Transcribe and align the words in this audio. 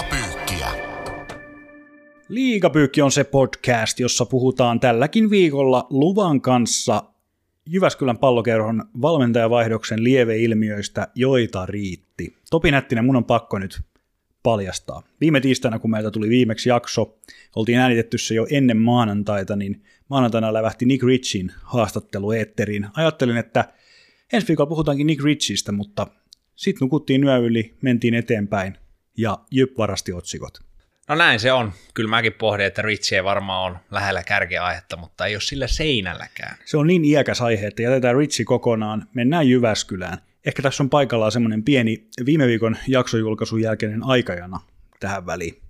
Liigapyykkiä. 0.00 0.68
Liigapyykki 2.28 3.02
on 3.02 3.12
se 3.12 3.24
podcast, 3.24 4.00
jossa 4.00 4.26
puhutaan 4.26 4.80
tälläkin 4.80 5.30
viikolla 5.30 5.86
luvan 5.90 6.40
kanssa 6.40 7.02
Jyväskylän 7.66 8.18
pallokerhon 8.18 8.84
valmentajavaihdoksen 9.02 10.04
lieveilmiöistä, 10.04 11.08
joita 11.14 11.66
riitti. 11.66 12.36
Topi 12.50 12.70
Nättinen, 12.70 13.04
mun 13.04 13.16
on 13.16 13.24
pakko 13.24 13.58
nyt 13.58 13.80
paljastaa. 14.42 15.02
Viime 15.20 15.40
tiistaina, 15.40 15.78
kun 15.78 15.90
meiltä 15.90 16.10
tuli 16.10 16.28
viimeksi 16.28 16.68
jakso, 16.68 17.18
oltiin 17.56 17.78
äänitetty 17.78 18.18
se 18.18 18.34
jo 18.34 18.46
ennen 18.50 18.76
maanantaita, 18.76 19.56
niin 19.56 19.82
maanantaina 20.08 20.52
lävähti 20.52 20.84
Nick 20.84 21.04
Richin 21.04 21.52
haastattelu 21.62 22.32
eetteriin. 22.32 22.86
Ajattelin, 22.96 23.36
että 23.36 23.64
ensi 24.32 24.48
viikolla 24.48 24.68
puhutaankin 24.68 25.06
Nick 25.06 25.24
Richistä, 25.24 25.72
mutta 25.72 26.06
sitten 26.56 26.86
nukuttiin 26.86 27.24
yö 27.24 27.36
yli, 27.36 27.74
mentiin 27.82 28.14
eteenpäin 28.14 28.76
ja 29.16 29.38
Jyp 29.50 29.78
varasti 29.78 30.12
otsikot. 30.12 30.58
No 31.08 31.14
näin 31.14 31.40
se 31.40 31.52
on. 31.52 31.72
Kyllä 31.94 32.10
mäkin 32.10 32.32
pohdin, 32.32 32.66
että 32.66 32.82
Richie 32.82 33.18
ei 33.18 33.24
varmaan 33.24 33.72
on 33.72 33.78
lähellä 33.90 34.22
kärkeaihetta, 34.22 34.96
mutta 34.96 35.26
ei 35.26 35.34
ole 35.34 35.40
sillä 35.40 35.66
seinälläkään. 35.66 36.56
Se 36.64 36.76
on 36.76 36.86
niin 36.86 37.04
iäkäs 37.04 37.40
aihe, 37.40 37.66
että 37.66 37.82
jätetään 37.82 38.16
Ritsi 38.16 38.44
kokonaan, 38.44 39.06
mennään 39.14 39.48
Jyväskylään. 39.48 40.18
Ehkä 40.46 40.62
tässä 40.62 40.82
on 40.82 40.90
paikallaan 40.90 41.32
semmoinen 41.32 41.62
pieni 41.62 42.08
viime 42.26 42.46
viikon 42.46 42.76
jaksojulkaisun 42.88 43.60
jälkeinen 43.60 44.02
aikajana 44.02 44.60
tähän 45.00 45.26
väliin. 45.26 45.62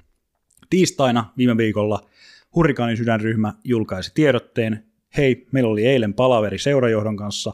Tiistaina 0.70 1.32
viime 1.38 1.56
viikolla 1.56 2.08
Hurrikaanin 2.54 2.96
sydänryhmä 2.96 3.52
julkaisi 3.64 4.10
tiedotteen. 4.14 4.84
Hei, 5.16 5.46
meillä 5.52 5.70
oli 5.70 5.86
eilen 5.86 6.14
palaveri 6.14 6.58
seurajohdon 6.58 7.16
kanssa. 7.16 7.52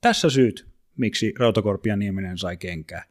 Tässä 0.00 0.30
syyt, 0.30 0.66
miksi 0.96 1.34
Rautakorpian 1.38 1.98
Nieminen 1.98 2.38
sai 2.38 2.56
kenkää. 2.56 3.04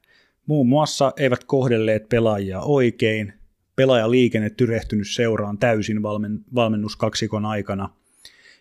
Muun 0.48 0.67
muassa 0.67 1.14
eivät 1.17 1.44
kohdelleet 1.44 2.09
pelaajia 2.09 2.62
oikein, 2.62 3.34
pelaajaliikenne 3.76 4.50
tyrehtynyt 4.50 5.08
seuraan 5.08 5.58
täysin 5.58 6.04
valmen, 6.04 6.39
valmennuskaksikon 6.56 7.45
aikana, 7.45 7.89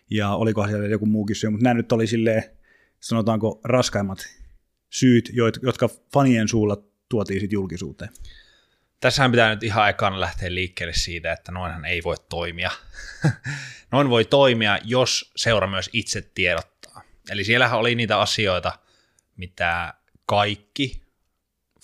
ja 0.09 0.29
olikohan 0.29 0.69
siellä 0.69 0.87
joku 0.87 1.05
muukin 1.05 1.35
syy, 1.35 1.49
mutta 1.49 1.63
nämä 1.63 1.73
nyt 1.73 1.91
oli 1.91 2.07
silleen, 2.07 2.43
sanotaanko 2.99 3.61
raskaimmat 3.63 4.19
syyt, 4.89 5.31
jotka 5.61 5.89
fanien 6.13 6.47
suulla 6.47 6.77
tuotiin 7.09 7.39
sitten 7.39 7.55
julkisuuteen. 7.55 8.11
Tässähän 8.99 9.31
pitää 9.31 9.49
nyt 9.49 9.63
ihan 9.63 9.83
aikaan 9.83 10.19
lähteä 10.19 10.53
liikkeelle 10.53 10.93
siitä, 10.93 11.31
että 11.31 11.51
noinhan 11.51 11.85
ei 11.85 12.03
voi 12.03 12.15
toimia. 12.29 12.71
Noin 13.91 14.09
voi 14.09 14.25
toimia, 14.25 14.79
jos 14.83 15.31
seura 15.35 15.67
myös 15.67 15.89
itse 15.93 16.21
tiedottaa. 16.21 17.01
Eli 17.29 17.43
siellähän 17.43 17.79
oli 17.79 17.95
niitä 17.95 18.19
asioita, 18.19 18.79
mitä 19.37 19.93
kaikki 20.25 21.06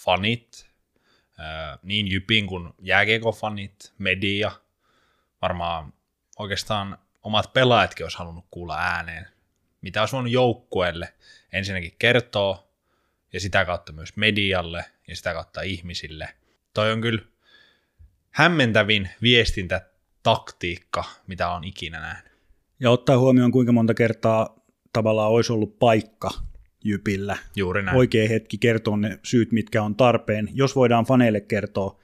fanit, 0.06 0.70
niin 1.84 2.08
Jypin 2.08 2.48
kuin 2.48 2.74
jääkiekofanit, 2.82 3.94
media, 3.98 4.52
varmaan 5.42 5.94
oikeastaan 6.40 6.98
omat 7.24 7.54
pelaajatkin 7.54 8.06
olisi 8.06 8.18
halunnut 8.18 8.46
kuulla 8.52 8.78
ääneen, 8.78 9.28
mitä 9.82 10.00
olisi 10.00 10.16
voinut 10.16 10.32
joukkueelle 10.32 11.14
ensinnäkin 11.54 11.96
kertoa, 12.00 12.68
ja 13.34 13.40
sitä 13.40 13.66
kautta 13.66 13.92
myös 13.94 14.16
medialle, 14.16 14.86
ja 15.08 15.16
sitä 15.16 15.34
kautta 15.34 15.62
ihmisille. 15.62 16.30
Toi 16.74 16.92
on 16.92 17.02
kyllä 17.02 17.22
hämmentävin 18.32 19.10
viestintätaktiikka, 19.22 21.04
mitä 21.28 21.50
on 21.50 21.64
ikinä 21.64 22.00
nähnyt. 22.00 22.34
Ja 22.80 22.92
ottaa 22.92 23.18
huomioon, 23.18 23.52
kuinka 23.52 23.72
monta 23.72 23.94
kertaa 23.94 24.56
tavallaan 24.94 25.32
olisi 25.32 25.54
ollut 25.54 25.80
paikka 25.80 26.30
Jypillä. 26.84 27.38
Juuri 27.56 27.84
näin. 27.84 27.98
Oikea 27.98 28.30
hetki 28.30 28.58
kertoa 28.58 28.98
ne 28.98 29.20
syyt, 29.24 29.52
mitkä 29.52 29.84
on 29.84 29.96
tarpeen. 29.96 30.50
Jos 30.54 30.76
voidaan 30.76 31.06
faneille 31.06 31.42
kertoa 31.42 32.00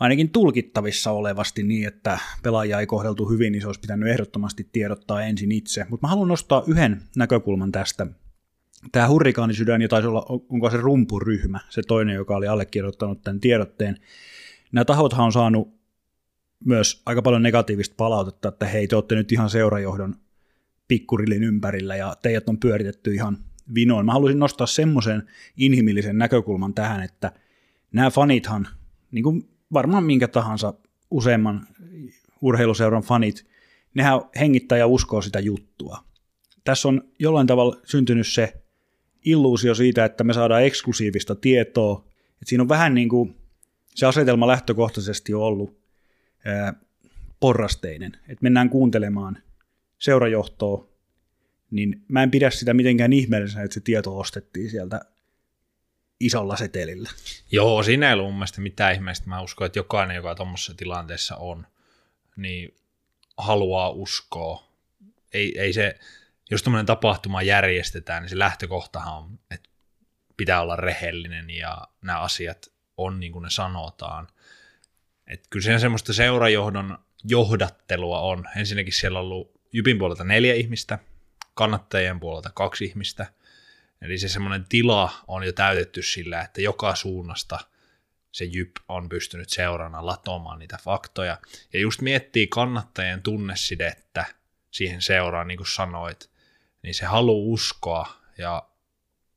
ainakin 0.00 0.30
tulkittavissa 0.30 1.10
olevasti 1.10 1.62
niin, 1.62 1.88
että 1.88 2.18
pelaajia 2.42 2.80
ei 2.80 2.86
kohdeltu 2.86 3.28
hyvin, 3.28 3.52
niin 3.52 3.60
se 3.60 3.66
olisi 3.66 3.80
pitänyt 3.80 4.08
ehdottomasti 4.08 4.68
tiedottaa 4.72 5.22
ensin 5.22 5.52
itse. 5.52 5.86
Mutta 5.90 6.06
mä 6.06 6.10
haluan 6.10 6.28
nostaa 6.28 6.62
yhden 6.66 7.02
näkökulman 7.16 7.72
tästä. 7.72 8.06
Tämä 8.92 9.08
hurrikaanisydän, 9.08 9.82
ja 9.82 9.88
taisi 9.88 10.08
olla, 10.08 10.26
onko 10.48 10.70
se 10.70 10.76
rumpuryhmä, 10.76 11.60
se 11.68 11.82
toinen, 11.88 12.14
joka 12.14 12.36
oli 12.36 12.46
allekirjoittanut 12.46 13.22
tämän 13.22 13.40
tiedotteen. 13.40 13.96
Nämä 14.72 14.84
tahothan 14.84 15.24
on 15.24 15.32
saanut 15.32 15.78
myös 16.64 17.02
aika 17.06 17.22
paljon 17.22 17.42
negatiivista 17.42 17.94
palautetta, 17.96 18.48
että 18.48 18.66
hei, 18.66 18.88
te 18.88 18.96
olette 18.96 19.14
nyt 19.14 19.32
ihan 19.32 19.50
seurajohdon 19.50 20.14
pikkurillin 20.88 21.42
ympärillä 21.42 21.96
ja 21.96 22.16
teidät 22.22 22.48
on 22.48 22.58
pyöritetty 22.58 23.14
ihan 23.14 23.38
vinoon. 23.74 24.06
Mä 24.06 24.12
haluaisin 24.12 24.38
nostaa 24.38 24.66
semmoisen 24.66 25.22
inhimillisen 25.56 26.18
näkökulman 26.18 26.74
tähän, 26.74 27.02
että 27.02 27.32
nämä 27.92 28.10
fanithan, 28.10 28.68
niin 29.10 29.22
kuin 29.22 29.48
varmaan 29.72 30.04
minkä 30.04 30.28
tahansa 30.28 30.74
useamman 31.10 31.66
urheiluseuran 32.40 33.02
fanit, 33.02 33.46
nehän 33.94 34.20
hengittää 34.40 34.78
ja 34.78 34.86
uskoo 34.86 35.22
sitä 35.22 35.40
juttua. 35.40 36.04
Tässä 36.64 36.88
on 36.88 37.02
jollain 37.18 37.46
tavalla 37.46 37.76
syntynyt 37.84 38.26
se 38.26 38.62
illuusio 39.24 39.74
siitä, 39.74 40.04
että 40.04 40.24
me 40.24 40.32
saadaan 40.32 40.64
eksklusiivista 40.64 41.34
tietoa. 41.34 42.04
että 42.32 42.44
siinä 42.46 42.62
on 42.62 42.68
vähän 42.68 42.94
niin 42.94 43.08
kuin 43.08 43.36
se 43.94 44.06
asetelma 44.06 44.46
lähtökohtaisesti 44.46 45.34
on 45.34 45.42
ollut 45.42 45.78
ää, 46.44 46.74
porrasteinen, 47.40 48.12
että 48.12 48.42
mennään 48.42 48.70
kuuntelemaan 48.70 49.38
seurajohtoa, 49.98 50.87
niin 51.70 52.04
mä 52.08 52.22
en 52.22 52.30
pidä 52.30 52.50
sitä 52.50 52.74
mitenkään 52.74 53.12
ihmeellisenä, 53.12 53.64
että 53.64 53.74
se 53.74 53.80
tieto 53.80 54.18
ostettiin 54.18 54.70
sieltä 54.70 55.00
isolla 56.20 56.56
setelillä. 56.56 57.10
Joo, 57.50 57.82
siinä 57.82 58.08
ei 58.08 58.12
ollut 58.12 58.26
mun 58.26 58.34
mielestä 58.34 58.60
mitään 58.60 58.94
ihmeellistä. 58.94 59.28
Mä 59.28 59.40
uskon, 59.40 59.66
että 59.66 59.78
jokainen, 59.78 60.16
joka 60.16 60.34
tuommoisessa 60.34 60.74
tilanteessa 60.74 61.36
on, 61.36 61.66
niin 62.36 62.76
haluaa 63.36 63.90
uskoa. 63.90 64.68
Ei, 65.32 65.60
ei 65.60 65.72
se, 65.72 65.98
jos 66.50 66.62
tämmöinen 66.62 66.86
tapahtuma 66.86 67.42
järjestetään, 67.42 68.22
niin 68.22 68.30
se 68.30 68.38
lähtökohtahan 68.38 69.18
on, 69.18 69.38
että 69.50 69.68
pitää 70.36 70.60
olla 70.60 70.76
rehellinen 70.76 71.50
ja 71.50 71.88
nämä 72.02 72.20
asiat 72.20 72.72
on 72.96 73.20
niin 73.20 73.32
kuin 73.32 73.42
ne 73.42 73.50
sanotaan. 73.50 74.28
Et 75.26 75.44
kyllä 75.50 75.64
siinä 75.64 75.78
semmoista 75.78 76.12
seurajohdon 76.12 76.98
johdattelua 77.24 78.20
on. 78.20 78.44
Ensinnäkin 78.56 78.92
siellä 78.92 79.18
on 79.18 79.24
ollut 79.24 79.60
Jypin 79.72 79.98
puolelta 79.98 80.24
neljä 80.24 80.54
ihmistä, 80.54 80.98
kannattajien 81.58 82.20
puolelta 82.20 82.50
kaksi 82.54 82.84
ihmistä. 82.84 83.26
Eli 84.02 84.18
se 84.18 84.28
semmoinen 84.28 84.66
tila 84.68 85.12
on 85.28 85.44
jo 85.44 85.52
täytetty 85.52 86.02
sillä, 86.02 86.40
että 86.40 86.60
joka 86.60 86.94
suunnasta 86.94 87.58
se 88.32 88.44
Jyp 88.44 88.70
on 88.88 89.08
pystynyt 89.08 89.48
seurana 89.48 90.06
latomaan 90.06 90.58
niitä 90.58 90.78
faktoja. 90.82 91.38
Ja 91.72 91.80
just 91.80 92.00
miettii 92.00 92.46
kannattajien 92.46 93.22
tunnesidettä 93.22 94.24
siihen 94.70 95.02
seuraan, 95.02 95.48
niin 95.48 95.56
kuin 95.56 95.66
sanoit, 95.66 96.30
niin 96.82 96.94
se 96.94 97.06
haluaa 97.06 97.52
uskoa 97.52 98.12
ja 98.38 98.68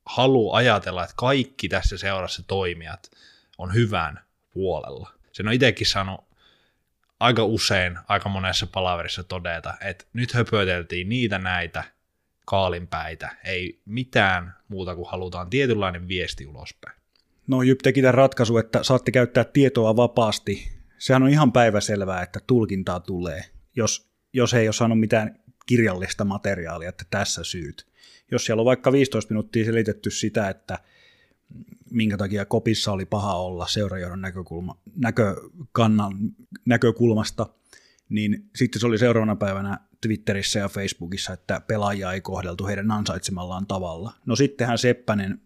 haluaa 0.06 0.58
ajatella, 0.58 1.04
että 1.04 1.16
kaikki 1.18 1.70
tässä 1.70 1.98
seurassa 1.98 2.44
toimijat 2.44 3.12
on 3.58 3.74
hyvän 3.74 4.20
puolella. 4.54 5.14
Sen 5.32 5.48
on 5.48 5.54
itsekin 5.54 5.88
saanut 5.88 6.26
aika 7.20 7.44
usein, 7.44 8.00
aika 8.08 8.30
monessa 8.30 8.68
palaverissa 8.68 9.24
todeta, 9.24 9.74
että 9.82 10.06
nyt 10.14 10.34
höpöteltiin 10.34 11.10
niitä 11.10 11.38
näitä 11.38 11.84
kaalinpäitä, 12.46 13.36
ei 13.44 13.82
mitään 13.86 14.54
muuta 14.68 14.96
kuin 14.96 15.10
halutaan 15.10 15.50
tietynlainen 15.50 16.08
viesti 16.08 16.48
ulospäin. 16.48 17.02
No 17.48 17.62
Jyp 17.62 17.80
teki 17.84 18.02
tämän 18.02 18.14
ratkaisu, 18.14 18.58
että 18.58 18.84
saatte 18.84 19.12
käyttää 19.12 19.44
tietoa 19.44 19.96
vapaasti. 19.96 20.72
Sehän 20.98 21.24
on 21.24 21.30
ihan 21.30 21.52
päiväselvää, 21.52 22.22
että 22.22 22.40
tulkintaa 22.48 23.00
tulee, 23.00 23.44
jos, 23.76 24.12
jos 24.34 24.54
ei 24.54 24.68
ole 24.68 24.74
saanut 24.74 25.00
mitään 25.00 25.40
kirjallista 25.66 26.26
materiaalia, 26.26 26.90
että 26.90 27.06
tässä 27.10 27.44
syyt. 27.44 27.88
Jos 28.32 28.46
siellä 28.46 28.62
on 28.62 28.66
vaikka 28.66 28.92
15 28.92 29.34
minuuttia 29.34 29.66
selitetty 29.66 30.12
sitä, 30.12 30.50
että 30.50 30.80
minkä 31.92 32.18
takia 32.18 32.46
kopissa 32.46 32.92
oli 32.92 33.06
paha 33.06 33.36
olla 33.36 33.68
seurajohdon 33.68 34.22
näkökulma, 34.22 34.82
näkökannan 34.96 36.14
näkökulmasta, 36.66 37.48
niin 38.10 38.50
sitten 38.56 38.80
se 38.80 38.88
oli 38.88 38.98
seuraavana 38.98 39.36
päivänä 39.36 39.80
Twitterissä 40.02 40.60
ja 40.60 40.70
Facebookissa, 40.70 41.34
että 41.34 41.62
pelaajia 41.68 42.14
ei 42.14 42.22
kohdeltu 42.22 42.68
heidän 42.68 42.92
ansaitsemallaan 42.92 43.68
tavalla. 43.68 44.14
No 44.26 44.36
sittenhän 44.36 44.78
Seppänen 44.78 45.42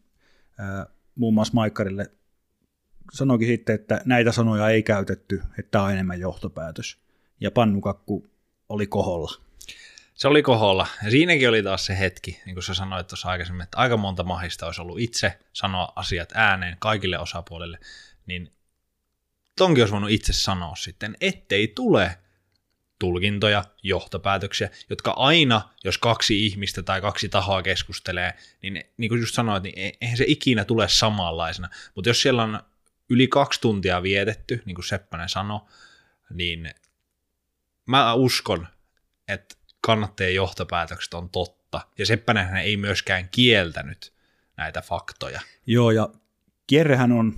muun 1.15 1.33
muassa 1.33 1.53
Maikkarille 1.53 2.11
sanoikin 3.13 3.47
sitten, 3.47 3.75
että 3.75 4.01
näitä 4.05 4.31
sanoja 4.31 4.69
ei 4.69 4.83
käytetty, 4.83 5.41
että 5.59 5.71
tämä 5.71 5.83
on 5.83 5.91
enemmän 5.91 6.19
johtopäätös. 6.19 6.97
Ja 7.39 7.51
pannukakku 7.51 8.27
oli 8.69 8.87
koholla. 8.87 9.31
Se 10.13 10.27
oli 10.27 10.43
koholla. 10.43 10.87
Ja 11.03 11.11
siinäkin 11.11 11.49
oli 11.49 11.63
taas 11.63 11.85
se 11.85 11.99
hetki, 11.99 12.41
niin 12.45 12.55
kuin 12.55 12.63
sä 12.63 12.73
sanoit 12.73 13.07
tuossa 13.07 13.29
aikaisemmin, 13.29 13.63
että 13.63 13.77
aika 13.77 13.97
monta 13.97 14.23
mahista 14.23 14.65
olisi 14.65 14.81
ollut 14.81 14.99
itse 14.99 15.39
sanoa 15.53 15.93
asiat 15.95 16.29
ääneen 16.33 16.77
kaikille 16.79 17.19
osapuolille, 17.19 17.79
niin 18.25 18.51
tonkin 19.57 19.81
olisi 19.81 19.91
voinut 19.91 20.09
itse 20.09 20.33
sanoa 20.33 20.75
sitten, 20.75 21.17
ettei 21.21 21.67
tule 21.67 22.17
tulkintoja, 22.99 23.63
johtopäätöksiä, 23.83 24.69
jotka 24.89 25.11
aina, 25.11 25.69
jos 25.83 25.97
kaksi 25.97 26.45
ihmistä 26.45 26.83
tai 26.83 27.01
kaksi 27.01 27.29
tahoa 27.29 27.63
keskustelee, 27.63 28.33
niin 28.61 28.83
niin 28.97 29.09
kuin 29.09 29.21
just 29.21 29.35
sanoit, 29.35 29.63
niin 29.63 29.79
e- 29.79 29.97
eihän 30.01 30.17
se 30.17 30.25
ikinä 30.27 30.65
tule 30.65 30.89
samanlaisena. 30.89 31.69
Mutta 31.95 32.09
jos 32.09 32.21
siellä 32.21 32.43
on 32.43 32.59
yli 33.09 33.27
kaksi 33.27 33.61
tuntia 33.61 34.03
vietetty, 34.03 34.61
niin 34.65 34.75
kuin 34.75 34.85
Seppänen 34.85 35.29
sanoi, 35.29 35.59
niin 36.29 36.73
mä 37.85 38.13
uskon, 38.13 38.67
että 39.27 39.55
kannattajien 39.81 40.35
johtopäätökset 40.35 41.13
on 41.13 41.29
totta. 41.29 41.81
Ja 41.97 42.05
Seppänen 42.05 42.55
ei 42.55 42.77
myöskään 42.77 43.29
kieltänyt 43.29 44.13
näitä 44.57 44.81
faktoja. 44.81 45.41
Joo, 45.65 45.91
ja 45.91 46.09
kierrehän 46.67 47.11
on, 47.11 47.33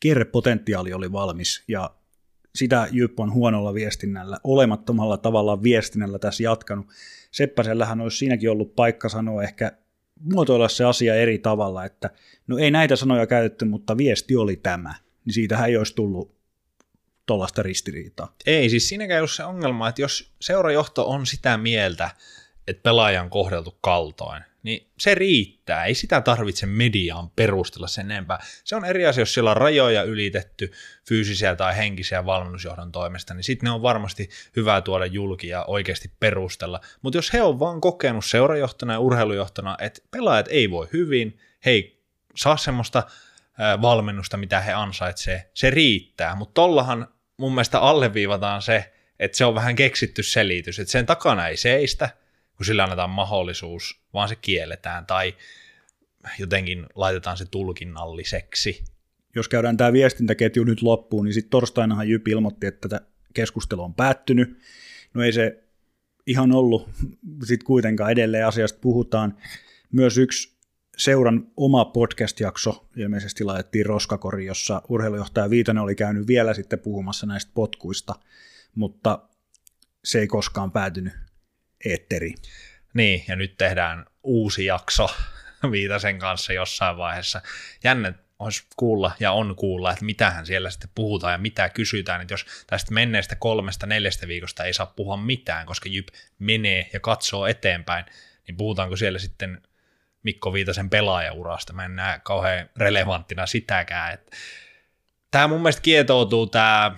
kierrepotentiaali 0.00 0.92
oli 0.92 1.12
valmis, 1.12 1.64
ja 1.68 1.90
sitä 2.56 2.88
Jyp 2.90 3.20
on 3.20 3.32
huonolla 3.32 3.74
viestinnällä, 3.74 4.38
olemattomalla 4.44 5.16
tavalla 5.16 5.62
viestinnällä 5.62 6.18
tässä 6.18 6.42
jatkanut. 6.42 6.86
Seppäsellähän 7.30 8.00
olisi 8.00 8.16
siinäkin 8.16 8.50
ollut 8.50 8.74
paikka 8.74 9.08
sanoa 9.08 9.42
ehkä 9.42 9.72
muotoilla 10.20 10.68
se 10.68 10.84
asia 10.84 11.14
eri 11.14 11.38
tavalla, 11.38 11.84
että 11.84 12.10
no 12.46 12.58
ei 12.58 12.70
näitä 12.70 12.96
sanoja 12.96 13.26
käytetty, 13.26 13.64
mutta 13.64 13.96
viesti 13.96 14.36
oli 14.36 14.56
tämä, 14.56 14.94
niin 15.24 15.34
siitähän 15.34 15.68
ei 15.68 15.76
olisi 15.76 15.94
tullut 15.94 16.36
tuollaista 17.26 17.62
ristiriitaa. 17.62 18.34
Ei, 18.46 18.70
siis 18.70 18.88
siinäkään 18.88 19.22
ole 19.22 19.28
se 19.28 19.44
ongelma, 19.44 19.88
että 19.88 20.02
jos 20.02 20.32
seurajohto 20.40 21.10
on 21.10 21.26
sitä 21.26 21.56
mieltä, 21.56 22.10
että 22.68 22.82
pelaaja 22.82 23.22
on 23.22 23.30
kohdeltu 23.30 23.78
kaltoin, 23.80 24.42
niin 24.66 24.90
se 24.98 25.14
riittää. 25.14 25.84
Ei 25.84 25.94
sitä 25.94 26.20
tarvitse 26.20 26.66
mediaan 26.66 27.30
perustella 27.30 27.86
sen 27.86 28.10
enempää. 28.10 28.38
Se 28.64 28.76
on 28.76 28.84
eri 28.84 29.06
asia, 29.06 29.22
jos 29.22 29.34
siellä 29.34 29.50
on 29.50 29.56
rajoja 29.56 30.02
ylitetty 30.02 30.72
fyysisiä 31.08 31.56
tai 31.56 31.76
henkisiä 31.76 32.26
valmennusjohdon 32.26 32.92
toimesta, 32.92 33.34
niin 33.34 33.44
sitten 33.44 33.66
ne 33.66 33.70
on 33.70 33.82
varmasti 33.82 34.28
hyvä 34.56 34.80
tuoda 34.80 35.06
julki 35.06 35.48
ja 35.48 35.64
oikeasti 35.64 36.10
perustella. 36.20 36.80
Mutta 37.02 37.18
jos 37.18 37.32
he 37.32 37.42
on 37.42 37.58
vaan 37.58 37.80
kokenut 37.80 38.24
seurajohtona 38.24 38.92
ja 38.92 39.00
urheilujohtona, 39.00 39.76
että 39.80 40.02
pelaajat 40.10 40.46
ei 40.50 40.70
voi 40.70 40.88
hyvin, 40.92 41.38
he 41.64 41.70
ei 41.70 42.02
saa 42.36 42.56
semmoista 42.56 43.02
valmennusta, 43.82 44.36
mitä 44.36 44.60
he 44.60 44.72
ansaitsee, 44.72 45.50
se 45.54 45.70
riittää. 45.70 46.34
Mutta 46.34 46.54
tollahan 46.54 47.08
mun 47.36 47.52
mielestä 47.52 47.80
alleviivataan 47.80 48.62
se, 48.62 48.92
että 49.18 49.36
se 49.36 49.44
on 49.44 49.54
vähän 49.54 49.76
keksitty 49.76 50.22
selitys, 50.22 50.78
että 50.78 50.92
sen 50.92 51.06
takana 51.06 51.48
ei 51.48 51.56
seistä, 51.56 52.10
kun 52.56 52.66
sillä 52.66 52.84
annetaan 52.84 53.10
mahdollisuus, 53.10 54.00
vaan 54.14 54.28
se 54.28 54.36
kielletään 54.36 55.06
tai 55.06 55.34
jotenkin 56.38 56.86
laitetaan 56.94 57.36
se 57.36 57.44
tulkinnalliseksi. 57.44 58.84
Jos 59.34 59.48
käydään 59.48 59.76
tämä 59.76 59.92
viestintäketju 59.92 60.64
nyt 60.64 60.82
loppuun, 60.82 61.24
niin 61.24 61.34
sitten 61.34 61.50
torstainahan 61.50 62.08
Jyp 62.08 62.28
ilmoitti, 62.28 62.66
että 62.66 62.88
tätä 62.88 63.06
keskustelu 63.34 63.82
on 63.82 63.94
päättynyt. 63.94 64.58
No 65.14 65.22
ei 65.22 65.32
se 65.32 65.64
ihan 66.26 66.52
ollut, 66.52 66.90
sitten 67.44 67.66
kuitenkaan 67.66 68.10
edelleen 68.10 68.46
asiasta 68.46 68.78
puhutaan. 68.80 69.36
Myös 69.92 70.18
yksi 70.18 70.56
seuran 70.96 71.46
oma 71.56 71.84
podcast-jakso 71.84 72.86
ilmeisesti 72.96 73.44
laitettiin 73.44 73.86
Roskakori, 73.86 74.46
jossa 74.46 74.82
urheilujohtaja 74.88 75.50
Viitanen 75.50 75.82
oli 75.82 75.94
käynyt 75.94 76.26
vielä 76.26 76.54
sitten 76.54 76.78
puhumassa 76.78 77.26
näistä 77.26 77.52
potkuista, 77.54 78.14
mutta 78.74 79.28
se 80.04 80.20
ei 80.20 80.26
koskaan 80.26 80.72
päätynyt 80.72 81.25
eetteri. 81.84 82.34
Niin, 82.94 83.24
ja 83.28 83.36
nyt 83.36 83.56
tehdään 83.56 84.06
uusi 84.22 84.64
jakso 84.64 85.10
Viitasen 85.70 86.18
kanssa 86.18 86.52
jossain 86.52 86.96
vaiheessa. 86.96 87.42
Jänne 87.84 88.14
olisi 88.38 88.66
kuulla 88.76 89.12
ja 89.20 89.32
on 89.32 89.56
kuulla, 89.56 89.92
että 89.92 90.04
mitähän 90.04 90.46
siellä 90.46 90.70
sitten 90.70 90.90
puhutaan 90.94 91.32
ja 91.32 91.38
mitä 91.38 91.68
kysytään, 91.68 92.20
että 92.20 92.34
jos 92.34 92.46
tästä 92.66 92.94
menneestä 92.94 93.36
kolmesta 93.36 93.86
neljästä 93.86 94.28
viikosta 94.28 94.64
ei 94.64 94.72
saa 94.72 94.86
puhua 94.86 95.16
mitään, 95.16 95.66
koska 95.66 95.88
Jyp 95.88 96.08
menee 96.38 96.90
ja 96.92 97.00
katsoo 97.00 97.46
eteenpäin, 97.46 98.04
niin 98.46 98.56
puhutaanko 98.56 98.96
siellä 98.96 99.18
sitten 99.18 99.62
Mikko 100.22 100.52
Viitasen 100.52 100.90
pelaajaurasta. 100.90 101.72
Mä 101.72 101.84
en 101.84 101.96
näe 101.96 102.20
kauhean 102.24 102.70
relevanttina 102.76 103.46
sitäkään. 103.46 104.14
Että 104.14 104.36
tämä 105.30 105.48
mun 105.48 105.60
mielestä 105.60 105.82
kietoutuu 105.82 106.46
tämä, 106.46 106.96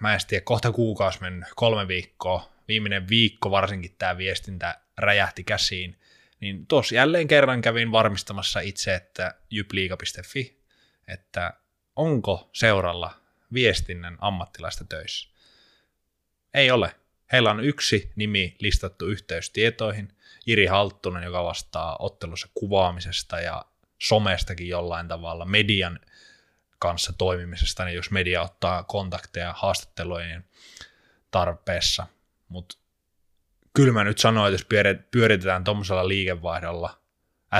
mä 0.00 0.14
en 0.14 0.20
tiedä, 0.28 0.44
kohta 0.44 0.72
kuukausi 0.72 1.20
mennyt, 1.20 1.48
kolme 1.56 1.88
viikkoa, 1.88 2.52
viimeinen 2.70 3.08
viikko 3.08 3.50
varsinkin 3.50 3.94
tämä 3.98 4.18
viestintä 4.18 4.80
räjähti 4.98 5.44
käsiin, 5.44 6.00
niin 6.40 6.66
tuossa 6.66 6.94
jälleen 6.94 7.28
kerran 7.28 7.60
kävin 7.60 7.92
varmistamassa 7.92 8.60
itse, 8.60 8.94
että 8.94 9.34
jypliiga.fi, 9.50 10.60
että 11.08 11.52
onko 11.96 12.50
seuralla 12.52 13.14
viestinnän 13.52 14.16
ammattilaista 14.20 14.84
töissä. 14.84 15.30
Ei 16.54 16.70
ole. 16.70 16.94
Heillä 17.32 17.50
on 17.50 17.64
yksi 17.64 18.12
nimi 18.16 18.56
listattu 18.58 19.06
yhteystietoihin, 19.06 20.08
Iri 20.46 20.66
Halttunen, 20.66 21.22
joka 21.22 21.44
vastaa 21.44 21.96
ottelussa 21.98 22.48
kuvaamisesta 22.54 23.40
ja 23.40 23.64
somestakin 23.98 24.68
jollain 24.68 25.08
tavalla, 25.08 25.44
median 25.44 26.00
kanssa 26.78 27.12
toimimisesta, 27.12 27.84
niin 27.84 27.96
jos 27.96 28.10
media 28.10 28.42
ottaa 28.42 28.82
kontakteja 28.82 29.54
haastattelujen 29.56 30.44
tarpeessa. 31.30 32.06
Mutta 32.50 32.78
kyllä 33.74 33.92
mä 33.92 34.04
nyt 34.04 34.18
sanoin, 34.18 34.54
että 34.54 34.64
jos 34.64 35.00
pyöritetään 35.10 35.64
tuommoisella 35.64 36.08
liikevaihdolla 36.08 37.00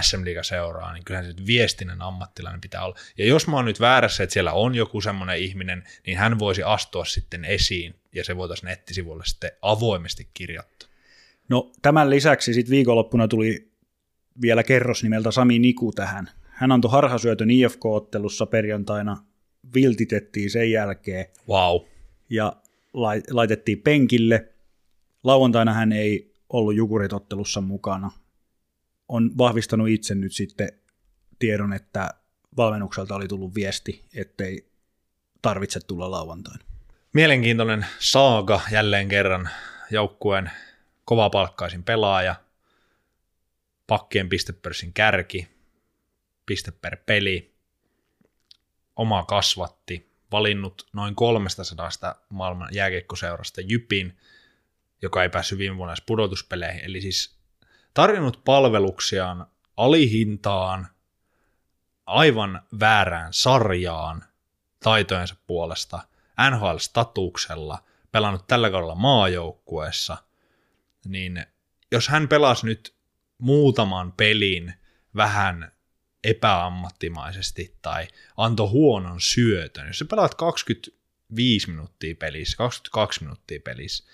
SM 0.01 0.25
Liiga 0.25 0.43
seuraa, 0.43 0.93
niin 0.93 1.05
kyllähän 1.05 1.31
se 1.31 1.47
viestinnän 1.47 2.03
ammattilainen 2.03 2.61
pitää 2.61 2.85
olla. 2.85 2.97
Ja 3.19 3.27
jos 3.27 3.47
mä 3.47 3.57
oon 3.57 3.65
nyt 3.65 3.81
väärässä, 3.81 4.23
että 4.23 4.33
siellä 4.33 4.53
on 4.53 4.75
joku 4.75 5.01
semmoinen 5.01 5.39
ihminen, 5.39 5.85
niin 6.07 6.19
hän 6.19 6.39
voisi 6.39 6.63
astua 6.63 7.05
sitten 7.05 7.45
esiin 7.45 7.95
ja 8.15 8.25
se 8.25 8.37
voitaisiin 8.37 8.69
nettisivuille 8.69 9.25
sitten 9.27 9.51
avoimesti 9.63 10.31
kirjoittaa. 10.35 10.89
No 11.49 11.73
tämän 11.83 12.11
lisäksi 12.11 12.55
sitten 12.55 12.71
viikonloppuna 12.71 13.29
tuli 13.29 13.73
vielä 14.43 14.63
kerros 14.63 15.03
nimeltä 15.03 15.31
Sami 15.31 15.59
Niku 15.59 15.93
tähän. 15.93 16.31
Hän 16.49 16.73
antoi 16.73 16.91
harhasyötön 16.91 17.51
IFK-ottelussa 17.51 18.47
perjantaina, 18.47 19.17
viltitettiin 19.75 20.51
sen 20.51 20.71
jälkeen. 20.71 21.27
Wow. 21.49 21.81
Ja 22.31 22.57
laitettiin 23.31 23.83
penkille. 23.83 24.50
Lauantaina 25.25 25.73
hän 25.73 25.93
ei 25.93 26.35
ollut 26.49 26.77
jukuritottelussa 26.77 27.61
mukana. 27.61 28.11
On 29.09 29.39
vahvistanut 29.39 29.89
itse 29.89 30.15
nyt 30.15 30.33
sitten 30.33 30.69
tiedon, 31.39 31.73
että 31.73 32.15
valmennukselta 32.57 33.15
oli 33.15 33.29
tullut 33.29 33.55
viesti, 33.55 34.05
ettei 34.15 34.71
tarvitse 35.43 35.81
tulla 35.81 36.11
lauantaina. 36.11 36.65
Mielenkiintoinen 37.13 37.87
saaga 37.99 38.61
jälleen 38.71 39.09
kerran 39.09 39.49
joukkueen 39.91 40.51
kovapalkkaisin 41.05 41.83
pelaaja, 41.83 42.35
pakkien 43.87 44.29
pistepörssin 44.29 44.93
kärki, 44.93 45.49
piste 46.47 46.71
per 46.71 46.97
peli, 47.07 47.55
oma 48.97 49.25
kasvatti, 49.25 50.11
valinnut 50.33 50.87
noin 50.93 51.15
300 51.15 51.91
maailman 52.29 52.69
jääkiekkoseurasta 52.73 53.61
Jypin, 53.61 54.19
joka 55.03 55.23
ei 55.23 55.31
päässyt 55.31 55.59
viime 55.59 55.77
vuonna 55.77 55.95
pudotuspeleihin, 56.07 56.85
eli 56.85 57.01
siis 57.01 57.37
tarjonnut 57.95 58.45
palveluksiaan 58.45 59.47
alihintaan, 59.77 60.89
aivan 62.07 62.63
väärään 62.81 63.33
sarjaan 63.33 64.25
taitojensa 64.83 65.35
puolesta, 65.47 66.01
NHL-statuksella, 66.51 67.79
pelannut 68.13 68.47
tällä 68.47 68.71
kaudella 68.71 68.95
maajoukkueessa– 68.95 70.17
niin 71.05 71.47
jos 71.93 72.09
hän 72.09 72.29
pelasi 72.29 72.67
nyt 72.67 72.95
muutaman 73.39 74.13
pelin 74.13 74.75
vähän 75.17 75.73
epäammattimaisesti 76.25 77.77
tai 77.83 78.09
antoi 78.37 78.69
huonon 78.69 79.21
syötön, 79.21 79.87
jos 79.87 79.99
sä 79.99 80.05
pelaat 80.05 80.35
25 80.35 81.71
minuuttia 81.71 82.15
pelissä, 82.15 82.57
22 82.57 83.23
minuuttia 83.23 83.61
pelissä, 83.65 84.05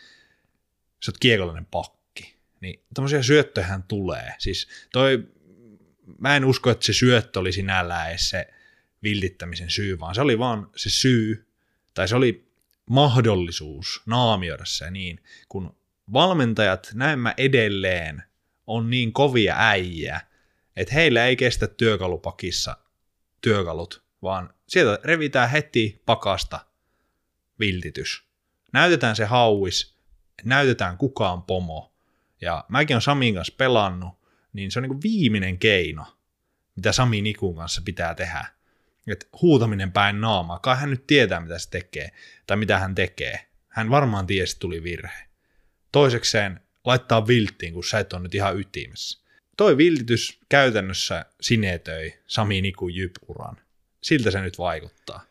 sä 1.07 1.11
oot 1.11 1.19
kiekollinen 1.19 1.67
pakki, 1.67 2.37
niin 2.61 2.81
tämmöisiä 2.95 3.23
syöttöjä 3.23 3.81
tulee. 3.89 4.35
Siis 4.39 4.69
toi, 4.93 5.29
mä 6.19 6.37
en 6.37 6.45
usko, 6.45 6.71
että 6.71 6.87
se 6.87 6.93
syöttö 6.93 7.41
oli 7.41 7.53
sinällään 7.53 8.11
edes 8.11 8.31
se 8.31 8.49
vildittämisen 9.03 9.71
syy, 9.71 10.01
vaan 10.01 10.15
se 10.15 10.21
oli 10.21 10.39
vaan 10.39 10.71
se 10.77 10.91
syy, 10.91 11.47
tai 11.95 12.09
se 12.09 12.17
oli 12.17 12.49
mahdollisuus 12.91 14.03
naamioida 14.07 14.65
se 14.65 14.91
niin, 14.91 15.21
kun 15.49 15.77
valmentajat 16.13 16.91
näemmä 16.95 17.35
edelleen 17.37 18.23
on 18.67 18.91
niin 18.91 19.13
kovia 19.13 19.55
äijä, 19.59 20.21
että 20.77 20.95
heillä 20.95 21.27
ei 21.27 21.37
kestä 21.37 21.67
työkalupakissa 21.67 22.77
työkalut, 23.41 24.03
vaan 24.23 24.55
sieltä 24.69 24.99
revitään 25.05 25.51
heti 25.51 26.03
pakasta 26.07 26.67
viltitys. 27.61 28.25
Näytetään 28.73 29.17
se 29.17 29.25
hauis, 29.25 29.96
näytetään 30.45 30.99
kukaan 30.99 31.43
pomo. 31.43 31.93
Ja 32.41 32.65
mäkin 32.69 32.97
on 32.97 33.03
Samin 33.03 33.35
kanssa 33.35 33.55
pelannut, 33.57 34.15
niin 34.53 34.71
se 34.71 34.79
on 34.79 34.83
niin 34.83 35.03
viimeinen 35.03 35.59
keino, 35.59 36.07
mitä 36.77 36.93
Sami 36.93 37.21
Nikun 37.21 37.57
kanssa 37.57 37.83
pitää 37.85 38.15
tehdä. 38.15 38.47
Et 39.07 39.29
huutaminen 39.43 39.93
päin 39.93 40.21
naamaa, 40.21 40.59
kai 40.59 40.77
hän 40.77 40.91
nyt 40.91 41.07
tietää, 41.07 41.41
mitä 41.41 41.59
se 41.59 41.71
tekee, 41.71 42.11
tai 42.47 42.57
mitä 42.57 42.79
hän 42.79 42.95
tekee. 42.95 43.47
Hän 43.69 43.91
varmaan 43.91 44.27
tiesi, 44.27 44.59
tuli 44.59 44.83
virhe. 44.83 45.27
Toisekseen 45.93 46.61
laittaa 46.85 47.27
vilttiin, 47.27 47.73
kun 47.75 47.85
sä 47.85 47.99
et 47.99 48.13
ole 48.13 48.23
nyt 48.23 48.35
ihan 48.35 48.59
ytimessä. 48.59 49.27
Toi 49.57 49.77
viltitys 49.77 50.41
käytännössä 50.49 51.25
sinetöi 51.41 52.15
Sami 52.27 52.61
Niku 52.61 52.89
Jyp-uran. 52.89 53.57
Siltä 54.01 54.31
se 54.31 54.41
nyt 54.41 54.59
vaikuttaa. 54.59 55.25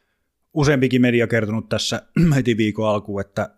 useampikin 0.54 1.02
media 1.02 1.28
kertonut 1.28 1.70
tässä 1.70 2.02
heti 2.36 2.58
viikon 2.58 2.90
alkuun, 2.90 3.22
että 3.22 3.50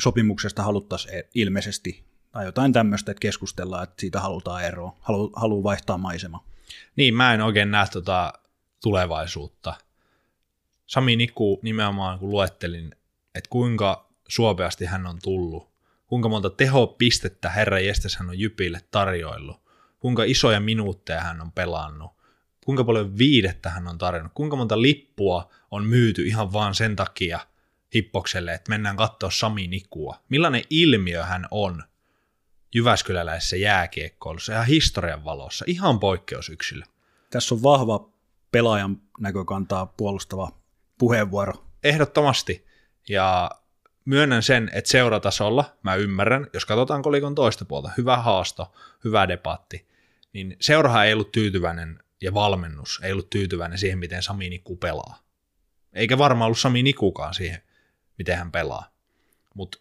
sopimuksesta 0.00 0.62
haluttaisiin 0.62 1.14
e- 1.14 1.28
ilmeisesti 1.34 2.04
tai 2.32 2.44
jotain 2.44 2.72
tämmöistä, 2.72 3.10
että 3.10 3.20
keskustellaan, 3.20 3.84
että 3.84 4.00
siitä 4.00 4.20
halutaan 4.20 4.64
eroa, 4.64 4.96
halu, 5.00 5.32
haluaa 5.36 5.62
vaihtaa 5.62 5.98
maisema. 5.98 6.44
Niin, 6.96 7.14
mä 7.14 7.34
en 7.34 7.40
oikein 7.40 7.70
näe 7.70 7.86
tota 7.92 8.32
tulevaisuutta. 8.82 9.74
Sami 10.86 11.16
Niku 11.16 11.60
nimenomaan, 11.62 12.18
kun 12.18 12.30
luettelin, 12.30 12.94
että 13.34 13.50
kuinka 13.50 14.08
suopeasti 14.28 14.84
hän 14.84 15.06
on 15.06 15.18
tullut, 15.22 15.68
kuinka 16.06 16.28
monta 16.28 16.50
tehopistettä 16.50 17.50
herra 17.50 17.80
Jestes 17.80 18.16
hän 18.16 18.28
on 18.28 18.38
Jypille 18.38 18.80
tarjoillut, 18.90 19.60
kuinka 20.00 20.24
isoja 20.24 20.60
minuutteja 20.60 21.20
hän 21.20 21.40
on 21.40 21.52
pelannut, 21.52 22.10
kuinka 22.64 22.84
paljon 22.84 23.18
viidettä 23.18 23.70
hän 23.70 23.88
on 23.88 23.98
tarjonnut, 23.98 24.32
kuinka 24.34 24.56
monta 24.56 24.82
lippua 24.82 25.50
on 25.70 25.86
myyty 25.86 26.22
ihan 26.22 26.52
vaan 26.52 26.74
sen 26.74 26.96
takia 26.96 27.40
hippokselle, 27.96 28.54
että 28.54 28.70
mennään 28.70 28.96
katsoa 28.96 29.30
Sami 29.30 29.66
Nikua. 29.66 30.20
Millainen 30.28 30.62
ilmiö 30.70 31.24
hän 31.24 31.46
on 31.50 31.82
Jyväskyläläisessä 32.74 33.56
jääkiekkoilussa 33.56 34.52
ihan 34.52 34.66
historian 34.66 35.24
valossa, 35.24 35.64
ihan 35.68 36.00
poikkeusyksilö. 36.00 36.84
Tässä 37.30 37.54
on 37.54 37.62
vahva 37.62 38.10
pelaajan 38.52 39.00
näkökantaa 39.20 39.86
puolustava 39.86 40.50
puheenvuoro. 40.98 41.64
Ehdottomasti. 41.84 42.66
Ja 43.08 43.50
myönnän 44.04 44.42
sen, 44.42 44.70
että 44.72 44.90
seuratasolla 44.90 45.76
mä 45.82 45.94
ymmärrän, 45.94 46.46
jos 46.52 46.64
katsotaan 46.64 47.02
kolikon 47.02 47.34
toista 47.34 47.64
puolta, 47.64 47.90
hyvä 47.96 48.16
haasto, 48.16 48.72
hyvä 49.04 49.28
debatti, 49.28 49.88
niin 50.32 50.56
seurahan 50.60 51.06
ei 51.06 51.12
ollut 51.12 51.32
tyytyväinen 51.32 52.02
ja 52.20 52.34
valmennus 52.34 53.00
ei 53.02 53.12
ollut 53.12 53.30
tyytyväinen 53.30 53.78
siihen, 53.78 53.98
miten 53.98 54.22
Sami 54.22 54.50
Nikku 54.50 54.76
pelaa. 54.76 55.22
Eikä 55.92 56.18
varmaan 56.18 56.46
ollut 56.46 56.58
Sami 56.58 56.82
Nikukaan 56.82 57.34
siihen, 57.34 57.62
miten 58.18 58.38
hän 58.38 58.52
pelaa. 58.52 58.90
Mutta 59.54 59.78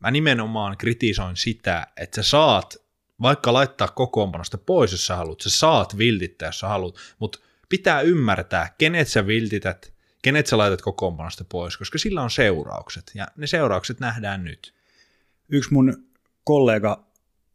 mä 0.00 0.10
nimenomaan 0.10 0.76
kritisoin 0.78 1.36
sitä, 1.36 1.86
että 1.96 2.22
sä 2.22 2.30
saat 2.30 2.76
vaikka 3.22 3.52
laittaa 3.52 3.88
kokoonpanosta 3.88 4.58
pois, 4.58 4.92
jos 4.92 5.06
sä 5.06 5.16
haluat, 5.16 5.40
sä 5.40 5.50
saat 5.50 5.98
viltittää, 5.98 6.48
jos 6.48 6.60
sä 6.60 6.68
haluat, 6.68 6.94
mutta 7.18 7.38
pitää 7.68 8.00
ymmärtää, 8.00 8.74
kenet 8.78 9.08
sä 9.08 9.26
viltität, 9.26 9.92
kenet 10.22 10.46
sä 10.46 10.58
laitat 10.58 10.82
kokoonpanosta 10.82 11.44
pois, 11.44 11.76
koska 11.76 11.98
sillä 11.98 12.22
on 12.22 12.30
seuraukset, 12.30 13.10
ja 13.14 13.26
ne 13.36 13.46
seuraukset 13.46 14.00
nähdään 14.00 14.44
nyt. 14.44 14.74
Yksi 15.48 15.72
mun 15.72 16.06
kollega 16.44 17.06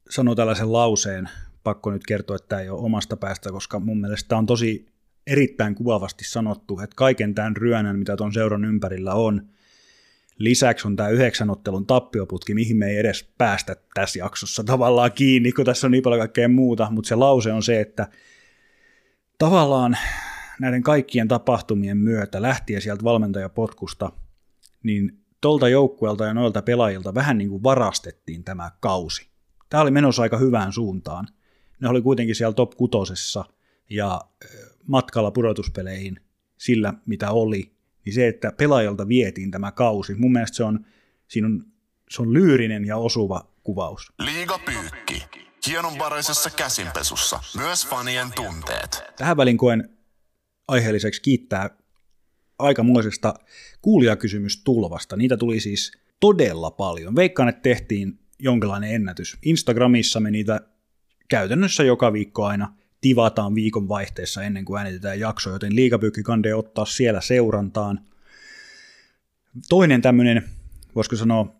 sanoi 0.09 0.35
tällaisen 0.35 0.73
lauseen, 0.73 1.29
pakko 1.63 1.91
nyt 1.91 2.05
kertoa, 2.07 2.35
että 2.35 2.47
tämä 2.47 2.61
ei 2.61 2.69
ole 2.69 2.81
omasta 2.81 3.17
päästä, 3.17 3.51
koska 3.51 3.79
mun 3.79 4.01
mielestä 4.01 4.27
tämä 4.27 4.39
on 4.39 4.45
tosi 4.45 4.85
erittäin 5.27 5.75
kuvaavasti 5.75 6.23
sanottu, 6.25 6.79
että 6.79 6.95
kaiken 6.95 7.35
tämän 7.35 7.57
ryönän, 7.57 7.99
mitä 7.99 8.17
tuon 8.17 8.33
seuran 8.33 8.65
ympärillä 8.65 9.13
on, 9.13 9.49
lisäksi 10.43 10.87
on 10.87 10.95
tämä 10.95 11.09
yhdeksän 11.09 11.49
ottelun 11.49 11.87
tappioputki, 11.87 12.53
mihin 12.53 12.77
me 12.77 12.87
ei 12.87 12.97
edes 12.97 13.33
päästä 13.37 13.75
tässä 13.93 14.19
jaksossa 14.19 14.63
tavallaan 14.63 15.11
kiinni, 15.11 15.51
kun 15.51 15.65
tässä 15.65 15.87
on 15.87 15.91
niin 15.91 16.03
paljon 16.03 16.19
kaikkea 16.19 16.49
muuta, 16.49 16.87
mutta 16.91 17.07
se 17.07 17.15
lause 17.15 17.53
on 17.53 17.63
se, 17.63 17.81
että 17.81 18.07
tavallaan 19.37 19.97
näiden 20.59 20.83
kaikkien 20.83 21.27
tapahtumien 21.27 21.97
myötä 21.97 22.41
lähtien 22.41 22.81
sieltä 22.81 23.03
valmentajapotkusta, 23.03 24.11
niin 24.83 25.21
tuolta 25.41 25.69
joukkueelta 25.69 26.25
ja 26.25 26.33
noilta 26.33 26.61
pelaajilta 26.61 27.13
vähän 27.13 27.37
niin 27.37 27.49
kuin 27.49 27.63
varastettiin 27.63 28.43
tämä 28.43 28.71
kausi. 28.79 29.27
Tämä 29.69 29.81
oli 29.81 29.91
menossa 29.91 30.21
aika 30.21 30.37
hyvään 30.37 30.73
suuntaan. 30.73 31.27
Ne 31.79 31.89
oli 31.89 32.01
kuitenkin 32.01 32.35
siellä 32.35 32.53
top 32.53 32.71
kutosessa 32.71 33.45
ja 33.89 34.21
matkalla 34.87 35.31
pudotuspeleihin 35.31 36.19
sillä, 36.57 36.93
mitä 37.05 37.31
oli, 37.31 37.75
niin 38.05 38.13
se, 38.13 38.27
että 38.27 38.51
pelaajalta 38.57 39.07
vietiin 39.07 39.51
tämä 39.51 39.71
kausi, 39.71 40.15
mun 40.15 40.31
mielestä 40.31 40.57
se 40.57 40.63
on, 40.63 40.85
siinä 41.27 41.47
on, 41.47 41.63
se 42.09 42.21
on 42.21 42.33
lyyrinen 42.33 42.85
ja 42.85 42.97
osuva 42.97 43.51
kuvaus. 43.63 44.13
Liiga 44.19 44.59
pyykki. 44.59 45.23
Hienonvaraisessa 45.67 46.49
käsinpesussa. 46.49 47.39
Myös 47.57 47.87
fanien 47.87 48.27
tunteet. 48.35 49.03
Tähän 49.17 49.37
välin 49.37 49.57
koen 49.57 49.89
aiheelliseksi 50.67 51.21
kiittää 51.21 51.69
aikamoisesta 52.59 53.33
kuulijakysymystulvasta. 53.81 55.15
Niitä 55.15 55.37
tuli 55.37 55.59
siis 55.59 55.91
todella 56.19 56.71
paljon. 56.71 57.15
Veikkaan, 57.15 57.49
että 57.49 57.61
tehtiin 57.61 58.19
jonkinlainen 58.39 58.95
ennätys. 58.95 59.37
Instagramissa 59.41 60.19
me 60.19 60.31
niitä 60.31 60.61
käytännössä 61.29 61.83
joka 61.83 62.13
viikko 62.13 62.45
aina 62.45 62.73
tivataan 63.01 63.55
viikon 63.55 63.87
vaihteessa 63.87 64.43
ennen 64.43 64.65
kuin 64.65 64.77
äänitetään 64.77 65.19
jakso, 65.19 65.49
joten 65.49 65.75
liikapyykki 65.75 66.23
kande 66.23 66.55
ottaa 66.55 66.85
siellä 66.85 67.21
seurantaan. 67.21 67.99
Toinen 69.69 70.01
tämmöinen, 70.01 70.43
voisiko 70.95 71.15
sanoa, 71.15 71.55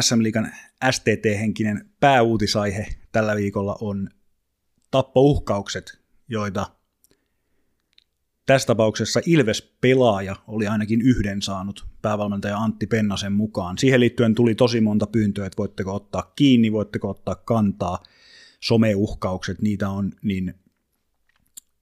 SM 0.00 0.22
Liikan 0.22 0.52
STT-henkinen 0.90 1.90
pääuutisaihe 2.00 2.86
tällä 3.12 3.36
viikolla 3.36 3.76
on 3.80 4.10
tappouhkaukset, 4.90 5.98
joita 6.28 6.66
tässä 8.46 8.66
tapauksessa 8.66 9.20
Ilves-pelaaja 9.26 10.36
oli 10.46 10.66
ainakin 10.66 11.00
yhden 11.00 11.42
saanut 11.42 11.86
päävalmentaja 12.02 12.58
Antti 12.58 12.86
Pennasen 12.86 13.32
mukaan. 13.32 13.78
Siihen 13.78 14.00
liittyen 14.00 14.34
tuli 14.34 14.54
tosi 14.54 14.80
monta 14.80 15.06
pyyntöä, 15.06 15.46
että 15.46 15.58
voitteko 15.58 15.94
ottaa 15.94 16.32
kiinni, 16.36 16.72
voitteko 16.72 17.10
ottaa 17.10 17.34
kantaa– 17.34 18.02
someuhkaukset, 18.60 19.62
niitä 19.62 19.88
on, 19.88 20.12
niin 20.22 20.54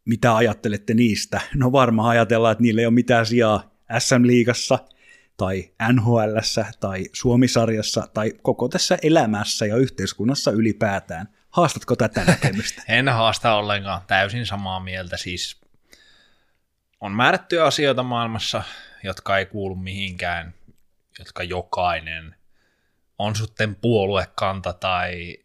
mitä 0.05 0.37
ajattelette 0.37 0.95
niistä? 0.95 1.41
No 1.55 1.73
varmaan 1.73 2.09
ajatellaan, 2.09 2.53
että 2.53 2.63
niillä 2.63 2.81
ei 2.81 2.87
ole 2.87 2.95
mitään 2.95 3.27
sijaa 3.27 3.71
SM-liigassa 3.99 4.79
tai 5.37 5.71
nhl 5.93 6.39
tai 6.81 7.05
Suomisarjassa 7.13 8.09
tai 8.15 8.33
koko 8.43 8.69
tässä 8.69 8.99
elämässä 9.03 9.67
ja 9.67 9.77
yhteiskunnassa 9.77 10.51
ylipäätään. 10.51 11.29
Haastatko 11.51 11.97
tätä 11.97 12.25
näkemystä? 12.25 12.83
en 12.99 13.09
haasta 13.09 13.55
ollenkaan, 13.55 14.03
täysin 14.07 14.47
samaa 14.47 14.81
mieltä. 14.81 15.17
Siis 15.17 15.61
on 17.01 17.13
määrättyjä 17.13 17.65
asioita 17.65 18.03
maailmassa, 18.03 18.63
jotka 19.03 19.39
ei 19.39 19.47
kuulu 19.47 19.75
mihinkään, 19.75 20.55
jotka 21.19 21.43
jokainen 21.43 22.35
on 23.19 23.37
sitten 23.37 23.75
puoluekanta 23.75 24.73
tai 24.73 25.39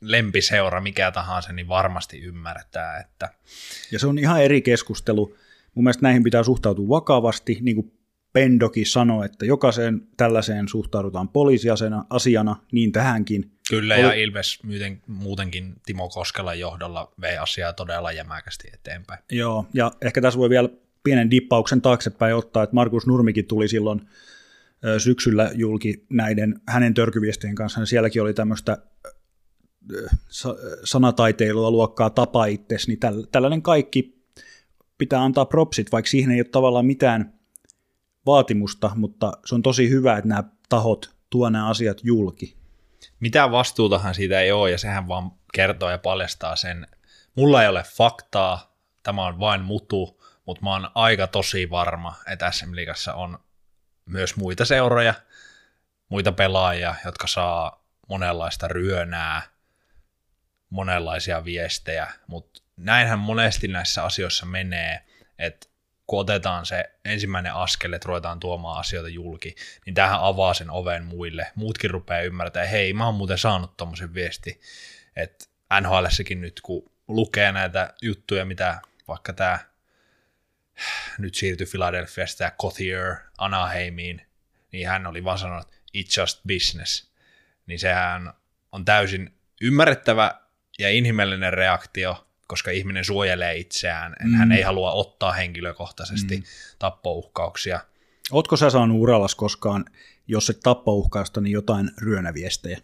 lempiseura, 0.00 0.80
mikä 0.80 1.10
tahansa, 1.10 1.52
niin 1.52 1.68
varmasti 1.68 2.18
ymmärtää. 2.18 3.00
Että... 3.00 3.28
Ja 3.92 3.98
se 3.98 4.06
on 4.06 4.18
ihan 4.18 4.42
eri 4.42 4.62
keskustelu. 4.62 5.36
Mun 5.74 5.84
mielestä 5.84 6.02
näihin 6.02 6.22
pitää 6.22 6.42
suhtautua 6.42 6.88
vakavasti, 6.88 7.58
niin 7.60 7.74
kuin 7.74 7.92
Pendoki 8.32 8.84
sanoi, 8.84 9.26
että 9.26 9.46
jokaiseen 9.46 10.02
tällaiseen 10.16 10.68
suhtaudutaan 10.68 11.28
poliisiasena 11.28 12.04
asiana, 12.10 12.56
niin 12.72 12.92
tähänkin. 12.92 13.50
Kyllä, 13.70 13.94
Oli... 13.94 14.02
ja 14.02 14.12
Ilves 14.12 14.58
muutenkin 15.06 15.74
Timo 15.86 16.08
Koskelan 16.08 16.58
johdolla 16.58 17.12
vei 17.20 17.38
asiaa 17.38 17.72
todella 17.72 18.12
jämäkästi 18.12 18.68
eteenpäin. 18.74 19.20
Joo, 19.32 19.66
ja 19.74 19.92
ehkä 20.02 20.20
tässä 20.20 20.38
voi 20.38 20.50
vielä 20.50 20.68
pienen 21.02 21.30
dippauksen 21.30 21.82
taaksepäin 21.82 22.34
ottaa, 22.34 22.62
että 22.62 22.74
Markus 22.74 23.06
Nurmikin 23.06 23.46
tuli 23.46 23.68
silloin 23.68 24.08
syksyllä 24.98 25.50
julki 25.54 26.04
näiden 26.08 26.60
hänen 26.68 26.94
törkyviestien 26.94 27.54
kanssa, 27.54 27.86
sielläkin 27.86 28.22
oli 28.22 28.34
tämmöistä 28.34 28.78
sanataiteilua 30.84 31.70
luokkaa 31.70 32.10
tapa 32.10 32.46
itsesi, 32.46 32.88
niin 32.88 32.98
tällainen 33.32 33.62
kaikki 33.62 34.20
pitää 34.98 35.22
antaa 35.22 35.44
propsit, 35.44 35.92
vaikka 35.92 36.10
siihen 36.10 36.30
ei 36.30 36.40
ole 36.40 36.44
tavallaan 36.44 36.86
mitään 36.86 37.34
vaatimusta, 38.26 38.90
mutta 38.94 39.32
se 39.44 39.54
on 39.54 39.62
tosi 39.62 39.90
hyvä, 39.90 40.16
että 40.16 40.28
nämä 40.28 40.44
tahot 40.68 41.14
tuo 41.30 41.50
nämä 41.50 41.68
asiat 41.68 42.00
julki. 42.02 42.56
Mitään 43.20 43.50
vastuutahan 43.50 44.14
siitä 44.14 44.40
ei 44.40 44.52
ole, 44.52 44.70
ja 44.70 44.78
sehän 44.78 45.08
vaan 45.08 45.32
kertoo 45.54 45.90
ja 45.90 45.98
paljastaa 45.98 46.56
sen. 46.56 46.86
Mulla 47.34 47.62
ei 47.62 47.68
ole 47.68 47.84
faktaa, 47.96 48.74
tämä 49.02 49.26
on 49.26 49.38
vain 49.38 49.60
mutu, 49.60 50.22
mutta 50.46 50.62
mä 50.62 50.70
oon 50.70 50.90
aika 50.94 51.26
tosi 51.26 51.70
varma, 51.70 52.14
että 52.32 52.50
SM 52.50 52.74
Liigassa 52.74 53.14
on 53.14 53.38
myös 54.06 54.36
muita 54.36 54.64
seuroja, 54.64 55.14
muita 56.08 56.32
pelaajia, 56.32 56.94
jotka 57.04 57.26
saa 57.26 57.84
monenlaista 58.08 58.68
ryönää 58.68 59.42
monenlaisia 60.70 61.44
viestejä, 61.44 62.06
mutta 62.26 62.62
näinhän 62.76 63.18
monesti 63.18 63.68
näissä 63.68 64.04
asioissa 64.04 64.46
menee, 64.46 65.04
että 65.38 65.66
kun 66.06 66.20
otetaan 66.20 66.66
se 66.66 66.84
ensimmäinen 67.04 67.54
askel, 67.54 67.92
että 67.92 68.06
ruvetaan 68.06 68.40
tuomaan 68.40 68.80
asioita 68.80 69.08
julki, 69.08 69.54
niin 69.86 69.94
tähän 69.94 70.20
avaa 70.20 70.54
sen 70.54 70.70
oven 70.70 71.04
muille. 71.04 71.52
Muutkin 71.54 71.90
rupeaa 71.90 72.20
ymmärtämään, 72.20 72.70
hei, 72.70 72.92
mä 72.92 73.06
oon 73.06 73.14
muuten 73.14 73.38
saanut 73.38 73.76
tommosen 73.76 74.14
viesti, 74.14 74.60
että 75.16 75.44
nhl 75.80 76.06
nyt, 76.34 76.60
kun 76.60 76.92
lukee 77.08 77.52
näitä 77.52 77.94
juttuja, 78.02 78.44
mitä 78.44 78.80
vaikka 79.08 79.32
tämä 79.32 79.58
nyt 81.18 81.34
siirtyi 81.34 81.66
Philadelphiasta 81.66 82.44
ja 82.44 82.50
Cothier 82.50 83.16
Anaheimiin, 83.38 84.26
niin 84.72 84.88
hän 84.88 85.06
oli 85.06 85.24
vaan 85.24 85.38
sanonut, 85.38 85.68
it's 85.98 86.20
just 86.20 86.40
business. 86.46 87.10
Niin 87.66 87.78
sehän 87.78 88.32
on 88.72 88.84
täysin 88.84 89.34
ymmärrettävä 89.60 90.40
ja 90.80 90.90
inhimillinen 90.90 91.52
reaktio, 91.52 92.26
koska 92.46 92.70
ihminen 92.70 93.04
suojelee 93.04 93.56
itseään. 93.56 94.16
Mm. 94.24 94.34
Hän 94.34 94.52
ei 94.52 94.62
halua 94.62 94.92
ottaa 94.92 95.32
henkilökohtaisesti 95.32 96.36
mm. 96.36 96.42
tappouhkauksia. 96.78 97.80
Ootko 98.30 98.56
sä 98.56 98.70
saanut 98.70 99.00
urallas 99.00 99.34
koskaan, 99.34 99.84
jos 100.28 100.50
et 100.50 100.60
tappouhkausta, 100.60 101.40
niin 101.40 101.52
jotain 101.52 101.90
ryönäviestejä? 101.98 102.78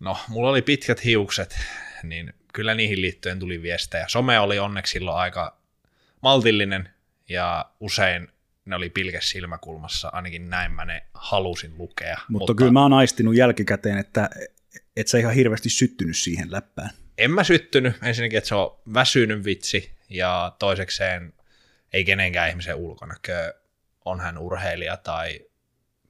No, 0.00 0.16
mulla 0.28 0.50
oli 0.50 0.62
pitkät 0.62 1.04
hiukset, 1.04 1.58
niin 2.02 2.32
kyllä 2.52 2.74
niihin 2.74 3.00
liittyen 3.00 3.38
tuli 3.38 3.62
viestejä. 3.62 4.04
Some 4.08 4.38
oli 4.38 4.58
onneksi 4.58 4.92
silloin 4.92 5.16
aika 5.16 5.56
maltillinen 6.22 6.88
ja 7.28 7.70
usein 7.80 8.28
ne 8.64 8.76
oli 8.76 8.90
pilkes 8.90 9.30
silmäkulmassa, 9.30 10.08
ainakin 10.08 10.50
näin 10.50 10.72
mä 10.72 10.84
ne 10.84 11.06
halusin 11.14 11.78
lukea. 11.78 12.16
Mutta, 12.16 12.28
mutta 12.28 12.54
kyllä 12.54 12.72
mä 12.72 12.82
oon 12.82 12.92
aistinut 12.92 13.36
jälkikäteen, 13.36 13.98
että 13.98 14.30
et 14.96 15.08
sä 15.08 15.18
ihan 15.18 15.34
hirveästi 15.34 15.70
syttynyt 15.70 16.16
siihen 16.16 16.52
läppään. 16.52 16.90
En 17.18 17.30
mä 17.30 17.44
syttynyt, 17.44 17.96
ensinnäkin, 18.02 18.38
että 18.38 18.48
se 18.48 18.54
on 18.54 18.80
väsynyt 18.94 19.44
vitsi, 19.44 19.94
ja 20.08 20.56
toisekseen 20.58 21.32
ei 21.92 22.04
kenenkään 22.04 22.48
ihmisen 22.50 22.76
ulkonäkö, 22.76 23.54
on 24.04 24.20
hän 24.20 24.38
urheilija 24.38 24.96
tai 24.96 25.40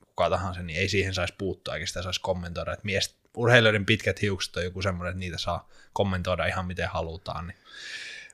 kuka 0.00 0.30
tahansa, 0.30 0.62
niin 0.62 0.78
ei 0.78 0.88
siihen 0.88 1.14
saisi 1.14 1.34
puuttua, 1.38 1.74
eikä 1.74 1.86
sitä 1.86 2.02
saisi 2.02 2.20
kommentoida, 2.20 2.72
että 2.72 2.84
mies, 2.84 3.16
urheilijoiden 3.36 3.86
pitkät 3.86 4.22
hiukset 4.22 4.56
on 4.56 4.64
joku 4.64 4.82
semmoinen, 4.82 5.10
että 5.10 5.18
niitä 5.18 5.38
saa 5.38 5.68
kommentoida 5.92 6.46
ihan 6.46 6.66
miten 6.66 6.88
halutaan. 6.88 7.46
Niin. 7.46 7.58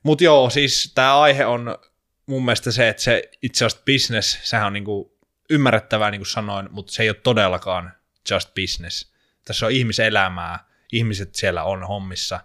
Mutta 0.03 0.25
joo, 0.25 0.51
siis 0.51 0.93
tämä 0.95 1.21
aihe 1.21 1.47
on 1.47 1.79
mun 2.27 2.45
mielestä 2.45 2.73
se, 2.73 2.89
että 2.89 3.03
se 3.03 3.31
itse 3.43 3.65
asiassa 3.65 3.85
business, 3.85 4.39
sehän 4.43 4.67
on 4.67 4.73
niinku 4.73 5.19
ymmärrettävää, 5.51 6.11
niin 6.11 6.21
kuin 6.21 6.27
sanoin, 6.27 6.69
mutta 6.71 6.93
se 6.93 7.03
ei 7.03 7.09
ole 7.09 7.17
todellakaan 7.23 7.93
just 8.31 8.55
business. 8.55 9.13
Tässä 9.51 9.67
on 9.67 9.73
ihmiselämää, 9.73 10.59
ihmiset 10.93 11.35
siellä 11.35 11.65
on 11.65 11.87
hommissa. 11.87 12.41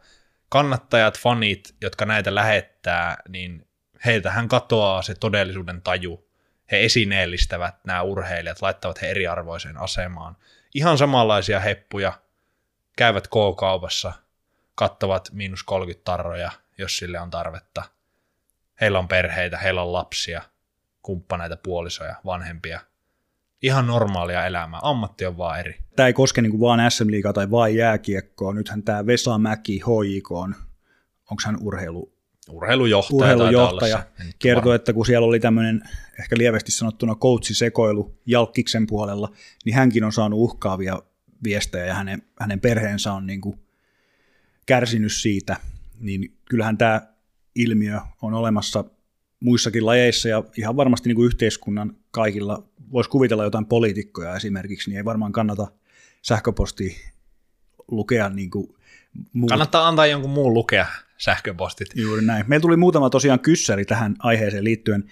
Kannattajat, 0.50 1.20
fanit, 1.20 1.76
jotka 1.82 2.06
näitä 2.06 2.36
lähettää, 2.36 3.18
niin 3.30 3.68
heiltähän 4.06 4.48
katoaa 4.48 5.02
se 5.02 5.16
todellisuuden 5.16 5.82
taju. 5.82 6.30
He 6.72 6.86
esineellistävät 6.86 7.76
nämä 7.84 8.02
urheilijat, 8.02 8.62
laittavat 8.62 9.02
he 9.02 9.08
eriarvoiseen 9.08 9.78
asemaan. 9.78 10.38
Ihan 10.74 10.98
samanlaisia 10.98 11.60
heppuja 11.60 12.14
käyvät 12.98 13.28
K-kaupassa, 13.28 14.14
kattavat 14.76 15.30
miinus 15.32 15.64
30 15.64 16.04
tarroja, 16.06 16.52
jos 16.78 16.98
sille 16.98 17.20
on 17.20 17.30
tarvetta– 17.30 17.84
heillä 18.82 19.00
on 19.00 19.08
perheitä, 19.08 19.58
heillä 19.58 19.82
on 19.82 19.94
lapsia, 19.94 20.42
kumppaneita, 21.02 21.58
puolisoja, 21.58 22.16
vanhempia. 22.26 22.80
Ihan 23.66 23.88
normaalia 23.88 24.46
elämää, 24.46 24.80
ammatti 24.84 25.26
on 25.26 25.38
vaan 25.38 25.60
eri. 25.60 25.76
Tämä 25.96 26.08
ei 26.08 26.14
koske 26.14 26.42
niin 26.42 26.60
vaan 26.60 26.92
SM 26.92 27.12
Liigaa 27.12 27.34
tai 27.34 27.52
vain 27.52 27.76
jääkiekkoa. 27.76 28.54
Nythän 28.54 28.84
tämä 28.84 29.06
Vesa 29.06 29.38
Mäki 29.38 29.80
HJK 29.80 30.32
on, 30.32 30.56
onko 31.32 31.44
hän 31.46 31.58
urheilu, 31.62 32.14
urheilujohtaja, 32.50 33.18
urheilujohtaja? 33.18 34.04
kertoi, 34.40 34.76
että 34.76 34.94
kun 34.94 35.06
siellä 35.06 35.28
oli 35.28 35.40
tämmöinen 35.40 35.82
ehkä 36.20 36.38
lievästi 36.38 36.72
sanottuna 36.72 37.16
coachisekoilu 37.16 38.20
Jalkkiksen 38.26 38.88
puolella, 38.88 39.32
niin 39.66 39.76
hänkin 39.76 40.04
on 40.04 40.12
saanut 40.12 40.40
uhkaavia 40.40 41.02
viestejä 41.44 41.86
ja 41.86 41.94
hänen, 41.94 42.22
hänen 42.40 42.60
perheensä 42.60 43.14
on 43.14 43.28
niin 43.28 43.42
kuin 43.42 43.60
kärsinyt 44.66 45.14
siitä, 45.14 45.58
niin 46.00 46.38
kyllähän 46.50 46.78
tämä 46.78 47.02
ilmiö 47.56 48.00
on 48.22 48.34
olemassa 48.34 48.84
muissakin 49.40 49.86
lajeissa 49.86 50.30
ja 50.30 50.44
ihan 50.58 50.76
varmasti 50.76 51.10
niin 51.10 51.16
kuin 51.16 51.26
yhteiskunnan 51.26 51.96
kaikilla, 52.12 52.64
voisi 52.92 53.10
kuvitella 53.10 53.44
jotain 53.44 53.66
poliitikkoja 53.66 54.36
esimerkiksi, 54.36 54.90
niin 54.90 54.98
ei 54.98 55.06
varmaan 55.06 55.32
kannata 55.32 55.68
sähköposti 56.22 56.98
lukea 57.88 58.30
niin 58.30 58.50
kuin 58.50 58.76
muut. 59.34 59.50
Kannattaa 59.50 59.88
antaa 59.88 60.06
jonkun 60.06 60.32
muun 60.32 60.54
lukea 60.54 60.86
sähköpostit. 61.18 61.88
Juuri 61.96 62.26
näin. 62.26 62.46
Meillä 62.48 62.62
tuli 62.62 62.78
muutama 62.78 63.10
tosiaan 63.10 63.40
kyssäri 63.40 63.86
tähän 63.86 64.16
aiheeseen 64.20 64.64
liittyen, 64.64 65.04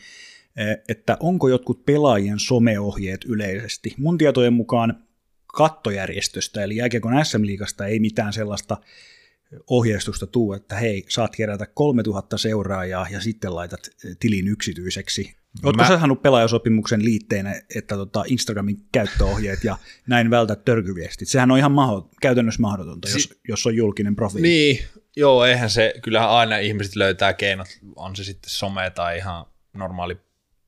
eh, 0.57 0.77
että 0.89 1.17
onko 1.19 1.47
jotkut 1.47 1.85
pelaajien 1.85 2.39
someohjeet 2.39 3.25
yleisesti. 3.25 3.93
Mun 3.97 4.17
tietojen 4.17 4.53
mukaan 4.53 5.03
kattojärjestöstä, 5.47 6.63
eli 6.63 6.75
jääkiekon 6.75 7.25
SM-liigasta 7.25 7.85
ei 7.85 7.99
mitään 7.99 8.33
sellaista 8.33 8.77
ohjeistusta 9.67 10.27
tuu, 10.27 10.53
että 10.53 10.75
hei, 10.75 11.05
saat 11.09 11.35
kerätä 11.35 11.65
3000 11.65 12.37
seuraajaa 12.37 13.07
ja 13.11 13.21
sitten 13.21 13.55
laitat 13.55 13.89
tilin 14.19 14.47
yksityiseksi. 14.47 15.35
Oletko 15.63 15.83
Mä... 15.83 15.87
sä 15.87 15.97
saanut 15.97 16.21
pelaajasopimuksen 16.21 17.03
liitteenä, 17.03 17.61
että 17.75 17.95
tota 17.95 18.23
Instagramin 18.27 18.77
käyttöohjeet 18.91 19.63
ja 19.63 19.77
näin 20.07 20.29
vältät 20.29 20.65
törkyviestit? 20.65 21.27
Sehän 21.27 21.51
on 21.51 21.57
ihan 21.57 21.71
maho, 21.71 22.09
käytännössä 22.21 22.61
mahdotonta, 22.61 23.07
si- 23.07 23.13
jos, 23.13 23.39
jos 23.47 23.65
on 23.65 23.75
julkinen 23.75 24.15
profiili. 24.15 24.47
Niin, 24.47 24.85
joo, 25.15 25.45
eihän 25.45 25.69
se, 25.69 25.93
kyllähän 26.03 26.29
aina 26.29 26.57
ihmiset 26.57 26.95
löytää 26.95 27.33
keinot, 27.33 27.67
on 27.95 28.15
se 28.15 28.23
sitten 28.23 28.49
some 28.49 28.89
tai 28.89 29.17
ihan 29.17 29.45
normaali 29.73 30.17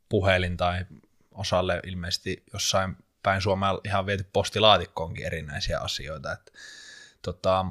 puhelin 0.09 0.57
tai 0.57 0.85
osalle 1.31 1.79
ilmeisesti 1.87 2.43
jossain 2.53 2.97
päin 3.23 3.41
Suomea 3.41 3.79
ihan 3.85 4.05
viety 4.05 4.25
postilaatikkoonkin 4.33 5.25
erinäisiä 5.25 5.79
asioita. 5.79 6.31
Että, 6.31 6.51
tota, 7.21 7.65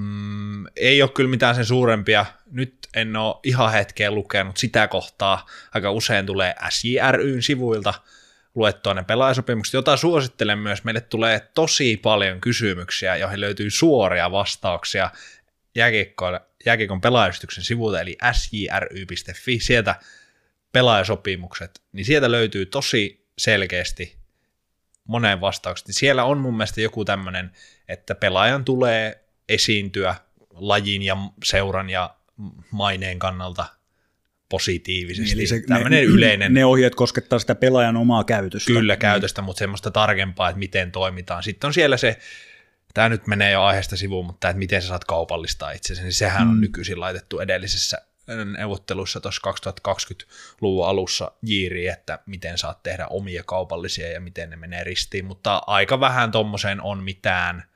Mm, 0.00 0.66
ei 0.76 1.02
ole 1.02 1.10
kyllä 1.10 1.30
mitään 1.30 1.54
sen 1.54 1.64
suurempia. 1.64 2.26
Nyt 2.50 2.74
en 2.94 3.16
ole 3.16 3.36
ihan 3.42 3.72
hetkeen 3.72 4.14
lukenut 4.14 4.56
sitä 4.56 4.88
kohtaa. 4.88 5.46
Aika 5.74 5.90
usein 5.90 6.26
tulee 6.26 6.54
SJRYn 6.68 7.42
sivuilta 7.42 7.94
luettua 8.54 8.94
ne 8.94 9.02
pelaajasopimukset, 9.02 9.74
jota 9.74 9.96
suosittelen 9.96 10.58
myös. 10.58 10.84
Meille 10.84 11.00
tulee 11.00 11.40
tosi 11.54 11.96
paljon 11.96 12.40
kysymyksiä, 12.40 13.16
joihin 13.16 13.40
löytyy 13.40 13.70
suoria 13.70 14.30
vastauksia 14.30 15.10
jääkiekon 16.64 17.00
pelaajastyksen 17.00 17.64
sivuilta, 17.64 18.00
eli 18.00 18.18
sjry.fi, 18.32 19.60
sieltä 19.60 19.94
pelaajasopimukset, 20.72 21.82
niin 21.92 22.04
sieltä 22.04 22.30
löytyy 22.30 22.66
tosi 22.66 23.26
selkeästi 23.38 24.16
moneen 25.04 25.40
vastaukset. 25.40 25.86
Siellä 25.90 26.24
on 26.24 26.38
mun 26.38 26.56
mielestä 26.56 26.80
joku 26.80 27.04
tämmöinen, 27.04 27.50
että 27.88 28.14
pelaajan 28.14 28.64
tulee 28.64 29.29
esiintyä 29.50 30.14
lajin 30.54 31.02
ja 31.02 31.16
seuran 31.44 31.90
ja 31.90 32.14
maineen 32.70 33.18
kannalta 33.18 33.66
positiivisesti. 34.48 35.32
Eli 35.32 35.46
se, 35.46 35.62
ne, 35.88 36.02
yleinen. 36.02 36.54
Ne 36.54 36.64
ohjeet 36.64 36.94
koskettaa 36.94 37.38
sitä 37.38 37.54
pelaajan 37.54 37.96
omaa 37.96 38.24
käytöstä. 38.24 38.72
Kyllä 38.72 38.96
käytöstä, 38.96 39.42
mutta 39.42 39.58
semmoista 39.58 39.90
tarkempaa, 39.90 40.48
että 40.48 40.58
miten 40.58 40.92
toimitaan. 40.92 41.42
Sitten 41.42 41.68
on 41.68 41.74
siellä 41.74 41.96
se, 41.96 42.18
tämä 42.94 43.08
nyt 43.08 43.26
menee 43.26 43.52
jo 43.52 43.62
aiheesta 43.62 43.96
sivuun, 43.96 44.26
mutta 44.26 44.48
että 44.48 44.58
miten 44.58 44.82
sä 44.82 44.88
saat 44.88 45.04
kaupallistaa 45.04 45.70
itsesi, 45.70 46.02
niin 46.02 46.12
sehän 46.12 46.46
mm. 46.46 46.50
on 46.50 46.60
nykyisin 46.60 47.00
laitettu 47.00 47.38
edellisessä 47.38 47.98
neuvotteluissa 48.58 49.20
tuossa 49.20 49.40
2020-luvun 49.88 50.86
alussa 50.86 51.32
jiiri, 51.42 51.88
että 51.88 52.18
miten 52.26 52.58
saat 52.58 52.82
tehdä 52.82 53.06
omia 53.06 53.42
kaupallisia 53.46 54.12
ja 54.12 54.20
miten 54.20 54.50
ne 54.50 54.56
menee 54.56 54.84
ristiin, 54.84 55.24
mutta 55.24 55.62
aika 55.66 56.00
vähän 56.00 56.32
tuommoiseen 56.32 56.82
on 56.82 57.02
mitään 57.02 57.69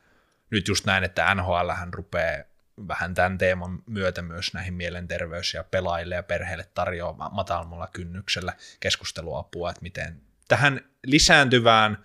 nyt 0.54 0.68
just 0.68 0.86
näin, 0.86 1.04
että 1.04 1.34
NHL 1.34 1.70
hän 1.76 1.94
rupeaa 1.94 2.42
vähän 2.88 3.14
tämän 3.14 3.38
teeman 3.38 3.82
myötä 3.86 4.22
myös 4.22 4.54
näihin 4.54 4.74
mielenterveys- 4.74 5.54
ja 5.54 5.64
pelaajille 5.64 6.14
ja 6.14 6.22
perheille 6.22 6.64
tarjoamaan 6.74 7.34
matalmalla 7.34 7.88
kynnyksellä 7.92 8.52
keskusteluapua, 8.80 9.70
että 9.70 9.82
miten 9.82 10.20
tähän 10.48 10.80
lisääntyvään 11.06 12.04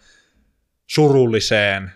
surulliseen 0.87 1.91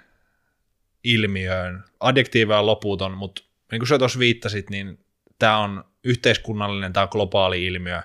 ilmiöön, 1.03 1.83
adjektiiva 1.99 2.59
on 2.59 2.65
loputon, 2.65 3.17
mutta 3.17 3.43
niin 3.71 3.79
kuin 3.79 3.87
sä 3.87 3.99
tuossa 3.99 4.19
viittasit, 4.19 4.69
niin 4.69 5.05
tämä 5.39 5.57
on 5.57 5.83
yhteiskunnallinen, 6.03 6.93
tämä 6.93 7.03
on 7.03 7.09
globaali 7.11 7.65
ilmiö. 7.65 8.01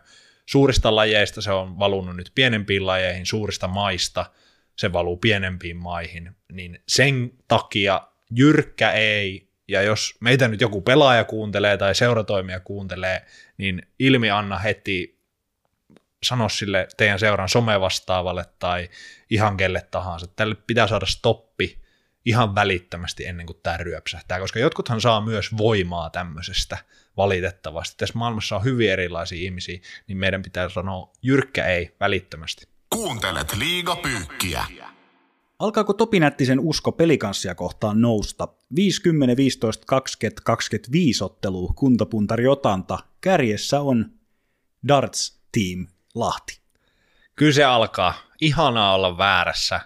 Suurista 0.46 0.96
lajeista 0.96 1.42
se 1.42 1.52
on 1.52 1.78
valunut 1.78 2.16
nyt 2.16 2.32
pienempiin 2.34 2.86
lajeihin, 2.86 3.26
suurista 3.26 3.68
maista 3.68 4.26
se 4.76 4.92
valuu 4.92 5.16
pienempiin 5.16 5.76
maihin, 5.76 6.36
niin 6.52 6.82
sen 6.88 7.30
takia 7.48 8.00
jyrkkä 8.30 8.90
ei, 8.92 9.48
ja 9.68 9.82
jos 9.82 10.14
meitä 10.20 10.48
nyt 10.48 10.60
joku 10.60 10.80
pelaaja 10.80 11.24
kuuntelee 11.24 11.76
tai 11.76 11.94
seuratoimija 11.94 12.60
kuuntelee, 12.60 13.26
niin 13.58 13.82
ilmi 13.98 14.30
anna 14.30 14.58
heti 14.58 15.18
sano 16.22 16.48
sille 16.48 16.88
teidän 16.96 17.18
seuran 17.18 17.48
somevastaavalle 17.48 18.44
tai 18.58 18.88
ihan 19.30 19.56
kelle 19.56 19.86
tahansa. 19.90 20.26
Tälle 20.26 20.54
pitää 20.54 20.86
saada 20.86 21.06
stoppi 21.06 21.78
ihan 22.24 22.54
välittömästi 22.54 23.26
ennen 23.26 23.46
kuin 23.46 23.60
tämä 23.62 23.76
ryöpsähtää, 23.76 24.40
koska 24.40 24.58
jotkuthan 24.58 25.00
saa 25.00 25.20
myös 25.20 25.56
voimaa 25.56 26.10
tämmöisestä 26.10 26.78
valitettavasti. 27.16 27.96
Tässä 27.96 28.18
maailmassa 28.18 28.56
on 28.56 28.64
hyvin 28.64 28.90
erilaisia 28.90 29.38
ihmisiä, 29.38 29.78
niin 30.06 30.18
meidän 30.18 30.42
pitää 30.42 30.68
sanoa 30.68 31.12
jyrkkä 31.22 31.66
ei 31.66 31.96
välittömästi. 32.00 32.68
Kuuntelet 32.90 33.56
liigapyykkiä. 33.56 34.64
Alkaako 35.58 35.92
Topinättisen 35.92 36.60
usko 36.60 36.92
pelikanssia 36.92 37.54
kohtaan 37.54 38.00
nousta? 38.00 38.48
50, 38.76 39.36
15, 39.36 39.84
20, 39.86 40.42
25 40.44 41.24
ottelua 41.24 41.72
kuntapuntari 41.76 42.46
otanta. 42.46 42.98
Kärjessä 43.20 43.80
on 43.80 44.12
Darts 44.88 45.40
Team 45.52 45.86
Lahti. 46.14 46.60
Kyllä 47.36 47.52
se 47.52 47.64
alkaa. 47.64 48.14
Ihanaa 48.40 48.94
olla 48.94 49.18
väärässä. 49.18 49.80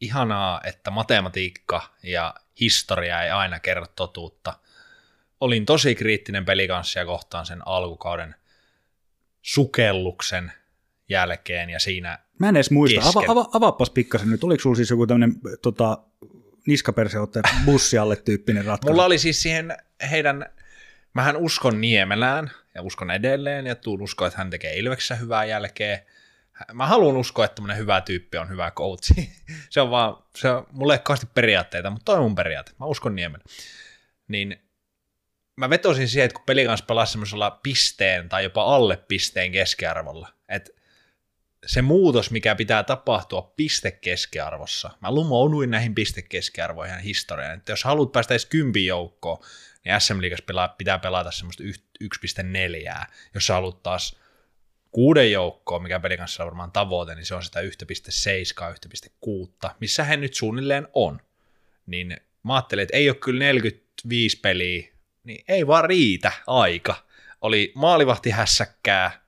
Ihanaa, 0.00 0.60
että 0.64 0.90
matematiikka 0.90 1.94
ja 2.02 2.34
historia 2.60 3.22
ei 3.22 3.30
aina 3.30 3.60
kerro 3.60 3.86
totuutta. 3.96 4.58
olin 5.40 5.66
tosi 5.66 5.94
kriittinen 5.94 6.44
pelikanssia 6.44 7.04
kohtaan 7.04 7.46
sen 7.46 7.68
alkukauden 7.68 8.34
sukelluksen 9.42 10.52
jälkeen 11.08 11.70
ja 11.70 11.80
siinä 11.80 12.18
Mä 12.38 12.48
en 12.48 12.56
edes 12.56 12.70
muista. 12.70 13.00
Ava, 13.08 13.22
ava, 13.28 13.48
avaappas 13.52 13.90
pikkasen 13.90 14.30
nyt. 14.30 14.44
Oliko 14.44 14.62
sulla 14.62 14.76
siis 14.76 14.90
joku 14.90 15.06
tämmöinen 15.06 15.36
tota, 15.62 15.98
niskaperseotte 16.66 17.40
bussialle 17.64 18.16
tyyppinen 18.16 18.64
ratkaisu? 18.64 18.92
Mulla 18.92 19.04
oli 19.04 19.18
siis 19.18 19.42
siihen 19.42 19.76
heidän, 20.10 20.46
mähän 21.14 21.36
uskon 21.36 21.80
Niemelään 21.80 22.50
ja 22.74 22.82
uskon 22.82 23.10
edelleen 23.10 23.66
ja 23.66 23.74
tuun 23.74 24.02
uskoa, 24.02 24.26
että 24.26 24.38
hän 24.38 24.50
tekee 24.50 24.78
Ilveksessä 24.78 25.14
hyvää 25.14 25.44
jälkeä. 25.44 26.02
Mä 26.72 26.86
haluan 26.86 27.16
uskoa, 27.16 27.44
että 27.44 27.54
tämmöinen 27.54 27.78
hyvä 27.78 28.00
tyyppi 28.00 28.38
on 28.38 28.48
hyvä 28.48 28.70
coachi. 28.70 29.32
se 29.70 29.80
on 29.80 29.90
vaan, 29.90 30.16
se 30.36 30.50
on, 30.50 30.66
mulla 30.72 30.94
ei 30.94 31.00
ole 31.08 31.18
periaatteita, 31.34 31.90
mutta 31.90 32.04
toi 32.04 32.16
on 32.16 32.22
mun 32.22 32.34
periaate. 32.34 32.72
Mä 32.80 32.86
uskon 32.86 33.16
Niemen. 33.16 33.40
Niin 34.28 34.56
mä 35.56 35.70
vetosin 35.70 36.08
siihen, 36.08 36.24
että 36.24 36.34
kun 36.34 36.44
peli 36.46 36.64
kanssa 36.64 36.86
pelasi 36.86 37.12
semmoisella 37.12 37.50
pisteen 37.50 38.28
tai 38.28 38.44
jopa 38.44 38.74
alle 38.74 38.96
pisteen 38.96 39.52
keskiarvolla, 39.52 40.28
se 41.66 41.82
muutos, 41.82 42.30
mikä 42.30 42.54
pitää 42.54 42.82
tapahtua 42.82 43.52
pistekeskiarvossa, 43.56 44.90
mä 45.00 45.14
lumouduin 45.14 45.70
näihin 45.70 45.94
pistekeskiarvoihin 45.94 46.98
historiaan, 46.98 47.54
että 47.54 47.72
jos 47.72 47.84
haluat 47.84 48.12
päästä 48.12 48.34
edes 48.34 48.46
kympin 48.46 48.86
joukkoon, 48.86 49.38
niin 49.84 50.00
SM 50.00 50.20
Liigassa 50.20 50.44
pelaa, 50.44 50.68
pitää 50.68 50.98
pelata 50.98 51.30
semmoista 51.30 51.62
yht- 51.62 51.88
1.4, 52.04 53.06
jos 53.34 53.46
sä 53.46 53.54
haluat 53.54 53.82
taas 53.82 54.16
kuuden 54.90 55.32
joukkoon, 55.32 55.82
mikä 55.82 56.00
pelin 56.00 56.18
kanssa 56.18 56.42
on 56.42 56.46
varmaan 56.46 56.72
tavoite, 56.72 57.14
niin 57.14 57.26
se 57.26 57.34
on 57.34 57.42
sitä 57.42 57.60
1.7, 57.60 57.68
1.6, 59.66 59.70
missä 59.80 60.04
he 60.04 60.16
nyt 60.16 60.34
suunnilleen 60.34 60.88
on. 60.92 61.20
Niin 61.86 62.16
mä 62.42 62.54
ajattelin, 62.54 62.82
että 62.82 62.96
ei 62.96 63.10
ole 63.10 63.16
kyllä 63.16 63.38
45 63.38 64.40
peliä, 64.40 64.88
niin 65.24 65.44
ei 65.48 65.66
vaan 65.66 65.84
riitä 65.84 66.32
aika. 66.46 67.06
Oli 67.40 67.72
maalivahti 67.74 68.30
hässäkkää, 68.30 69.22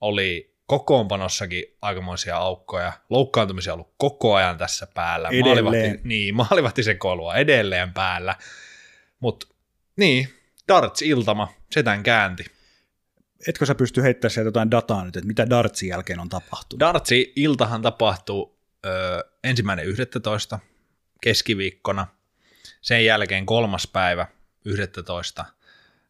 oli 0.00 0.47
kokoonpanossakin 0.68 1.64
aikamoisia 1.82 2.36
aukkoja, 2.36 2.92
loukkaantumisia 3.10 3.74
ollut 3.74 3.94
koko 3.96 4.34
ajan 4.34 4.58
tässä 4.58 4.86
päällä, 4.94 5.28
Edelleen. 5.28 5.64
maalivahti, 5.64 6.00
niin, 6.04 6.34
maalivahti 6.34 6.82
sekoilua 6.82 7.34
edelleen 7.34 7.92
päällä, 7.92 8.34
mutta 9.20 9.46
niin, 9.96 10.28
darts 10.68 11.02
iltama, 11.02 11.48
setän 11.72 12.02
käänti. 12.02 12.44
Etkö 13.48 13.66
sä 13.66 13.74
pysty 13.74 14.02
heittämään 14.02 14.30
sieltä 14.30 14.48
jotain 14.48 14.70
dataa 14.70 15.04
nyt, 15.04 15.16
että 15.16 15.26
mitä 15.26 15.50
Dartsin 15.50 15.88
jälkeen 15.88 16.20
on 16.20 16.28
tapahtunut? 16.28 16.80
Dartsi 16.80 17.32
iltahan 17.36 17.82
tapahtuu 17.82 18.58
ö, 18.86 18.90
ensimmäinen 19.44 19.86
11. 19.86 20.58
keskiviikkona, 21.22 22.06
sen 22.80 23.04
jälkeen 23.04 23.46
kolmas 23.46 23.86
päivä 23.86 24.26
11. 24.64 25.44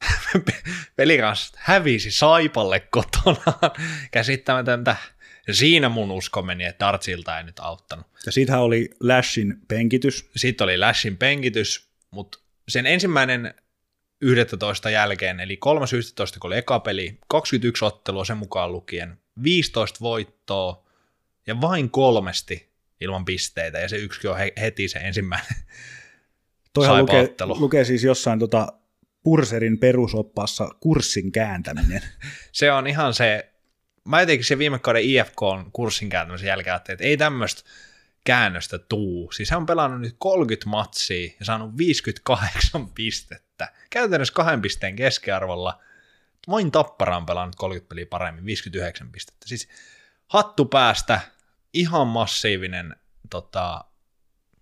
Pelikans 0.97 1.53
hävisi 1.57 2.11
Saipalle 2.11 2.81
kotonaan, 2.81 3.71
käsittämätöntä. 4.11 4.97
Siinä 5.51 5.89
mun 5.89 6.11
usko 6.11 6.43
meni, 6.43 6.65
että 6.65 6.87
Dartsilta 6.87 7.39
ei 7.39 7.45
nyt 7.45 7.61
auttanut. 7.61 8.07
Ja 8.27 8.33
siitähän 8.33 8.63
oli 8.63 8.91
Lashin 9.01 9.55
penkitys. 9.69 10.31
Sitten 10.37 10.65
oli 10.65 10.79
Lashin 10.79 11.17
penkitys, 11.17 11.89
mutta 12.11 12.39
sen 12.69 12.87
ensimmäinen 12.87 13.55
11 14.21 14.91
jälkeen, 14.91 15.41
eli 15.41 15.59
3.11, 16.35 16.39
kun 16.41 16.49
oli 16.49 16.59
eka 16.59 16.81
peli, 16.81 17.19
21 17.29 17.85
ottelua 17.85 18.25
sen 18.25 18.37
mukaan 18.37 18.73
lukien, 18.73 19.19
15 19.43 19.99
voittoa 20.01 20.85
ja 21.47 21.61
vain 21.61 21.91
kolmesti 21.91 22.73
ilman 23.01 23.25
pisteitä, 23.25 23.79
ja 23.79 23.89
se 23.89 23.97
yksikin 23.97 24.31
on 24.31 24.39
he- 24.39 24.53
heti 24.61 24.89
se 24.89 24.99
ensimmäinen 24.99 25.57
Toihan 26.73 27.01
lukee, 27.01 27.35
lukee 27.59 27.85
siis 27.85 28.05
jossain 28.05 28.39
tota 28.39 28.73
Purserin 29.23 29.79
perusoppaassa 29.79 30.69
kurssin 30.81 31.33
kääntäminen. 31.33 32.03
se 32.53 32.73
on 32.73 32.87
ihan 32.87 33.15
se, 33.15 33.53
mä 34.05 34.21
jotenkin 34.21 34.45
se 34.45 34.59
viime 34.59 34.79
kauden 34.79 35.03
IFK 35.03 35.43
on 35.43 35.73
kurssin 35.73 36.09
kääntämisen 36.09 36.49
jälkeen 36.49 36.77
että 36.77 37.05
ei 37.05 37.17
tämmöistä 37.17 37.63
käännöstä 38.25 38.79
tuu. 38.79 39.33
Siis 39.33 39.51
hän 39.51 39.61
on 39.61 39.67
pelannut 39.67 40.01
nyt 40.01 40.17
30 40.19 40.71
matsia 40.71 41.33
ja 41.41 41.45
saanut 41.45 41.79
58 41.79 42.89
pistettä. 42.95 43.73
Käytännössä 43.91 44.35
kahden 44.35 44.63
pisteen 44.63 44.97
keskiarvolla. 44.97 45.83
Vain 46.49 46.71
Tappara 46.71 47.17
on 47.17 47.27
pelannut 47.27 47.57
30 47.57 47.89
peliä 47.89 48.07
paremmin, 48.07 48.45
59 48.45 49.13
pistettä. 49.13 49.49
Siis 49.49 49.69
hattu 50.27 50.65
päästä, 50.65 51.21
ihan 51.73 52.07
massiivinen 52.07 52.97
tota, 53.31 53.85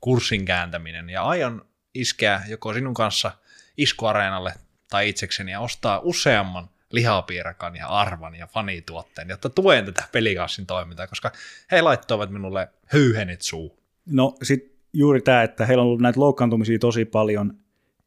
kurssin 0.00 0.44
kääntäminen 0.44 1.10
ja 1.10 1.22
aion 1.22 1.68
iskeä 1.94 2.42
joko 2.48 2.74
sinun 2.74 2.94
kanssa 2.94 3.32
iskuareenalle 3.76 4.54
tai 4.90 5.08
itsekseni 5.08 5.52
ja 5.52 5.60
ostaa 5.60 6.00
useamman 6.04 6.68
lihapiirakan 6.90 7.76
ja 7.76 7.86
arvan 7.86 8.34
ja 8.34 8.46
fanituotteen, 8.46 9.28
jotta 9.28 9.50
tuen 9.50 9.84
tätä 9.84 10.08
pelikassin 10.12 10.66
toimintaa, 10.66 11.06
koska 11.06 11.32
he 11.70 11.82
laittoivat 11.82 12.30
minulle 12.30 12.68
höyhenit 12.86 13.42
suu. 13.42 13.78
No 14.06 14.36
sitten 14.42 14.70
juuri 14.92 15.20
tämä, 15.20 15.42
että 15.42 15.66
heillä 15.66 15.82
on 15.82 15.86
ollut 15.86 16.00
näitä 16.00 16.20
loukkaantumisia 16.20 16.78
tosi 16.78 17.04
paljon. 17.04 17.54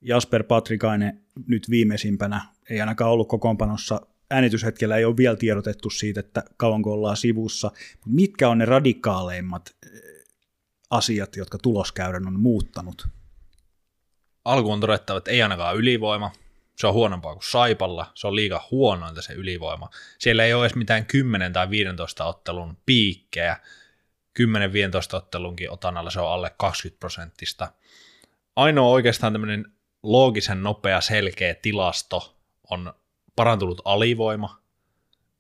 Jasper 0.02 0.44
Patrikainen 0.44 1.22
nyt 1.48 1.70
viimeisimpänä 1.70 2.42
ei 2.70 2.82
ainakaan 2.82 3.12
ollut 3.12 3.28
kokoonpanossa. 3.28 4.02
Äänityshetkellä 4.32 4.98
ei 4.98 5.06
ole 5.06 5.18
vielä 5.18 5.36
tiedotettu 5.36 5.90
siitä, 5.90 6.20
että 6.20 6.44
kauanko 6.58 6.94
ollaan 6.94 7.18
sivussa. 7.18 7.72
Mitkä 8.06 8.50
on 8.50 8.58
ne 8.58 8.66
radikaaleimmat 8.66 9.76
eh, 9.86 10.02
asiat, 10.90 11.36
jotka 11.36 11.58
tuloskäyrän 11.58 12.28
on 12.28 12.40
muuttanut? 12.40 13.08
Alkuun 14.50 14.74
on 14.74 14.80
todettava, 14.80 15.18
että 15.18 15.32
ei 15.32 15.42
ainakaan 15.42 15.76
ylivoima. 15.76 16.32
Se 16.76 16.88
on 16.88 16.94
huonompaa 16.94 17.34
kuin 17.34 17.44
Saipalla. 17.44 18.12
Se 18.16 18.28
on 18.28 18.36
liiga 18.36 18.68
huonointa 18.72 19.22
se 19.22 19.34
ylivoima. 19.34 19.90
Siellä 20.20 20.46
ei 20.46 20.54
ole 20.54 20.66
edes 20.66 20.76
mitään 20.76 21.06
10 21.06 21.54
tai 21.54 21.70
15 21.70 22.26
ottelun 22.26 22.78
piikkejä. 22.86 23.58
10-15 24.40 24.44
ottelunkin 25.16 25.72
otannalla 25.72 26.10
se 26.10 26.20
on 26.20 26.32
alle 26.32 26.52
20 26.58 27.00
prosenttista. 27.00 27.72
Ainoa 28.56 28.90
oikeastaan 28.90 29.34
tämmöinen 29.34 29.66
loogisen 30.04 30.64
nopea 30.64 31.02
selkeä 31.02 31.56
tilasto 31.56 32.38
on 32.70 32.94
parantunut 33.36 33.82
alivoima. 33.86 34.62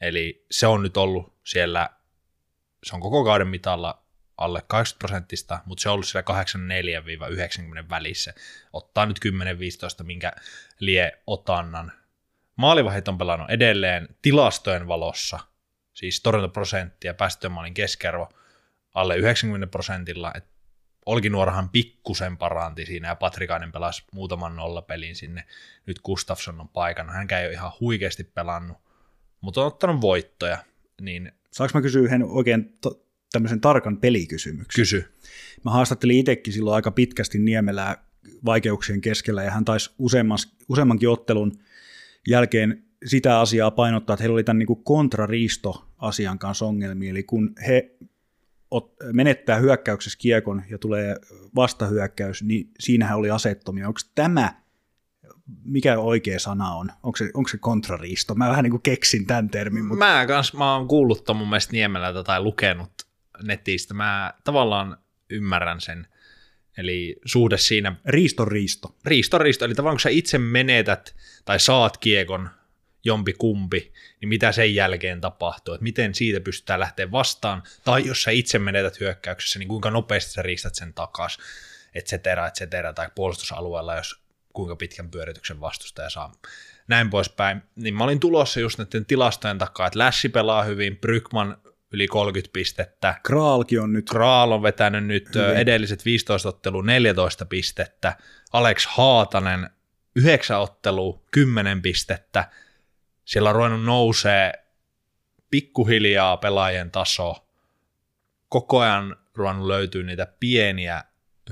Eli 0.01 0.45
se 0.51 0.67
on 0.67 0.83
nyt 0.83 0.97
ollut 0.97 1.33
siellä, 1.43 1.89
se 2.83 2.95
on 2.95 3.01
koko 3.01 3.23
kauden 3.23 3.47
mitalla 3.47 4.03
alle 4.39 4.63
80 4.67 4.99
prosenttista, 4.99 5.59
mutta 5.65 5.81
se 5.81 5.89
on 5.89 5.93
ollut 5.93 6.07
siellä 6.07 7.83
84-90 7.83 7.89
välissä. 7.89 8.33
Ottaa 8.73 9.05
nyt 9.05 9.19
10-15, 10.01 10.03
minkä 10.03 10.33
lie 10.79 11.11
otannan. 11.27 11.91
Maalivahit 12.55 13.07
on 13.07 13.17
pelannut 13.17 13.49
edelleen 13.49 14.07
tilastojen 14.21 14.87
valossa, 14.87 15.39
siis 15.93 16.21
torjuntaprosentti 16.21 17.07
ja 17.07 17.13
päästömaalin 17.13 17.73
keskiarvo 17.73 18.29
alle 18.93 19.17
90 19.17 19.67
prosentilla. 19.71 20.31
Et 20.35 20.45
Olkinuorahan 21.05 21.69
pikkusen 21.69 22.37
paranti 22.37 22.85
siinä 22.85 23.07
ja 23.07 23.15
Patrikainen 23.15 23.71
pelasi 23.71 24.03
muutaman 24.13 24.55
nollapelin 24.55 25.15
sinne. 25.15 25.43
Nyt 25.85 25.99
Gustafsson 25.99 26.61
on 26.61 26.69
paikana. 26.69 27.11
Hän 27.11 27.27
ei 27.39 27.45
ole 27.45 27.53
ihan 27.53 27.71
huikeasti 27.79 28.23
pelannut, 28.23 28.77
mutta 29.41 29.61
on 29.61 29.67
ottanut 29.67 30.01
voittoja. 30.01 30.57
Niin 31.01 31.31
Saanko 31.51 31.77
mä 31.77 31.81
kysyä 31.81 32.01
yhden 32.01 32.23
oikein 32.23 32.77
to- 32.81 33.08
tämmöisen 33.31 33.61
tarkan 33.61 33.97
pelikysymyksen? 33.97 34.81
kysy. 34.81 35.05
Mä 35.65 35.71
haastattelin 35.71 36.17
itsekin 36.17 36.53
silloin 36.53 36.75
aika 36.75 36.91
pitkästi 36.91 37.39
Niemelää 37.39 38.09
vaikeuksien 38.45 39.01
keskellä, 39.01 39.43
ja 39.43 39.51
hän 39.51 39.65
taisi 39.65 39.91
useammas, 39.99 40.55
useammankin 40.69 41.09
ottelun 41.09 41.59
jälkeen 42.27 42.83
sitä 43.05 43.39
asiaa 43.39 43.71
painottaa, 43.71 44.13
että 44.13 44.23
heillä 44.23 44.33
oli 44.33 44.43
tämän 44.43 44.59
niin 44.59 44.67
kuin 44.67 44.83
kontrariisto-asian 44.83 46.39
kanssa 46.39 46.65
ongelmia, 46.65 47.09
eli 47.09 47.23
kun 47.23 47.55
he 47.67 47.97
ot, 48.71 48.95
menettää 49.13 49.57
hyökkäyksessä 49.57 50.19
kiekon 50.19 50.63
ja 50.69 50.77
tulee 50.77 51.15
vastahyökkäys, 51.55 52.43
niin 52.43 52.71
siinähän 52.79 53.17
oli 53.17 53.29
asettomia. 53.29 53.87
Onko 53.87 53.99
tämä, 54.15 54.53
mikä 55.63 55.99
oikea 55.99 56.39
sana 56.39 56.75
on? 56.75 56.91
Onko 57.03 57.17
se, 57.17 57.29
onko 57.33 57.49
se 57.49 57.57
kontrariisto? 57.57 58.35
Mä 58.35 58.49
vähän 58.49 58.63
niin 58.63 58.71
kuin 58.71 58.81
keksin 58.81 59.25
tämän 59.25 59.49
termin, 59.49 59.85
mutta 59.85 60.05
Mä 60.05 60.25
kans, 60.27 60.53
mä 60.53 60.75
oon 60.75 60.87
kuullut 60.87 61.23
ton 61.23 61.35
mun 61.35 61.49
mielestä 61.49 61.73
Niemelältä 61.73 62.23
tai 62.23 62.41
lukenut 62.41 62.91
netistä. 63.43 63.93
Mä 63.93 64.33
tavallaan 64.43 64.97
ymmärrän 65.29 65.81
sen. 65.81 66.07
Eli 66.77 67.15
suhde 67.25 67.57
siinä 67.57 67.95
riiston 68.05 68.47
riisto. 68.47 68.95
riisto 69.05 69.37
riisto, 69.37 69.65
eli 69.65 69.75
tavallaan 69.75 69.95
kun 69.95 69.99
sä 69.99 70.09
itse 70.09 70.37
menetät 70.37 71.15
tai 71.45 71.59
saat 71.59 71.97
kiekon 71.97 72.49
jompi 73.03 73.33
kumpi, 73.33 73.93
niin 74.21 74.29
mitä 74.29 74.51
sen 74.51 74.75
jälkeen 74.75 75.21
tapahtuu, 75.21 75.73
että 75.73 75.83
miten 75.83 76.15
siitä 76.15 76.39
pystytään 76.39 76.79
lähteä 76.79 77.11
vastaan, 77.11 77.63
tai 77.83 78.05
jos 78.05 78.23
sä 78.23 78.31
itse 78.31 78.59
menetät 78.59 78.99
hyökkäyksessä, 78.99 79.59
niin 79.59 79.69
kuinka 79.69 79.91
nopeasti 79.91 80.31
sä 80.31 80.41
riistät 80.41 80.75
sen 80.75 80.93
takas, 80.93 81.37
et 81.93 82.05
cetera, 82.05 82.47
et 82.47 82.55
cetera, 82.55 82.93
tai 82.93 83.09
puolustusalueella, 83.15 83.95
jos 83.95 84.21
kuinka 84.53 84.75
pitkän 84.75 85.11
pyörityksen 85.11 85.61
vastustaja 85.61 86.09
saa, 86.09 86.31
näin 86.87 87.09
poispäin. 87.09 87.61
Niin 87.75 87.95
mä 87.95 88.03
olin 88.03 88.19
tulossa 88.19 88.59
just 88.59 88.77
näiden 88.77 89.05
tilastojen 89.05 89.57
takaa, 89.57 89.87
että 89.87 89.99
Lässi 89.99 90.29
pelaa 90.29 90.63
hyvin, 90.63 90.97
Brykman 90.97 91.57
yli 91.91 92.07
30 92.07 92.53
pistettä, 92.53 93.15
Kraalki 93.23 93.79
on 93.79 93.93
nyt 93.93 94.09
Kraal 94.09 94.51
on 94.51 94.63
vetänyt 94.63 95.05
nyt 95.05 95.35
Hyvin. 95.35 95.57
Edelliset 95.57 96.05
15 96.05 96.49
ottelua 96.49 96.83
14 96.83 97.45
pistettä. 97.45 98.17
Alex 98.53 98.87
Haatanen 98.87 99.69
yhdeksän 100.15 100.59
ottelua, 100.59 101.23
kymmenen 101.31 101.81
pistettä. 101.81 102.49
Siellä 103.25 103.49
on 103.49 103.55
ruvennut 103.55 103.83
nousee 103.83 104.53
pikkuhiljaa 105.51 106.37
pelaajien 106.37 106.91
taso. 106.91 107.45
Koko 108.49 108.79
ajan 108.79 109.15
ruvennut 109.35 109.67
löytyy 109.67 110.03
niitä 110.03 110.27
pieniä 110.39 111.03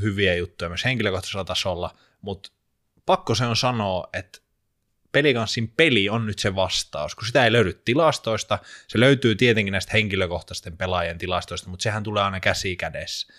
hyviä 0.01 0.35
juttuja 0.35 0.69
myös 0.69 0.85
henkilökohtaisella 0.85 1.43
tasolla, 1.43 1.97
mutta 2.21 2.51
pakko 3.05 3.35
se 3.35 3.45
on 3.45 3.55
sanoa, 3.55 4.09
että 4.13 4.39
pelikanssin 5.17 5.67
peli 5.67 6.09
on 6.09 6.25
nyt 6.25 6.39
se 6.39 6.55
vastaus, 6.55 7.15
kun 7.15 7.27
sitä 7.27 7.45
ei 7.45 7.51
löydy 7.51 7.81
tilastoista, 7.85 8.59
se 8.87 8.99
löytyy 8.99 9.35
tietenkin 9.35 9.71
näistä 9.71 9.91
henkilökohtaisten 9.93 10.77
pelaajien 10.77 11.17
tilastoista, 11.17 11.69
mutta 11.69 11.83
sehän 11.83 12.03
tulee 12.03 12.23
aina 12.23 12.39
käsi 12.39 12.75
kädessä. 12.75 13.33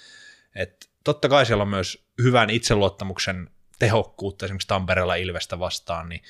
Et 0.55 0.91
totta 1.05 1.29
kai 1.29 1.47
siellä 1.47 1.63
on 1.63 1.69
myös 1.69 2.07
hyvän 2.23 2.51
itseluottamuksen 2.51 3.51
tehokkuutta 3.79 4.45
esimerkiksi 4.45 4.69
Tampereella 4.69 5.15
Ilvestä 5.15 5.59
vastaan, 5.59 6.09
niin 6.09 6.23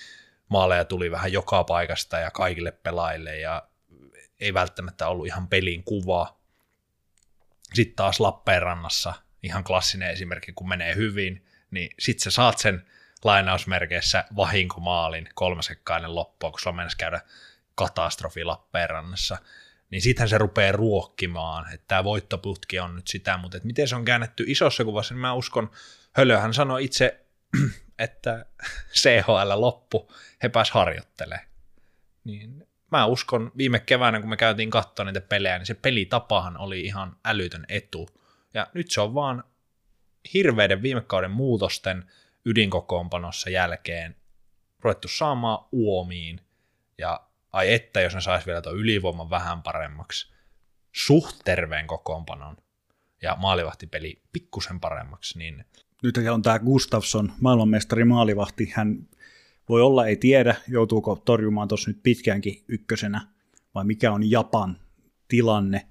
maaleja 0.48 0.84
tuli 0.84 1.10
vähän 1.10 1.32
joka 1.32 1.64
paikasta 1.64 2.18
ja 2.18 2.30
kaikille 2.30 2.72
pelaajille 2.72 3.38
ja 3.38 3.68
ei 4.40 4.54
välttämättä 4.54 5.08
ollut 5.08 5.26
ihan 5.26 5.48
pelin 5.48 5.84
kuvaa. 5.84 6.40
Sitten 7.74 7.96
taas 7.96 8.20
Lappeenrannassa 8.20 9.14
ihan 9.42 9.64
klassinen 9.64 10.10
esimerkki, 10.10 10.52
kun 10.52 10.68
menee 10.68 10.94
hyvin, 10.94 11.46
niin 11.70 11.90
sitten 11.98 12.24
sä 12.24 12.30
saat 12.30 12.58
sen 12.58 12.84
lainausmerkeissä 13.24 14.24
vahinkomaalin 14.36 15.28
kolmasekkainen 15.34 16.14
loppua, 16.14 16.50
kun 16.50 16.60
sulla 16.60 16.76
mennessä 16.76 16.98
käydä 16.98 17.20
katastrofi 17.74 18.44
Lappeenrannassa, 18.44 19.38
niin 19.90 20.02
sittenhän 20.02 20.28
se 20.28 20.38
rupeaa 20.38 20.72
ruokkimaan, 20.72 21.74
että 21.74 21.84
tämä 21.88 22.04
voittoputki 22.04 22.80
on 22.80 22.96
nyt 22.96 23.08
sitä, 23.08 23.36
mutta 23.36 23.56
että 23.56 23.66
miten 23.66 23.88
se 23.88 23.96
on 23.96 24.04
käännetty 24.04 24.44
isossa 24.46 24.84
kuvassa, 24.84 25.14
niin 25.14 25.20
mä 25.20 25.32
uskon, 25.32 25.70
Hölöhän 26.12 26.54
sanoi 26.54 26.84
itse, 26.84 27.20
että 27.98 28.46
CHL 29.00 29.52
loppu, 29.54 30.12
he 30.42 30.48
pääs 30.48 30.70
harjoittelee. 30.70 31.40
Niin 32.24 32.66
mä 32.92 33.06
uskon, 33.06 33.52
viime 33.56 33.80
keväänä 33.80 34.20
kun 34.20 34.30
me 34.30 34.36
käytiin 34.36 34.70
katsoa 34.70 35.04
niitä 35.04 35.20
pelejä, 35.20 35.58
niin 35.58 35.66
se 35.66 35.74
pelitapahan 35.74 36.56
oli 36.56 36.80
ihan 36.80 37.16
älytön 37.24 37.64
etu. 37.68 38.08
Ja 38.54 38.66
nyt 38.74 38.90
se 38.90 39.00
on 39.00 39.14
vaan 39.14 39.44
hirveiden 40.34 40.82
viime 40.82 41.00
kauden 41.00 41.30
muutosten 41.30 42.10
ydinkokoonpanossa 42.50 43.50
jälkeen 43.50 44.16
ruvettu 44.80 45.08
saamaan 45.08 45.68
uomiin. 45.72 46.40
Ja 46.98 47.20
ai 47.52 47.72
että, 47.72 48.00
jos 48.00 48.14
ne 48.14 48.20
sais 48.20 48.46
vielä 48.46 48.62
tuon 48.62 48.76
ylivoiman 48.76 49.30
vähän 49.30 49.62
paremmaksi, 49.62 50.32
suht 50.92 51.36
terveen 51.44 51.86
kokoonpanon 51.86 52.56
ja 53.22 53.36
maalivahtipeli 53.36 54.22
pikkusen 54.32 54.80
paremmaksi, 54.80 55.38
niin 55.38 55.64
nyt 56.02 56.16
on 56.16 56.42
tämä 56.42 56.58
Gustafsson, 56.58 57.32
maailmanmestari 57.40 58.04
maalivahti, 58.04 58.72
hän 58.74 59.08
voi 59.68 59.82
olla, 59.82 60.06
ei 60.06 60.16
tiedä, 60.16 60.54
joutuuko 60.68 61.22
torjumaan 61.24 61.68
tuossa 61.68 61.90
nyt 61.90 62.02
pitkäänkin 62.02 62.64
ykkösenä, 62.68 63.20
vai 63.74 63.84
mikä 63.84 64.12
on 64.12 64.30
Japan 64.30 64.76
tilanne. 65.28 65.86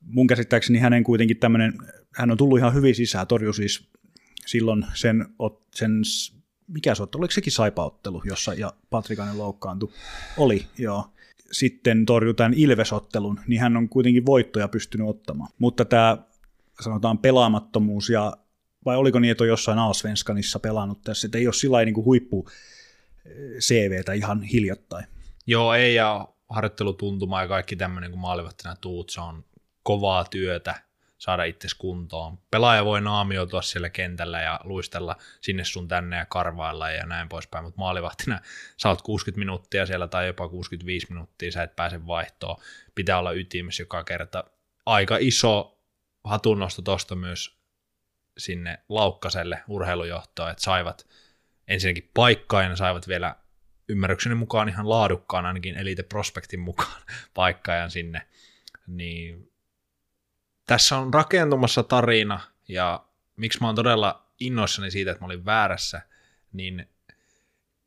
Mun 0.00 0.26
käsittääkseni 0.26 0.78
hänen 0.78 1.04
kuitenkin 1.04 1.36
tämmöinen, 1.36 1.72
hän 2.14 2.30
on 2.30 2.36
tullut 2.36 2.58
ihan 2.58 2.74
hyvin 2.74 2.94
sisään, 2.94 3.26
torju 3.26 3.52
siis 3.52 3.90
silloin 4.46 4.86
sen, 4.94 5.26
sen 5.74 6.02
mikä 6.68 6.94
se 6.94 7.02
ottelu, 7.02 7.20
oliko 7.20 7.32
sekin 7.32 7.52
saipaottelu, 7.52 8.22
jossa 8.24 8.54
ja 8.54 8.72
Patrikanen 8.90 9.38
loukkaantui? 9.38 9.92
Oli, 10.36 10.66
joo. 10.78 11.10
Sitten 11.52 12.06
torjui 12.06 12.34
tämän 12.34 12.54
Ilvesottelun, 12.54 13.40
niin 13.46 13.60
hän 13.60 13.76
on 13.76 13.88
kuitenkin 13.88 14.26
voittoja 14.26 14.68
pystynyt 14.68 15.08
ottamaan. 15.08 15.50
Mutta 15.58 15.84
tämä 15.84 16.18
sanotaan 16.80 17.18
pelaamattomuus 17.18 18.10
ja 18.10 18.36
vai 18.84 18.96
oliko 18.96 19.18
niin, 19.18 19.30
että 19.30 19.44
on 19.44 19.48
jossain 19.48 19.78
Alsvenskanissa 19.78 20.58
pelannut 20.58 21.02
tässä, 21.02 21.26
että 21.26 21.38
ei 21.38 21.46
ole 21.46 21.54
sillä 21.54 21.84
niin 21.84 22.04
huippu 22.04 22.48
CVtä 23.60 24.12
ihan 24.12 24.42
hiljattain. 24.42 25.06
Joo, 25.46 25.74
ei, 25.74 25.94
ja 25.94 26.28
harjoittelutuntuma 26.48 27.42
ja 27.42 27.48
kaikki 27.48 27.76
tämmöinen, 27.76 28.10
kun 28.10 28.20
maalivahtina 28.20 28.76
tuut, 28.76 29.10
se 29.10 29.20
on 29.20 29.44
kovaa 29.82 30.24
työtä 30.24 30.74
saada 31.18 31.44
itse 31.44 31.68
kuntoon. 31.78 32.38
Pelaaja 32.50 32.84
voi 32.84 33.00
naamioitua 33.00 33.62
siellä 33.62 33.90
kentällä 33.90 34.40
ja 34.40 34.60
luistella 34.64 35.16
sinne 35.40 35.64
sun 35.64 35.88
tänne 35.88 36.16
ja 36.16 36.26
karvailla 36.26 36.90
ja 36.90 37.06
näin 37.06 37.28
poispäin, 37.28 37.64
mutta 37.64 37.78
maalivahtina 37.78 38.40
sä 38.76 38.88
oot 38.88 39.02
60 39.02 39.38
minuuttia 39.38 39.86
siellä 39.86 40.08
tai 40.08 40.26
jopa 40.26 40.48
65 40.48 41.06
minuuttia, 41.10 41.52
sä 41.52 41.62
et 41.62 41.76
pääse 41.76 42.06
vaihtoon. 42.06 42.56
Pitää 42.94 43.18
olla 43.18 43.32
ytimessä 43.32 43.82
joka 43.82 44.04
kerta. 44.04 44.44
Aika 44.86 45.16
iso 45.20 45.78
hatunnosto 46.24 46.82
tosta 46.82 47.14
myös 47.14 47.56
sinne 48.38 48.78
Laukkaselle 48.88 49.62
urheilujohtoon, 49.68 50.50
että 50.50 50.64
saivat 50.64 51.06
ensinnäkin 51.68 52.10
paikkaa 52.14 52.62
ja 52.62 52.68
ne 52.68 52.76
saivat 52.76 53.08
vielä 53.08 53.36
ymmärrykseni 53.88 54.34
mukaan 54.34 54.68
ihan 54.68 54.88
laadukkaan, 54.88 55.46
ainakin 55.46 55.76
Elite 55.76 56.02
Prospektin 56.02 56.60
mukaan 56.60 57.02
paikkaajan 57.34 57.90
sinne, 57.90 58.26
niin 58.86 59.52
tässä 60.66 60.98
on 60.98 61.14
rakentumassa 61.14 61.82
tarina, 61.82 62.40
ja 62.68 63.04
miksi 63.36 63.60
mä 63.60 63.66
oon 63.66 63.76
todella 63.76 64.26
innoissani 64.40 64.90
siitä, 64.90 65.10
että 65.10 65.22
mä 65.22 65.26
olin 65.26 65.44
väärässä, 65.44 66.02
niin 66.52 66.88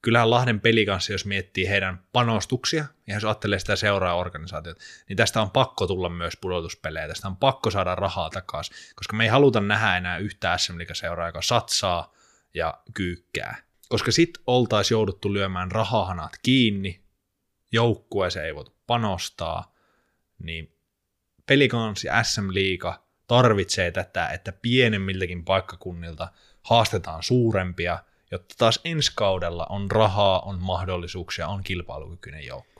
kyllähän 0.01 0.29
Lahden 0.29 0.59
peli 0.59 0.85
kanssa, 0.85 1.11
jos 1.11 1.25
miettii 1.25 1.69
heidän 1.69 2.03
panostuksia, 2.11 2.85
ja 3.07 3.13
jos 3.13 3.25
ajattelee 3.25 3.59
sitä 3.59 3.75
seuraa 3.75 4.15
organisaatiota, 4.15 4.81
niin 5.09 5.17
tästä 5.17 5.41
on 5.41 5.51
pakko 5.51 5.87
tulla 5.87 6.09
myös 6.09 6.37
pudotuspelejä, 6.41 7.07
tästä 7.07 7.27
on 7.27 7.37
pakko 7.37 7.71
saada 7.71 7.95
rahaa 7.95 8.29
takaisin, 8.29 8.75
koska 8.95 9.15
me 9.15 9.23
ei 9.23 9.29
haluta 9.29 9.61
nähdä 9.61 9.97
enää 9.97 10.17
yhtä 10.17 10.57
SM 10.57 10.73
seuraa, 10.93 11.27
joka 11.27 11.41
satsaa 11.41 12.13
ja 12.53 12.79
kyykkää. 12.93 13.63
Koska 13.89 14.11
sit 14.11 14.37
oltaisiin 14.47 14.95
jouduttu 14.95 15.33
lyömään 15.33 15.71
rahahanat 15.71 16.31
kiinni, 16.41 17.01
joukkueeseen 17.71 18.45
ei 18.45 18.55
voitu 18.55 18.75
panostaa, 18.87 19.75
niin 20.39 20.78
Pelikans 21.49 22.03
ja 22.03 22.23
SM 22.23 22.47
Liiga 22.51 23.03
tarvitsee 23.27 23.91
tätä, 23.91 24.27
että 24.27 24.51
pienemmiltäkin 24.51 25.45
paikkakunnilta 25.45 26.27
haastetaan 26.61 27.23
suurempia, 27.23 27.99
jotta 28.31 28.55
taas 28.57 28.79
ensi 28.85 29.11
kaudella 29.15 29.65
on 29.69 29.91
rahaa, 29.91 30.39
on 30.39 30.59
mahdollisuuksia, 30.59 31.47
on 31.47 31.63
kilpailukykyinen 31.63 32.45
joukko 32.45 32.78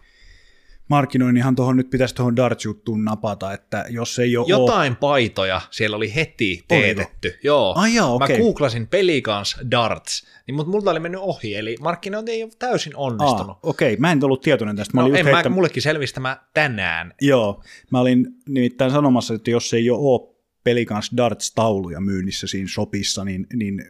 markkinoinnihan 0.89 1.55
tuohon 1.55 1.77
nyt 1.77 1.89
pitäisi 1.89 2.15
tuohon 2.15 2.35
darts-juttuun 2.35 3.05
napata, 3.05 3.53
että 3.53 3.85
jos 3.89 4.19
ei 4.19 4.37
ole... 4.37 4.45
Jotain 4.47 4.91
ole... 4.91 4.97
paitoja 4.99 5.61
siellä 5.71 5.97
oli 5.97 6.15
heti 6.15 6.63
teetetty. 6.67 7.27
Oliko? 7.27 7.39
Joo. 7.43 7.73
Ai 7.77 7.95
joo, 7.95 8.15
okay. 8.15 8.37
Mä 8.37 8.43
googlasin 8.43 8.87
pelikans 8.87 9.57
darts, 9.71 10.27
niin, 10.47 10.55
mutta 10.55 10.71
multa 10.71 10.91
oli 10.91 10.99
mennyt 10.99 11.21
ohi, 11.21 11.55
eli 11.55 11.75
markkinointi 11.81 12.31
ei 12.31 12.43
ole 12.43 12.51
täysin 12.59 12.95
onnistunut. 12.95 13.49
Ah, 13.49 13.59
Okei, 13.63 13.93
okay. 13.93 14.01
mä 14.01 14.11
en 14.11 14.23
ollut 14.23 14.41
tietoinen 14.41 14.75
tästä. 14.75 14.93
Mä 14.93 15.01
no, 15.01 15.07
olin 15.07 15.15
en 15.15 15.25
heittä... 15.25 15.49
mä, 15.49 15.55
mullekin 15.55 15.83
selvisi 15.83 16.13
tämä 16.13 16.37
tänään. 16.53 17.13
Joo, 17.21 17.63
mä 17.91 17.99
olin 17.99 18.27
nimittäin 18.49 18.91
sanomassa, 18.91 19.33
että 19.33 19.51
jos 19.51 19.73
ei 19.73 19.89
ole 19.89 20.35
pelikans 20.63 21.11
darts-tauluja 21.17 21.99
myynnissä 22.01 22.47
siinä 22.47 22.69
sopissa, 22.69 23.23
niin, 23.23 23.47
niin 23.53 23.83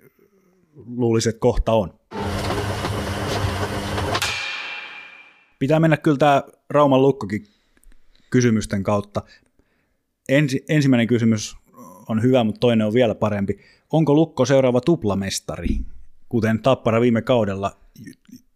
luulisin, 0.76 1.30
että 1.30 1.40
kohta 1.40 1.72
on. 1.72 2.00
Pitää 5.60 5.80
mennä 5.80 5.98
kyllä 5.98 6.18
tämä 6.18 6.44
Rauman 6.70 7.02
lukkokin 7.02 7.48
kysymysten 8.30 8.84
kautta. 8.84 9.22
Ensi, 10.30 10.66
ensimmäinen 10.70 11.08
kysymys 11.08 11.56
on 12.10 12.22
hyvä, 12.22 12.44
mutta 12.44 12.60
toinen 12.60 12.88
on 12.88 12.94
vielä 12.94 13.16
parempi. 13.16 13.60
Onko 13.92 14.14
Lukko 14.14 14.46
seuraava 14.46 14.82
tuplamestari, 14.82 15.80
kuten 16.30 16.62
Tappara 16.62 17.02
viime 17.02 17.22
kaudella? 17.22 17.72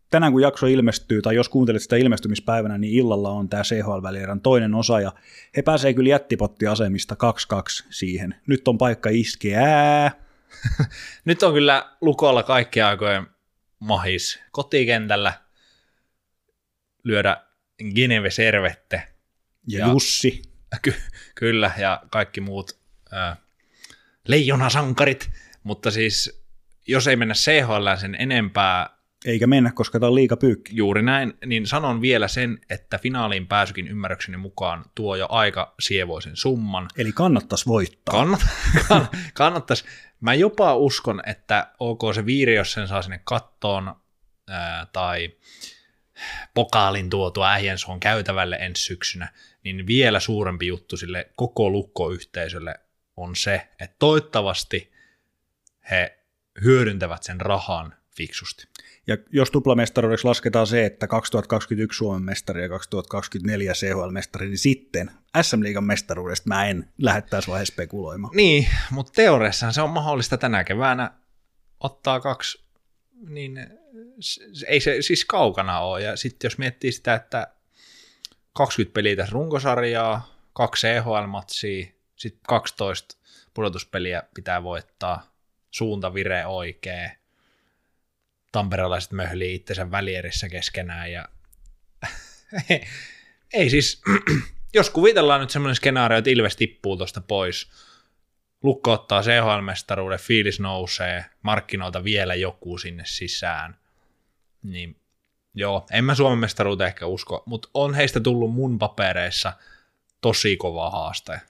Tänään 0.09 0.31
kun 0.31 0.41
jakso 0.41 0.67
ilmestyy, 0.67 1.21
tai 1.21 1.35
jos 1.35 1.49
kuuntelet 1.49 1.81
sitä 1.81 1.95
ilmestymispäivänä, 1.95 2.77
niin 2.77 2.93
illalla 2.93 3.29
on 3.29 3.49
tämä 3.49 3.63
CHL-välierän 3.63 4.41
toinen 4.41 4.75
osa, 4.75 5.01
ja 5.01 5.11
he 5.57 5.61
pääsee 5.61 5.93
kyllä 5.93 6.09
jättipottiasemista 6.09 7.15
2-2 7.83 7.85
siihen. 7.89 8.35
Nyt 8.47 8.67
on 8.67 8.77
paikka 8.77 9.09
iskeä. 9.09 10.11
Nyt 11.25 11.43
on 11.43 11.53
kyllä 11.53 11.91
Lukolla 12.01 12.43
kaikki 12.43 12.81
aikojen 12.81 13.27
mahis 13.79 14.39
kotikentällä 14.51 15.33
lyödä 17.03 17.52
Geneve 17.95 18.29
Servette. 18.29 19.03
Ja, 19.67 19.79
ja 19.79 19.87
Jussi. 19.87 20.41
Ky- 20.81 21.01
kyllä, 21.35 21.71
ja 21.77 22.03
kaikki 22.09 22.41
muut 22.41 22.79
äh, 23.13 23.37
leijonasankarit, 24.27 25.29
mutta 25.63 25.91
siis 25.91 26.43
jos 26.87 27.07
ei 27.07 27.15
mennä 27.15 27.33
CHL 27.33 27.95
sen 27.99 28.15
enempää, 28.19 28.89
eikä 29.25 29.47
mennä, 29.47 29.71
koska 29.71 29.99
tämä 29.99 30.07
on 30.07 30.15
liika 30.15 30.37
pyykki. 30.37 30.75
Juuri 30.75 31.01
näin, 31.01 31.33
niin 31.45 31.67
sanon 31.67 32.01
vielä 32.01 32.27
sen, 32.27 32.59
että 32.69 32.97
finaaliin 32.97 33.47
pääsykin 33.47 33.87
ymmärrykseni 33.87 34.37
mukaan 34.37 34.85
tuo 34.95 35.15
jo 35.15 35.27
aika 35.29 35.75
sievoisen 35.79 36.35
summan. 36.35 36.87
Eli 36.97 37.11
kannattaisi 37.11 37.65
voittaa. 37.65 38.13
Kannat, 38.13 38.41
kann, 38.87 39.07
kannattaisi. 39.33 39.85
Mä 40.21 40.33
jopa 40.33 40.75
uskon, 40.75 41.21
että 41.25 41.71
ok 41.79 42.01
se 42.15 42.25
viiri, 42.25 42.55
jos 42.55 42.71
sen 42.71 42.87
saa 42.87 43.01
sinne 43.01 43.21
kattoon, 43.23 43.95
ää, 44.47 44.87
tai 44.93 45.29
pokaalin 46.53 47.09
tuotua 47.09 47.51
äijänsuon 47.51 47.99
käytävälle 47.99 48.55
ensi 48.55 48.83
syksynä, 48.83 49.33
niin 49.63 49.87
vielä 49.87 50.19
suurempi 50.19 50.67
juttu 50.67 50.97
sille 50.97 51.29
koko 51.35 51.69
lukkoyhteisölle 51.69 52.79
on 53.17 53.35
se, 53.35 53.67
että 53.79 53.95
toivottavasti 53.99 54.91
he 55.91 56.19
hyödyntävät 56.63 57.23
sen 57.23 57.41
rahan 57.41 57.93
fiksusti. 58.15 58.67
Ja 59.07 59.17
jos 59.31 59.51
tuplamestaruudeksi 59.51 60.27
lasketaan 60.27 60.67
se, 60.67 60.85
että 60.85 61.07
2021 61.07 61.97
Suomen 61.97 62.21
mestari 62.23 62.61
ja 62.61 62.69
2024 62.69 63.73
CHL-mestari, 63.73 64.47
niin 64.47 64.57
sitten 64.57 65.11
SM-liigan 65.41 65.83
mestaruudesta 65.83 66.47
mä 66.47 66.65
en 66.65 66.89
lähde 66.97 67.21
tässä 67.21 67.51
vaiheessa 67.51 67.73
spekuloimaan. 67.73 68.35
Niin, 68.35 68.67
mutta 68.91 69.11
teoriassahan 69.15 69.73
se 69.73 69.81
on 69.81 69.89
mahdollista 69.89 70.37
tänä 70.37 70.63
keväänä 70.63 71.11
ottaa 71.79 72.19
kaksi, 72.19 72.62
niin 73.27 73.67
ei 74.67 74.79
se 74.79 75.01
siis 75.01 75.25
kaukana 75.25 75.79
ole. 75.79 76.01
Ja 76.01 76.15
sitten 76.15 76.45
jos 76.49 76.57
miettii 76.57 76.91
sitä, 76.91 77.13
että 77.13 77.47
20 78.53 78.93
peliä 78.93 79.15
tässä 79.15 79.33
runkosarjaa, 79.33 80.35
kaksi 80.53 80.87
EHL-matsia, 80.87 81.87
sitten 82.15 82.41
12 82.47 83.17
pudotuspeliä 83.53 84.23
pitää 84.35 84.63
voittaa, 84.63 85.35
suunta 85.71 86.13
vire 86.13 86.45
oikein, 86.45 87.11
tamperelaiset 88.51 89.11
möhlii 89.11 89.55
itsensä 89.55 89.91
välierissä 89.91 90.49
keskenään 90.49 91.11
ja 91.11 91.29
ei 93.53 93.69
siis, 93.69 94.01
jos 94.73 94.89
kuvitellaan 94.89 95.41
nyt 95.41 95.49
semmoinen 95.49 95.75
skenaario, 95.75 96.17
että 96.17 96.29
Ilves 96.29 96.55
tippuu 96.55 96.97
tuosta 96.97 97.21
pois, 97.21 97.69
Lukko 98.63 98.91
ottaa 98.91 99.21
CHL-mestaruuden, 99.21 100.19
fiilis 100.19 100.59
nousee, 100.59 101.25
markkinoilta 101.41 102.03
vielä 102.03 102.35
joku 102.35 102.77
sinne 102.77 103.03
sisään, 103.05 103.77
niin 104.63 104.95
joo, 105.53 105.85
en 105.91 106.05
mä 106.05 106.15
Suomen 106.15 106.39
mestaruuteen 106.39 106.87
ehkä 106.87 107.05
usko, 107.05 107.43
mutta 107.45 107.69
on 107.73 107.93
heistä 107.93 108.19
tullut 108.19 108.53
mun 108.53 108.79
papereissa 108.79 109.53
tosi 110.21 110.57
kova 110.57 110.89
haaste. 110.89 111.41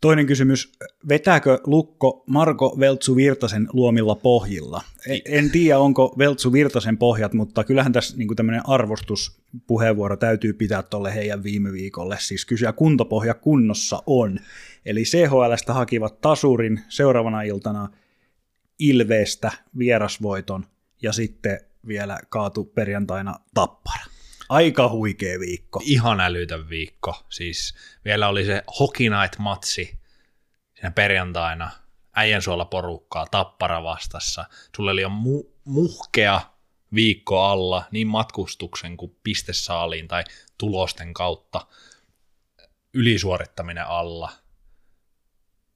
Toinen 0.00 0.26
kysymys, 0.26 0.72
vetääkö 1.08 1.58
Lukko 1.66 2.24
Marko 2.26 2.76
Veltsu 2.80 3.16
Virtasen 3.16 3.68
luomilla 3.72 4.14
pohjilla? 4.14 4.82
En, 5.08 5.20
en 5.24 5.50
tiedä, 5.50 5.78
onko 5.78 6.14
Veltsu 6.18 6.52
Virtasen 6.52 6.98
pohjat, 6.98 7.32
mutta 7.32 7.64
kyllähän 7.64 7.92
tässä 7.92 8.16
niin 8.16 8.36
tämmöinen 8.36 8.68
arvostuspuheenvuoro 8.68 10.16
täytyy 10.16 10.52
pitää 10.52 10.82
tuolle 10.82 11.14
heidän 11.14 11.42
viime 11.42 11.72
viikolle. 11.72 12.16
Siis 12.20 12.44
kysyä 12.44 12.72
kuntopohja 12.72 13.34
kunnossa 13.34 14.02
on. 14.06 14.38
Eli 14.86 15.02
CHLstä 15.02 15.74
hakivat 15.74 16.20
tasurin 16.20 16.80
seuraavana 16.88 17.42
iltana 17.42 17.88
Ilveestä 18.78 19.52
vierasvoiton 19.78 20.66
ja 21.02 21.12
sitten 21.12 21.60
vielä 21.86 22.18
kaatu 22.28 22.64
perjantaina 22.64 23.34
tappara. 23.54 24.17
Aika 24.48 24.88
huikea 24.88 25.40
viikko. 25.40 25.80
Ihan 25.84 26.20
älytön 26.20 26.68
viikko. 26.68 27.26
Siis 27.30 27.74
vielä 28.04 28.28
oli 28.28 28.44
se 28.44 28.62
Hockey 28.78 29.06
Night-matsi 29.08 29.98
siinä 30.74 30.90
perjantaina. 30.90 31.70
Äijänsuola 32.16 32.64
porukkaa, 32.64 33.26
tappara 33.26 33.82
vastassa. 33.82 34.44
Sulla 34.76 34.90
oli 34.90 35.02
jo 35.02 35.08
mu- 35.08 35.50
muhkea 35.64 36.40
viikko 36.94 37.42
alla 37.44 37.84
niin 37.90 38.06
matkustuksen 38.06 38.96
kuin 38.96 39.16
pistesaaliin 39.22 40.08
tai 40.08 40.24
tulosten 40.58 41.14
kautta 41.14 41.66
ylisuorittaminen 42.94 43.86
alla. 43.86 44.32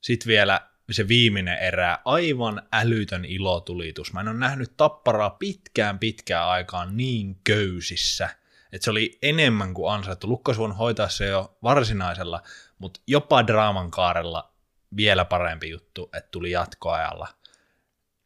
Sitten 0.01 0.29
vielä 0.29 0.61
se 0.91 1.09
viimeinen 1.09 1.59
erä, 1.59 1.99
aivan 2.05 2.63
älytön 2.73 3.25
ilotulitus. 3.25 4.13
Mä 4.13 4.21
en 4.21 4.29
ole 4.29 4.37
nähnyt 4.39 4.77
tapparaa 4.77 5.31
pitkään 5.31 5.99
pitkään 5.99 6.49
aikaan 6.49 6.97
niin 6.97 7.41
köysissä, 7.45 8.29
että 8.73 8.85
se 8.85 8.91
oli 8.91 9.19
enemmän 9.23 9.75
kuin 9.75 9.93
ansaittu. 9.93 10.29
Lukko 10.29 10.55
voinut 10.59 10.79
hoitaa 10.79 11.09
se 11.09 11.27
jo 11.27 11.57
varsinaisella, 11.63 12.43
mutta 12.79 13.01
jopa 13.07 13.47
draaman 13.47 13.91
kaarella 13.91 14.53
vielä 14.97 15.25
parempi 15.25 15.71
juttu, 15.71 16.11
että 16.13 16.29
tuli 16.31 16.51
jatkoajalla. 16.51 17.29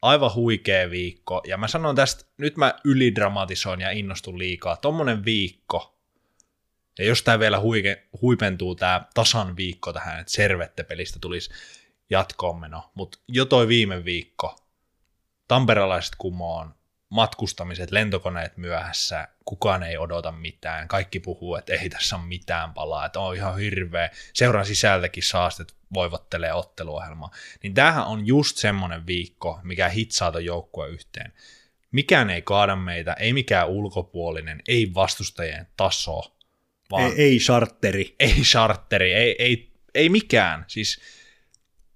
Aivan 0.02 0.34
huikea 0.34 0.90
viikko, 0.90 1.42
ja 1.46 1.56
mä 1.56 1.68
sanon 1.68 1.96
tästä, 1.96 2.24
nyt 2.36 2.56
mä 2.56 2.74
ylidramatisoin 2.84 3.80
ja 3.80 3.90
innostun 3.90 4.38
liikaa. 4.38 4.76
Tommonen 4.76 5.24
viikko, 5.24 5.98
ja 6.98 7.04
jos 7.04 7.22
tämä 7.22 7.38
vielä 7.38 7.60
huike, 7.60 8.08
huipentuu 8.22 8.74
tämä 8.74 9.04
tasan 9.14 9.56
viikko 9.56 9.92
tähän, 9.92 10.20
että 10.20 10.32
Servette-pelistä 10.32 11.18
tulisi 11.20 11.50
jatkoon 12.10 12.60
meno, 12.60 12.90
mutta 12.94 13.18
jo 13.28 13.44
toi 13.44 13.68
viime 13.68 14.04
viikko, 14.04 14.56
tamperalaiset 15.48 16.14
kumoon, 16.18 16.74
matkustamiset, 17.08 17.90
lentokoneet 17.90 18.56
myöhässä, 18.56 19.28
kukaan 19.44 19.82
ei 19.82 19.98
odota 19.98 20.32
mitään, 20.32 20.88
kaikki 20.88 21.20
puhuu, 21.20 21.56
että 21.56 21.74
ei 21.74 21.88
tässä 21.88 22.16
ole 22.16 22.24
mitään 22.26 22.74
palaa, 22.74 23.06
että 23.06 23.20
on 23.20 23.36
ihan 23.36 23.58
hirveä, 23.58 24.10
seuran 24.32 24.66
sisältäkin 24.66 25.22
saastet 25.22 25.74
voivottelee 25.94 26.52
otteluohjelmaa, 26.52 27.30
niin 27.62 27.74
tämähän 27.74 28.06
on 28.06 28.26
just 28.26 28.56
semmoinen 28.56 29.06
viikko, 29.06 29.60
mikä 29.62 29.88
hitsaa 29.88 30.32
ton 30.32 30.44
joukkueen 30.44 30.92
yhteen. 30.92 31.32
Mikään 31.92 32.30
ei 32.30 32.42
kaada 32.42 32.76
meitä, 32.76 33.12
ei 33.12 33.32
mikään 33.32 33.68
ulkopuolinen, 33.68 34.62
ei 34.68 34.94
vastustajien 34.94 35.66
taso, 35.76 36.36
vaan 36.90 37.02
Ei, 37.04 37.12
ei 37.22 37.38
charteri. 37.38 38.14
ei 38.20 38.40
charteri, 38.42 39.12
ei, 39.12 39.36
ei, 39.38 39.72
ei 39.94 40.08
mikään. 40.08 40.64
Siis 40.68 41.00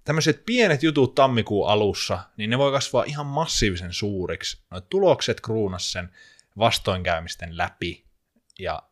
tämmöiset 0.03 0.45
pienet 0.45 0.83
jutut 0.83 1.15
tammikuun 1.15 1.69
alussa, 1.69 2.19
niin 2.37 2.49
ne 2.49 2.57
voi 2.57 2.71
kasvaa 2.71 3.03
ihan 3.03 3.25
massiivisen 3.25 3.93
suuriksi. 3.93 4.63
Noit 4.71 4.89
tulokset 4.89 5.41
kruunas 5.41 5.91
sen 5.91 6.09
vastoinkäymisten 6.57 7.57
läpi 7.57 8.05
ja 8.59 8.83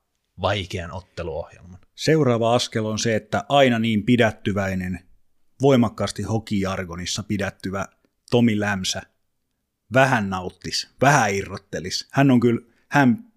vaikean 0.42 0.92
otteluohjelman. 0.92 1.80
Seuraava 1.96 2.56
askel 2.56 2.86
on 2.86 3.00
se, 3.00 3.16
että 3.16 3.44
aina 3.50 3.80
niin 3.80 4.04
pidättyväinen, 4.04 5.00
voimakkaasti 5.62 6.24
hokijargonissa 6.24 7.24
pidättyvä 7.24 7.86
Tomi 8.32 8.60
Lämsä 8.60 9.02
vähän 9.94 10.30
nauttis, 10.30 10.90
vähän 11.02 11.36
irrottelis. 11.36 12.08
Hän 12.12 12.32
on 12.32 12.40
kyllä, 12.40 12.62
hän 12.90 13.29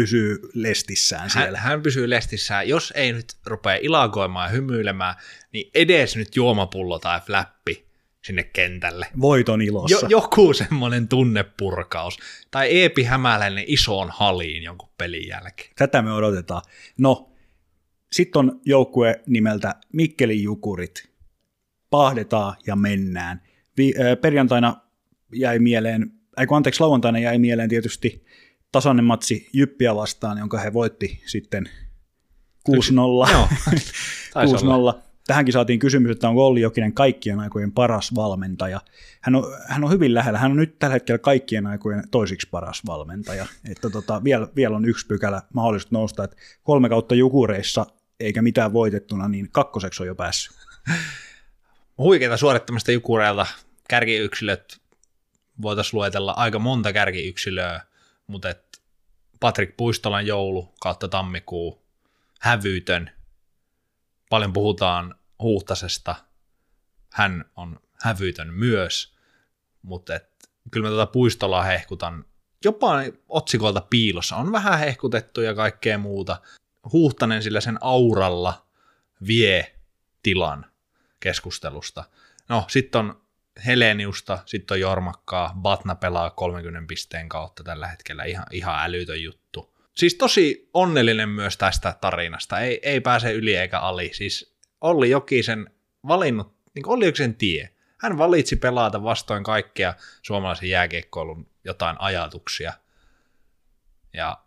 pysyy 0.00 0.38
lestissään 0.54 1.20
Hän, 1.20 1.30
siellä. 1.30 1.58
hän 1.58 1.82
pysyy 1.82 2.10
lestissään. 2.10 2.68
Jos 2.68 2.92
ei 2.96 3.12
nyt 3.12 3.26
rupea 3.46 3.78
ilakoimaan 3.82 4.48
ja 4.48 4.52
hymyilemään, 4.52 5.14
niin 5.52 5.70
edes 5.74 6.16
nyt 6.16 6.36
juomapullo 6.36 6.98
tai 6.98 7.20
fläppi 7.20 7.88
sinne 8.24 8.42
kentälle. 8.42 9.06
Voiton 9.20 9.62
ilossa. 9.62 10.06
Jo, 10.06 10.08
joku 10.08 10.52
semmoinen 10.54 11.08
tunnepurkaus. 11.08 12.18
Tai 12.50 12.68
Eepi 12.68 13.02
Hämäläinen 13.04 13.64
isoon 13.66 14.10
haliin 14.12 14.62
jonkun 14.62 14.88
pelin 14.98 15.28
jälkeen. 15.28 15.70
Tätä 15.76 16.02
me 16.02 16.12
odotetaan. 16.12 16.62
No, 16.98 17.32
sitten 18.12 18.38
on 18.38 18.60
joukkue 18.64 19.20
nimeltä 19.26 19.74
Mikkelin 19.92 20.42
Jukurit. 20.42 21.08
Pahdetaan 21.90 22.56
ja 22.66 22.76
mennään. 22.76 23.42
Vi- 23.76 23.94
äh, 24.00 24.20
perjantaina 24.20 24.76
jäi 25.32 25.58
mieleen, 25.58 26.10
ei 26.40 26.46
kun 26.46 26.56
anteeksi, 26.56 26.80
lauantaina 26.80 27.18
jäi 27.18 27.38
mieleen 27.38 27.68
tietysti 27.68 28.24
tasainen 28.72 29.04
matsi 29.04 29.48
Jyppiä 29.52 29.94
vastaan, 29.94 30.38
jonka 30.38 30.58
he 30.58 30.72
voitti 30.72 31.22
sitten 31.26 31.70
6-0. 32.70 33.32
Joo, 33.32 33.48
taisi 34.34 34.66
olla. 34.66 34.92
6-0. 34.92 35.08
Tähänkin 35.26 35.52
saatiin 35.52 35.78
kysymys, 35.78 36.10
että 36.10 36.28
onko 36.28 36.46
Olli 36.46 36.60
Jokinen 36.60 36.92
kaikkien 36.92 37.40
aikojen 37.40 37.72
paras 37.72 38.14
valmentaja. 38.14 38.80
Hän 39.20 39.34
on, 39.34 39.44
hän 39.66 39.84
on 39.84 39.90
hyvin 39.90 40.14
lähellä. 40.14 40.38
Hän 40.38 40.50
on 40.50 40.56
nyt 40.56 40.78
tällä 40.78 40.92
hetkellä 40.92 41.18
kaikkien 41.18 41.66
aikojen 41.66 42.04
toisiksi 42.10 42.48
paras 42.50 42.82
valmentaja. 42.86 43.46
Että 43.70 43.90
tota, 43.90 44.24
vielä, 44.24 44.48
vielä 44.56 44.76
on 44.76 44.84
yksi 44.84 45.06
pykälä 45.06 45.42
mahdollista 45.54 45.88
nousta, 45.92 46.24
että 46.24 46.36
kolme 46.62 46.88
kautta 46.88 47.14
jukureissa 47.14 47.86
eikä 48.20 48.42
mitään 48.42 48.72
voitettuna, 48.72 49.28
niin 49.28 49.48
kakkoseksi 49.52 50.02
on 50.02 50.06
jo 50.06 50.14
päässyt. 50.14 50.56
Huikeita 51.98 52.36
suorittamista 52.36 52.92
Jukureilta. 52.92 53.46
Kärkiyksilöt 53.88 54.80
voitaisiin 55.62 55.98
luetella 55.98 56.32
aika 56.32 56.58
monta 56.58 56.92
kärkiyksilöä, 56.92 57.80
mutta 58.28 58.48
et 58.48 58.82
Patrick 59.40 59.76
Puistolan 59.76 60.26
joulu 60.26 60.74
kautta 60.80 61.08
tammikuu, 61.08 61.82
hävytön. 62.40 63.10
Paljon 64.30 64.52
puhutaan 64.52 65.14
Huhtasesta. 65.42 66.14
Hän 67.12 67.44
on 67.56 67.80
hävytön 68.02 68.54
myös, 68.54 69.14
mutta 69.82 70.14
et, 70.14 70.28
kyllä 70.70 70.86
mä 70.86 70.90
tuota 70.90 71.12
Puistolaa 71.12 71.62
hehkutan 71.62 72.24
jopa 72.64 72.94
otsikolta 73.28 73.80
piilossa. 73.80 74.36
On 74.36 74.52
vähän 74.52 74.78
hehkutettu 74.78 75.40
ja 75.40 75.54
kaikkea 75.54 75.98
muuta. 75.98 76.40
Huhtanen 76.92 77.42
sillä 77.42 77.60
sen 77.60 77.78
auralla 77.80 78.66
vie 79.26 79.76
tilan 80.22 80.66
keskustelusta. 81.20 82.04
No, 82.48 82.64
sitten 82.68 82.98
on 82.98 83.22
Heleniusta, 83.66 84.38
sitten 84.46 84.74
on 84.74 84.80
Jormakkaa, 84.80 85.54
Batna 85.60 85.94
pelaa 85.94 86.30
30 86.30 86.88
pisteen 86.88 87.28
kautta 87.28 87.64
tällä 87.64 87.86
hetkellä, 87.86 88.24
ihan, 88.24 88.46
ihan 88.52 88.84
älytön 88.84 89.22
juttu. 89.22 89.78
Siis 89.94 90.14
tosi 90.14 90.70
onnellinen 90.74 91.28
myös 91.28 91.56
tästä 91.56 91.94
tarinasta, 92.00 92.60
ei, 92.60 92.80
ei 92.82 93.00
pääse 93.00 93.32
yli 93.32 93.56
eikä 93.56 93.80
ali. 93.80 94.10
Siis 94.14 94.56
Olli 94.80 95.10
Jokisen 95.10 95.70
valinnut, 96.08 96.56
niin 96.74 96.88
Olli 96.88 97.06
Jokisen 97.06 97.34
tie. 97.34 97.74
Hän 98.00 98.18
valitsi 98.18 98.56
pelata 98.56 99.02
vastoin 99.02 99.44
kaikkea 99.44 99.94
suomalaisen 100.22 100.68
jääkiekkoilun 100.68 101.50
jotain 101.64 101.96
ajatuksia. 101.98 102.72
Ja 104.12 104.38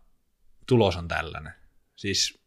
tulos 0.67 0.95
on 0.97 1.07
tällainen. 1.07 1.53
Siis 1.95 2.40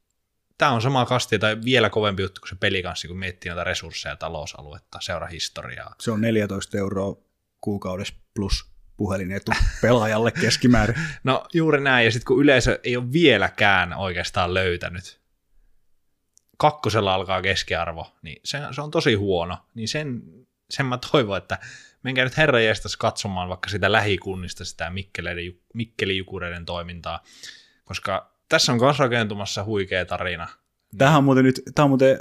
tämä 0.59 0.71
on 0.71 0.83
sama 0.83 1.07
kasti 1.07 1.39
tai 1.39 1.57
vielä 1.65 1.91
kovempi 1.91 2.23
juttu 2.23 2.41
kuin 2.41 2.49
se 2.49 2.57
pelikanssi, 2.61 3.09
kun 3.09 3.19
miettii 3.19 3.51
noita 3.51 3.65
resursseja, 3.65 4.17
talousaluetta, 4.17 4.99
seurahistoriaa. 5.01 5.95
Se 6.01 6.11
on 6.11 6.21
14 6.21 6.79
euroa 6.79 7.17
kuukaudessa 7.61 8.15
plus 8.35 8.75
puhelinetu 8.97 9.53
pelaajalle 9.83 10.31
keskimäärin. 10.31 10.97
No 11.25 11.47
juuri 11.53 11.81
näin, 11.81 12.05
ja 12.05 12.13
sitten 12.13 12.27
kun 12.27 12.43
yleisö 12.43 12.81
ei 12.83 12.97
ole 12.97 13.13
vieläkään 13.13 13.95
oikeastaan 13.95 14.55
löytänyt, 14.55 15.21
kakkosella 16.57 17.15
alkaa 17.15 17.43
keskiarvo, 17.43 18.17
niin 18.23 18.41
se, 18.45 18.59
se 18.75 18.81
on 18.81 18.91
tosi 18.91 19.15
huono, 19.15 19.59
niin 19.75 19.89
sen, 19.89 20.23
sen 20.71 20.87
mä 20.87 20.99
toivon, 21.13 21.39
että 21.39 21.59
menkää 22.03 22.25
nyt 22.25 22.37
herra 22.37 22.59
katsomaan 22.99 23.49
vaikka 23.49 23.71
sitä 23.71 23.93
lähikunnista 23.93 24.65
sitä 24.65 24.93
Mikkeli 25.75 26.17
Jukureiden 26.17 26.65
toimintaa, 26.67 27.23
koska 27.85 28.34
tässä 28.49 28.73
on 28.73 28.79
myös 28.81 28.99
rakentumassa 28.99 29.65
huikea 29.65 30.05
tarina. 30.05 30.49
Tämähän 30.99 31.19
on 31.19 31.25
muuten 31.25 31.45
nyt, 31.45 31.63
tämä 31.75 31.85
on 31.85 31.91
muuten 31.91 32.19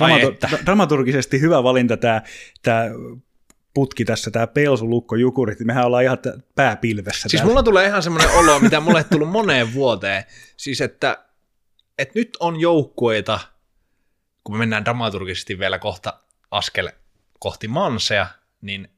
dramatur- 0.00 0.64
dramaturgisesti 0.64 1.40
hyvä 1.40 1.62
valinta 1.62 1.96
tämä, 1.96 2.22
tämä 2.62 2.84
putki 3.74 4.04
tässä, 4.04 4.30
tämä 4.30 4.46
Pelsulukko 4.46 5.16
Jukurit, 5.16 5.60
mehän 5.60 5.86
ollaan 5.86 6.04
ihan 6.04 6.18
pääpilvessä. 6.54 7.28
Siis 7.28 7.32
täällä. 7.32 7.50
mulla 7.50 7.62
tulee 7.62 7.86
ihan 7.86 8.02
semmoinen 8.02 8.30
olo, 8.30 8.60
mitä 8.60 8.80
mulle 8.80 8.98
ei 8.98 9.04
tullut 9.04 9.30
moneen 9.30 9.74
vuoteen, 9.74 10.24
siis 10.56 10.80
että, 10.80 11.24
että 11.98 12.18
nyt 12.18 12.36
on 12.40 12.60
joukkueita, 12.60 13.40
kun 14.44 14.54
me 14.54 14.58
mennään 14.58 14.84
dramaturgisesti 14.84 15.58
vielä 15.58 15.78
kohta 15.78 16.20
askel 16.50 16.90
kohti 17.38 17.68
Mansea, 17.68 18.26
niin 18.60 18.88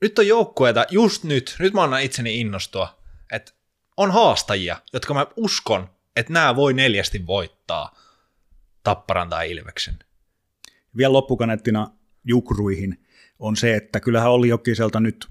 nyt 0.00 0.18
on 0.18 0.26
joukkueita, 0.26 0.84
just 0.90 1.24
nyt, 1.24 1.56
nyt 1.58 1.74
mä 1.74 1.82
annan 1.82 2.02
itseni 2.02 2.40
innostua, 2.40 2.98
että 3.32 3.52
on 3.96 4.10
haastajia, 4.10 4.76
jotka 4.92 5.14
mä 5.14 5.26
uskon, 5.36 5.90
että 6.16 6.32
nämä 6.32 6.56
voi 6.56 6.72
neljästi 6.72 7.26
voittaa 7.26 7.94
Tapparan 8.82 9.28
tai 9.28 9.50
Ilveksen. 9.50 9.98
Vielä 10.96 11.12
loppukanettina 11.12 11.90
Jukruihin 12.24 13.06
on 13.38 13.56
se, 13.56 13.76
että 13.76 14.00
kyllähän 14.00 14.30
oli 14.30 14.48
Jokiselta 14.48 15.00
nyt, 15.00 15.28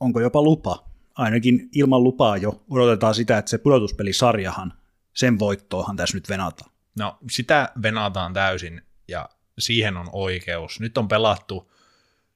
onko 0.00 0.20
jopa 0.20 0.42
lupa, 0.42 0.84
ainakin 1.14 1.68
ilman 1.74 2.04
lupaa 2.04 2.36
jo 2.36 2.64
odotetaan 2.70 3.14
sitä, 3.14 3.38
että 3.38 3.50
se 3.50 3.58
pudotuspelisarjahan, 3.58 4.72
sen 5.14 5.38
voittoahan 5.38 5.96
tässä 5.96 6.16
nyt 6.16 6.28
venataan. 6.28 6.70
No 6.98 7.18
sitä 7.30 7.72
venataan 7.82 8.32
täysin 8.32 8.82
ja 9.08 9.28
siihen 9.58 9.96
on 9.96 10.08
oikeus. 10.12 10.80
Nyt 10.80 10.98
on 10.98 11.08
pelattu 11.08 11.72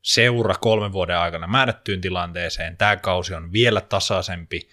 seura 0.03 0.55
kolmen 0.55 0.93
vuoden 0.93 1.19
aikana 1.19 1.47
määrättyyn 1.47 2.01
tilanteeseen. 2.01 2.77
Tämä 2.77 2.97
kausi 2.97 3.35
on 3.35 3.53
vielä 3.53 3.81
tasaisempi, 3.81 4.69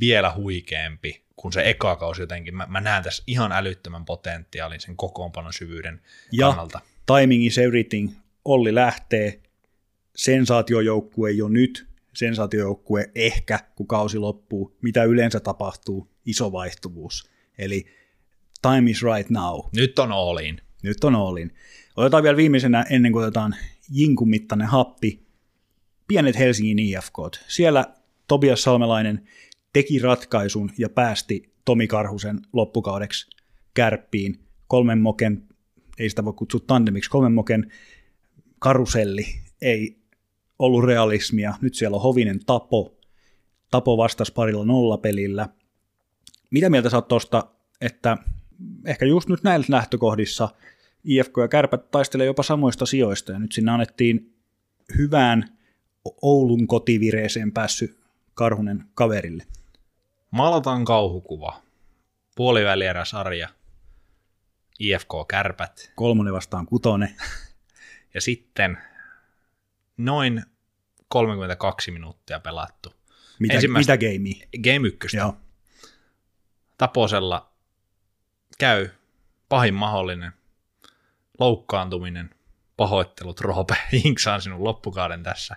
vielä 0.00 0.34
huikeampi 0.34 1.24
kuin 1.36 1.52
se 1.52 1.68
eka 1.70 1.96
kausi 1.96 2.22
jotenkin. 2.22 2.56
Mä, 2.56 2.66
mä 2.66 2.80
näen 2.80 3.02
tässä 3.02 3.22
ihan 3.26 3.52
älyttömän 3.52 4.04
potentiaalin 4.04 4.80
sen 4.80 4.96
kokoonpanon 4.96 5.52
syvyyden 5.52 6.00
ja 6.32 6.46
kannalta. 6.46 6.80
timing 7.06 7.46
is 7.46 7.58
everything. 7.58 8.12
Olli 8.44 8.74
lähtee, 8.74 9.42
sensaatiojoukkue 10.16 11.30
jo 11.30 11.48
nyt, 11.48 11.88
sensaatiojoukkue 12.14 13.10
ehkä, 13.14 13.58
kun 13.76 13.86
kausi 13.86 14.18
loppuu. 14.18 14.76
Mitä 14.82 15.04
yleensä 15.04 15.40
tapahtuu? 15.40 16.10
Iso 16.26 16.52
vaihtuvuus. 16.52 17.30
Eli 17.58 17.86
time 18.62 18.90
is 18.90 19.02
right 19.02 19.30
now. 19.30 19.60
Nyt 19.76 19.98
on 19.98 20.12
Oolin. 20.12 20.60
Nyt 20.82 21.04
on 21.04 21.14
Oolin. 21.14 21.54
Otetaan 21.96 22.22
vielä 22.22 22.36
viimeisenä, 22.36 22.84
ennen 22.90 23.12
kuin 23.12 23.22
otetaan 23.22 23.56
jinkun 23.90 24.30
mittainen 24.30 24.66
happi, 24.66 25.26
pienet 26.08 26.38
Helsingin 26.38 26.78
IFK. 26.78 27.16
Siellä 27.48 27.84
Tobias 28.28 28.62
Salmelainen 28.62 29.28
teki 29.72 29.98
ratkaisun 29.98 30.70
ja 30.78 30.88
päästi 30.88 31.52
Tomi 31.64 31.86
Karhusen 31.86 32.40
loppukaudeksi 32.52 33.30
kärppiin 33.74 34.40
kolmen 34.66 34.98
moken, 34.98 35.48
ei 35.98 36.10
sitä 36.10 36.24
voi 36.24 36.32
kutsua 36.32 36.60
tandemiksi, 36.66 37.10
kolmen 37.10 37.32
moken 37.32 37.72
karuselli 38.58 39.26
ei 39.62 39.98
ollut 40.58 40.84
realismia. 40.84 41.54
Nyt 41.60 41.74
siellä 41.74 41.94
on 41.94 42.02
Hovinen 42.02 42.40
Tapo. 42.46 42.98
Tapo 43.70 43.96
vastasi 43.96 44.32
parilla 44.32 44.64
nollapelillä. 44.64 45.48
Mitä 46.50 46.70
mieltä 46.70 46.90
sä 46.90 46.96
oot 46.96 47.08
tosta, 47.08 47.44
että 47.80 48.16
ehkä 48.84 49.06
just 49.06 49.28
nyt 49.28 49.42
näissä 49.42 49.72
lähtökohdissa 49.72 50.48
IFK 51.04 51.32
ja 51.40 51.48
Kärpät 51.48 51.90
taistelee 51.90 52.26
jopa 52.26 52.42
samoista 52.42 52.86
sijoista, 52.86 53.32
ja 53.32 53.38
nyt 53.38 53.52
sinne 53.52 53.72
annettiin 53.72 54.34
hyvään 54.98 55.58
Oulun 56.22 56.66
kotivireeseen 56.66 57.52
päässyt 57.52 57.98
Karhunen 58.34 58.84
kaverille. 58.94 59.46
Maalataan 60.30 60.84
kauhukuva. 60.84 61.62
Puolivälierä 62.36 63.04
sarja. 63.04 63.48
IFK 64.78 65.08
Kärpät. 65.28 65.92
Kolmonen 65.94 66.32
vastaan 66.32 66.66
kutone. 66.66 67.14
Ja 68.14 68.20
sitten 68.20 68.78
noin 69.96 70.42
32 71.08 71.90
minuuttia 71.90 72.40
pelattu. 72.40 72.94
Mitä, 73.38 73.54
Ensimmäistä, 73.54 73.92
mitä 73.92 74.06
gamea? 74.06 74.48
Game 74.62 74.88
ykköstä. 74.88 75.18
Joo. 75.18 75.36
Taposella 76.78 77.52
käy 78.58 78.88
pahin 79.48 79.74
mahdollinen 79.74 80.32
loukkaantuminen, 81.38 82.34
pahoittelut, 82.76 83.40
Roope, 83.40 83.76
hinksaan 83.92 84.42
sinun 84.42 84.64
loppukauden 84.64 85.22
tässä. 85.22 85.56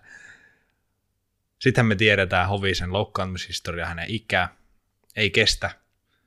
Sitten 1.60 1.86
me 1.86 1.96
tiedetään 1.96 2.48
Hovisen 2.50 2.94
loukkaantumishistoria, 2.94 3.86
hänen 3.86 4.10
ikä 4.10 4.50
ei 5.16 5.30
kestä 5.30 5.72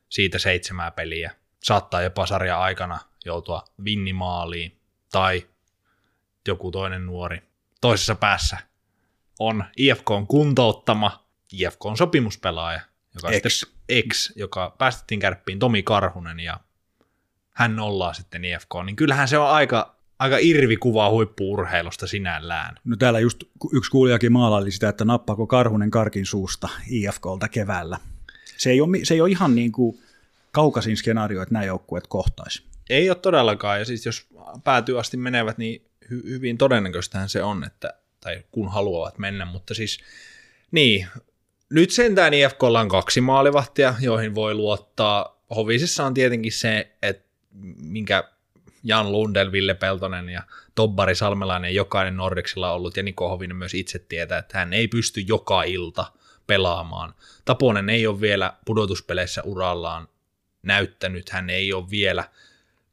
siitä 0.09 0.39
seitsemää 0.39 0.91
peliä. 0.91 1.33
Saattaa 1.63 2.03
jopa 2.03 2.27
sarja 2.27 2.61
aikana 2.61 2.99
joutua 3.25 3.65
vinnimaaliin 3.85 4.79
tai 5.13 5.47
joku 6.49 6.71
toinen 6.71 7.07
nuori. 7.07 7.43
Toisessa 7.81 8.15
päässä 8.15 8.59
on 9.39 9.65
IFK 9.77 10.11
on 10.11 10.27
kuntouttama, 10.27 11.27
IFK 11.53 11.87
on 11.87 11.97
sopimuspelaaja, 11.97 12.81
joka 13.15 13.31
ex. 13.31 13.65
ex, 13.89 14.33
joka 14.37 14.75
päästettiin 14.79 15.21
kärppiin 15.21 15.59
Tomi 15.59 15.83
Karhunen 15.83 16.41
ja 16.41 16.61
hän 17.51 17.77
nollaa 17.77 18.13
sitten 18.13 18.45
IFK, 18.45 18.71
niin 18.85 18.97
kyllähän 18.97 19.29
se 19.29 19.39
on 19.39 19.51
aika, 19.51 19.97
aika 20.19 20.37
irvikuvaa 20.41 21.11
huippuurheilusta 21.11 22.07
sinällään. 22.07 22.75
No 22.85 22.97
täällä 22.97 23.21
just 23.21 23.45
yksi 23.73 23.91
kuulijakin 23.91 24.33
maalaili 24.33 24.71
sitä, 24.71 24.89
että 24.89 25.05
nappaako 25.05 25.47
Karhunen 25.47 25.91
karkin 25.91 26.27
suusta 26.27 26.69
IFKlta 26.91 27.49
keväällä. 27.49 27.99
Se 28.65 28.71
ei 28.71 28.81
ole, 28.81 28.99
se 29.03 29.15
ei 29.15 29.21
ole 29.21 29.31
ihan 29.31 29.55
niin 29.55 29.73
kuin 29.73 30.03
kaukaisin 30.53 30.97
skenaario, 30.97 31.43
että 31.43 31.53
nämä 31.53 31.65
joukkueet 31.65 32.07
kohtaisi. 32.07 32.63
Ei 32.91 33.11
ole 33.11 33.17
todellakaan, 33.17 33.79
ja 33.79 33.85
siis 33.85 34.07
jos 34.07 34.27
päätyy 34.65 34.99
asti 34.99 35.17
menevät, 35.17 35.59
niin 35.59 35.87
hy- 36.05 36.29
hyvin 36.29 36.59
todennäköistähän 36.59 37.29
se 37.29 37.43
on, 37.43 37.65
että, 37.65 37.95
tai 38.21 38.43
kun 38.51 38.69
haluavat 38.69 39.19
mennä, 39.19 39.45
mutta 39.45 39.75
siis 39.75 39.99
niin, 40.71 41.07
nyt 41.71 41.91
sentään 41.91 42.35
IFKlla 42.35 42.81
on 42.81 42.89
kaksi 42.89 43.21
maalivahtia, 43.21 43.95
joihin 44.01 44.35
voi 44.35 44.55
luottaa. 44.55 45.45
Hovisessa 45.57 46.07
on 46.07 46.15
tietenkin 46.15 46.53
se, 46.53 46.93
että 47.03 47.25
minkä 47.77 48.25
Jan 48.85 49.13
Lundell, 49.13 49.53
Ville 49.53 49.75
Peltonen 49.75 50.29
ja 50.29 50.43
Tobbari 50.75 51.15
Salmelainen 51.15 51.75
jokainen 51.75 52.17
Nordiksilla 52.17 52.73
ollut 52.73 52.97
ja 52.97 53.03
Niko 53.03 53.29
Hovinen 53.29 53.57
myös 53.57 53.75
itse 53.75 53.99
tietää, 53.99 54.39
että 54.39 54.59
hän 54.59 54.73
ei 54.73 54.89
pysty 54.89 55.21
joka 55.21 55.63
ilta 55.63 56.13
pelaamaan. 56.47 57.15
Taponen 57.45 57.91
ei 57.91 58.07
ole 58.07 58.21
vielä 58.21 58.53
pudotuspeleissä 58.65 59.43
urallaan 59.43 60.09
näyttänyt, 60.63 61.31
hän 61.31 61.51
ei 61.51 61.73
ole 61.73 61.91
vielä 61.91 62.25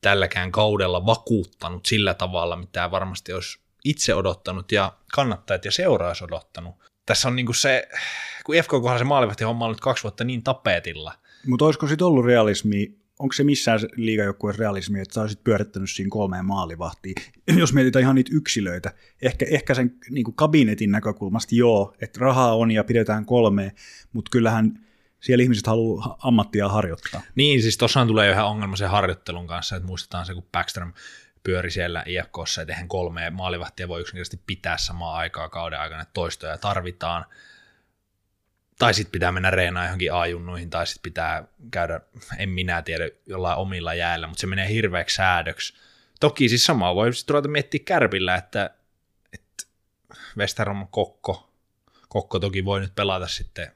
tälläkään 0.02 0.52
kaudella 0.52 1.06
vakuuttanut 1.06 1.86
sillä 1.86 2.14
tavalla, 2.14 2.56
mitä 2.56 2.92
varmasti 2.92 3.34
olisi 3.34 3.60
itse 3.84 4.16
odottanut 4.16 4.72
ja 4.72 4.94
kannattajat 5.14 5.66
ja 5.66 5.72
seuraajat 5.72 6.22
odottanut. 6.22 6.76
Tässä 7.06 7.28
on 7.28 7.36
niinku 7.36 7.54
se, 7.54 7.90
kun 8.46 8.56
FK 8.56 8.70
kohdalla 8.70 8.98
se 8.98 9.04
maalivahti 9.04 9.44
homma 9.44 9.66
on 9.66 9.72
nyt 9.72 9.80
kaksi 9.80 10.04
vuotta 10.04 10.24
niin 10.24 10.44
tapetilla. 10.44 11.14
Mutta 11.48 11.66
olisiko 11.66 11.88
sitten 11.88 12.08
ollut 12.08 12.26
realismi 12.26 13.01
onko 13.22 13.34
se 13.34 13.44
missään 13.44 13.80
liigajoukkueen 13.96 14.60
realismi, 14.60 15.00
että 15.00 15.14
sä 15.14 15.22
olisit 15.22 15.44
pyörittänyt 15.44 15.90
siinä 15.90 16.10
kolmeen 16.10 16.46
maalivahtiin? 16.46 17.16
Jos 17.60 17.74
mietitään 17.74 18.04
ihan 18.04 18.16
niitä 18.16 18.32
yksilöitä, 18.34 18.94
ehkä, 19.22 19.46
ehkä 19.50 19.74
sen 19.74 19.96
niin 20.10 20.24
kuin 20.24 20.36
kabinetin 20.36 20.92
näkökulmasta 20.92 21.56
joo, 21.56 21.96
että 22.02 22.20
rahaa 22.20 22.56
on 22.56 22.72
ja 22.72 22.84
pidetään 22.84 23.26
kolme, 23.26 23.72
mutta 24.14 24.30
kyllähän 24.30 24.86
siellä 25.20 25.44
ihmiset 25.44 25.68
haluaa 25.68 26.18
ammattia 26.24 26.70
harjoittaa. 26.70 27.22
Niin, 27.36 27.62
siis 27.62 27.78
tuossahan 27.78 28.08
tulee 28.08 28.28
jo 28.28 28.34
ihan 28.34 28.48
ongelma 28.48 28.76
sen 28.76 28.90
harjoittelun 28.90 29.48
kanssa, 29.48 29.76
että 29.76 29.88
muistetaan 29.88 30.26
se, 30.26 30.34
kun 30.34 30.48
Backstrom 30.52 30.94
pyöri 31.44 31.72
siellä 31.72 32.04
IFKssa, 32.06 32.62
että 32.62 32.74
eihän 32.74 32.88
kolme 32.88 33.30
maalivahtia 33.30 33.88
voi 33.88 34.02
yksinkertaisesti 34.02 34.44
pitää 34.48 34.78
samaa 34.78 35.18
aikaa 35.18 35.50
kauden 35.50 35.80
aikana, 35.80 36.02
että 36.02 36.14
toistoja 36.14 36.58
tarvitaan 36.58 37.26
tai 38.82 38.94
sitten 38.94 39.12
pitää 39.12 39.32
mennä 39.32 39.52
reenaan 39.52 39.86
johonkin 39.86 40.14
A-junnuihin, 40.14 40.70
tai 40.70 40.88
sitten 40.88 41.04
pitää 41.04 41.44
käydä, 41.72 42.02
en 42.38 42.50
minä 42.50 42.82
tiedä, 42.82 43.10
jollain 43.26 43.58
omilla 43.58 43.94
jäällä, 43.94 44.28
mutta 44.28 44.42
se 44.42 44.48
menee 44.48 44.70
hirveäksi 44.70 45.16
säädöksi. 45.16 45.74
Toki 46.20 46.50
siis 46.50 46.66
samaa 46.66 46.96
voi 46.96 47.14
sitten 47.14 47.34
ruveta 47.34 47.48
miettiä 47.48 47.82
kärpillä, 47.86 48.36
että, 48.36 48.70
että 49.34 49.64
Westerholm 50.38 50.88
Kokko, 50.92 51.50
Kokko 52.10 52.40
toki 52.40 52.66
voi 52.66 52.80
nyt 52.80 52.96
pelata 52.96 53.28
sitten 53.28 53.72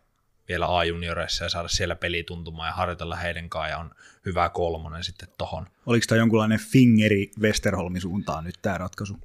vielä 0.48 0.78
A-junioreissa 0.78 1.44
ja 1.44 1.50
saada 1.50 1.68
siellä 1.68 1.96
pelituntumaan 1.96 2.68
ja 2.68 2.74
harjoitella 2.74 3.16
heidän 3.16 3.50
kanssaan 3.50 3.70
ja 3.70 3.78
on 3.78 3.92
hyvä 4.26 4.50
kolmonen 4.50 5.04
sitten 5.04 5.30
tohon. 5.38 5.68
Oliko 5.86 6.06
tämä 6.10 6.20
jonkunlainen 6.20 6.60
fingeri 6.60 7.32
Westerholmin 7.40 8.02
suuntaan 8.02 8.44
nyt 8.44 8.56
tämä 8.62 8.78
ratkaisu? 8.78 9.20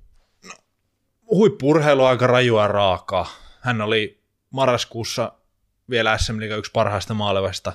No, 0.44 0.52
huippurheilu 1.30 2.04
aika 2.04 2.26
rajua 2.26 2.66
raakaa 2.66 3.26
Hän 3.60 3.80
oli 3.80 4.22
marraskuussa 4.50 5.39
vielä 5.90 6.18
SM 6.18 6.40
Liiga 6.40 6.56
yksi 6.56 6.72
parhaista 6.72 7.14
maalevasta 7.14 7.72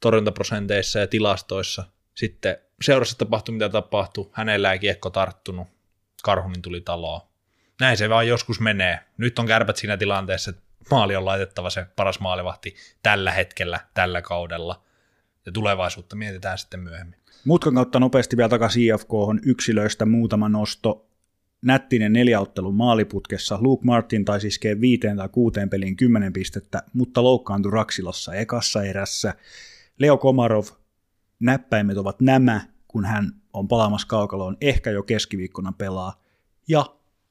torjuntaprosenteissa 0.00 0.98
ja 0.98 1.06
tilastoissa. 1.06 1.84
Sitten 2.14 2.56
seurassa 2.82 3.18
tapahtui 3.18 3.52
mitä 3.52 3.68
tapahtui, 3.68 4.30
hänellä 4.32 4.72
ei 4.72 4.78
kiekko 4.78 5.10
tarttunut, 5.10 5.68
Karhunin 6.22 6.62
tuli 6.62 6.80
taloon. 6.80 7.20
Näin 7.80 7.96
se 7.96 8.08
vaan 8.08 8.28
joskus 8.28 8.60
menee. 8.60 8.98
Nyt 9.16 9.38
on 9.38 9.46
kärpät 9.46 9.76
siinä 9.76 9.96
tilanteessa, 9.96 10.50
että 10.50 10.62
maali 10.90 11.16
on 11.16 11.24
laitettava 11.24 11.70
se 11.70 11.86
paras 11.96 12.20
maalivahti 12.20 12.76
tällä 13.02 13.30
hetkellä, 13.30 13.80
tällä 13.94 14.22
kaudella. 14.22 14.82
Ja 15.46 15.52
tulevaisuutta 15.52 16.16
mietitään 16.16 16.58
sitten 16.58 16.80
myöhemmin. 16.80 17.20
Mutkan 17.44 17.74
kautta 17.74 18.00
nopeasti 18.00 18.36
vielä 18.36 18.48
takaisin 18.48 18.82
IFK 18.82 19.10
yksilöistä 19.42 20.06
muutama 20.06 20.48
nosto. 20.48 21.09
Nättinen 21.62 22.12
neljäottelun 22.12 22.74
maaliputkessa. 22.74 23.58
Luke 23.60 23.84
Martin 23.84 24.24
taisi 24.24 24.46
iskee 24.46 24.80
viiteen 24.80 25.16
tai 25.16 25.28
kuuteen 25.28 25.70
peliin 25.70 25.96
kymmenen 25.96 26.32
pistettä, 26.32 26.82
mutta 26.92 27.22
loukkaantui 27.22 27.72
Raksilassa 27.72 28.34
ekassa 28.34 28.82
erässä. 28.82 29.34
Leo 29.98 30.16
Komarov, 30.16 30.64
näppäimet 31.40 31.96
ovat 31.96 32.20
nämä, 32.20 32.60
kun 32.88 33.04
hän 33.04 33.32
on 33.52 33.68
palaamassa 33.68 34.08
kaukaloon, 34.08 34.56
ehkä 34.60 34.90
jo 34.90 35.02
keskiviikkona 35.02 35.72
pelaa. 35.72 36.22
Ja 36.68 36.86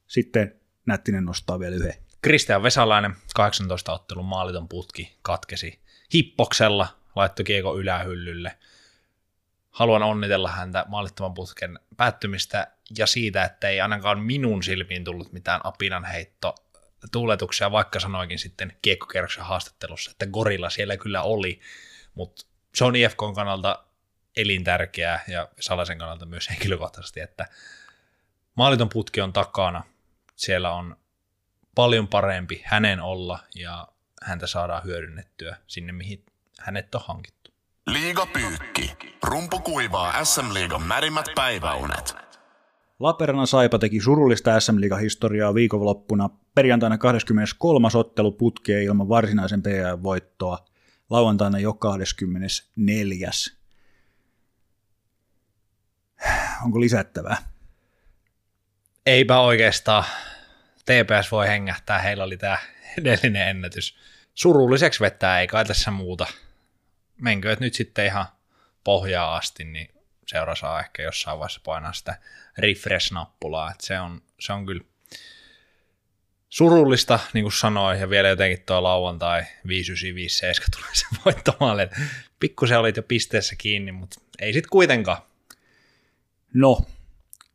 sitten 0.06 0.60
Nättinen 0.90 1.24
nostaa 1.24 1.58
vielä 1.58 1.76
yhden. 1.76 1.94
Kristian 2.22 2.62
Vesalainen, 2.62 3.14
18 3.34 3.92
ottelun 3.92 4.24
maaliton 4.24 4.68
putki, 4.68 5.16
katkesi 5.22 5.80
hippoksella, 6.14 6.88
laittoi 7.16 7.44
kiekon 7.44 7.78
ylähyllylle. 7.78 8.58
Haluan 9.80 10.02
onnitella 10.02 10.50
häntä 10.50 10.84
maalittoman 10.88 11.34
putken 11.34 11.78
päättymistä 11.96 12.66
ja 12.98 13.06
siitä, 13.06 13.44
että 13.44 13.68
ei 13.68 13.80
ainakaan 13.80 14.20
minun 14.20 14.62
silmiin 14.62 15.04
tullut 15.04 15.32
mitään 15.32 15.60
apinan 15.64 16.04
heitto 16.04 16.54
tuuletuksia, 17.12 17.72
vaikka 17.72 18.00
sanoikin 18.00 18.38
sitten 18.38 18.76
kiekkokierroksen 18.82 19.44
haastattelussa, 19.44 20.10
että 20.10 20.26
gorilla 20.26 20.70
siellä 20.70 20.96
kyllä 20.96 21.22
oli, 21.22 21.60
mutta 22.14 22.46
se 22.74 22.84
on 22.84 22.96
IFKn 22.96 23.32
kannalta 23.34 23.84
elintärkeää 24.36 25.24
ja 25.28 25.48
Salasen 25.60 25.98
kannalta 25.98 26.26
myös 26.26 26.50
henkilökohtaisesti, 26.50 27.20
että 27.20 27.46
maaliton 28.54 28.88
putki 28.88 29.20
on 29.20 29.32
takana, 29.32 29.84
siellä 30.36 30.72
on 30.72 30.96
paljon 31.74 32.08
parempi 32.08 32.62
hänen 32.64 33.00
olla 33.00 33.38
ja 33.54 33.88
häntä 34.22 34.46
saadaan 34.46 34.84
hyödynnettyä 34.84 35.56
sinne, 35.66 35.92
mihin 35.92 36.24
hänet 36.58 36.94
on 36.94 37.00
hankittu. 37.04 37.39
Liiga 37.86 38.26
Pyykki. 38.26 38.96
Rumpu 39.22 39.60
kuivaa 39.60 40.24
SM 40.24 40.54
Liigan 40.54 40.82
märimmät 40.82 41.26
päiväunet. 41.34 42.14
Lappeenrannan 42.98 43.46
Saipa 43.46 43.78
teki 43.78 44.00
surullista 44.00 44.60
SM 44.60 44.80
Liiga-historiaa 44.80 45.54
viikonloppuna. 45.54 46.30
Perjantaina 46.54 46.98
23. 46.98 47.88
ottelu 47.94 48.32
putkeen 48.32 48.82
ilman 48.82 49.08
varsinaisen 49.08 49.62
PA-voittoa. 49.62 50.58
Lauantaina 51.10 51.58
jo 51.58 51.74
24. 51.74 53.30
Onko 56.64 56.80
lisättävää? 56.80 57.36
Eipä 59.06 59.40
oikeastaan. 59.40 60.04
TPS 60.84 61.32
voi 61.32 61.48
hengähtää, 61.48 61.98
heillä 61.98 62.24
oli 62.24 62.36
tämä 62.36 62.58
edellinen 62.98 63.48
ennätys. 63.48 63.96
Surulliseksi 64.34 65.00
vettää, 65.00 65.40
ei 65.40 65.46
kai 65.46 65.64
tässä 65.64 65.90
muuta. 65.90 66.26
Menkö 67.20 67.56
nyt 67.60 67.74
sitten 67.74 68.06
ihan 68.06 68.26
pohjaa 68.84 69.36
asti, 69.36 69.64
niin 69.64 69.88
seura 70.26 70.54
saa 70.54 70.80
ehkä 70.80 71.02
jossain 71.02 71.38
vaiheessa 71.38 71.60
painaa 71.64 71.92
sitä 71.92 72.18
refresh-nappulaa. 72.58 73.70
Et 73.70 73.80
se, 73.80 74.00
on, 74.00 74.22
se 74.40 74.52
on 74.52 74.66
kyllä 74.66 74.84
surullista, 76.48 77.18
niin 77.32 77.44
kuin 77.44 77.52
sanoin, 77.52 78.00
ja 78.00 78.10
vielä 78.10 78.28
jotenkin 78.28 78.62
tuo 78.66 78.82
lauantai 78.82 79.42
5957 79.66 80.70
tulee 80.76 80.94
se 80.94 81.06
voittomalle. 81.24 81.90
Pikkusen 82.40 82.78
olit 82.78 82.96
jo 82.96 83.02
pisteessä 83.02 83.56
kiinni, 83.58 83.92
mutta 83.92 84.20
ei 84.38 84.52
sitten 84.52 84.70
kuitenkaan. 84.70 85.18
No, 86.54 86.80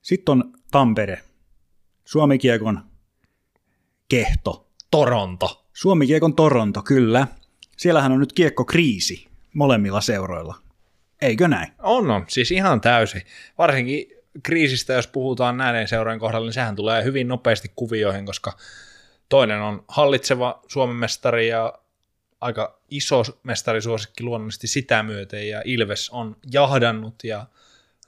sitten 0.01 0.31
on 0.31 0.53
Tampere. 0.71 1.21
Suomikiekon 2.05 2.83
kehto. 4.09 4.69
Toronto. 4.91 5.65
Suomikiekon 5.73 6.35
Toronto, 6.35 6.81
kyllä. 6.81 7.27
Siellähän 7.77 8.11
on 8.11 8.19
nyt 8.19 8.33
kiekkokriisi 8.33 9.34
molemmilla 9.55 10.01
seuroilla. 10.01 10.55
Eikö 11.21 11.47
näin? 11.47 11.73
On, 11.79 12.11
on. 12.11 12.25
Siis 12.27 12.51
ihan 12.51 12.81
täysin. 12.81 13.21
Varsinkin 13.57 14.07
kriisistä, 14.43 14.93
jos 14.93 15.07
puhutaan 15.07 15.57
näiden 15.57 15.87
seurojen 15.87 16.19
kohdalla, 16.19 16.45
niin 16.45 16.53
sehän 16.53 16.75
tulee 16.75 17.03
hyvin 17.03 17.27
nopeasti 17.27 17.71
kuvioihin, 17.75 18.25
koska 18.25 18.57
toinen 19.29 19.61
on 19.61 19.83
hallitseva 19.87 20.61
Suomen 20.67 20.95
mestari 20.95 21.47
ja 21.47 21.73
aika 22.41 22.79
iso 22.89 23.23
mestarisuosikki 23.43 24.23
luonnollisesti 24.23 24.67
sitä 24.67 25.03
myöten, 25.03 25.49
ja 25.49 25.61
Ilves 25.65 26.09
on 26.09 26.37
jahdannut 26.51 27.23
ja 27.23 27.45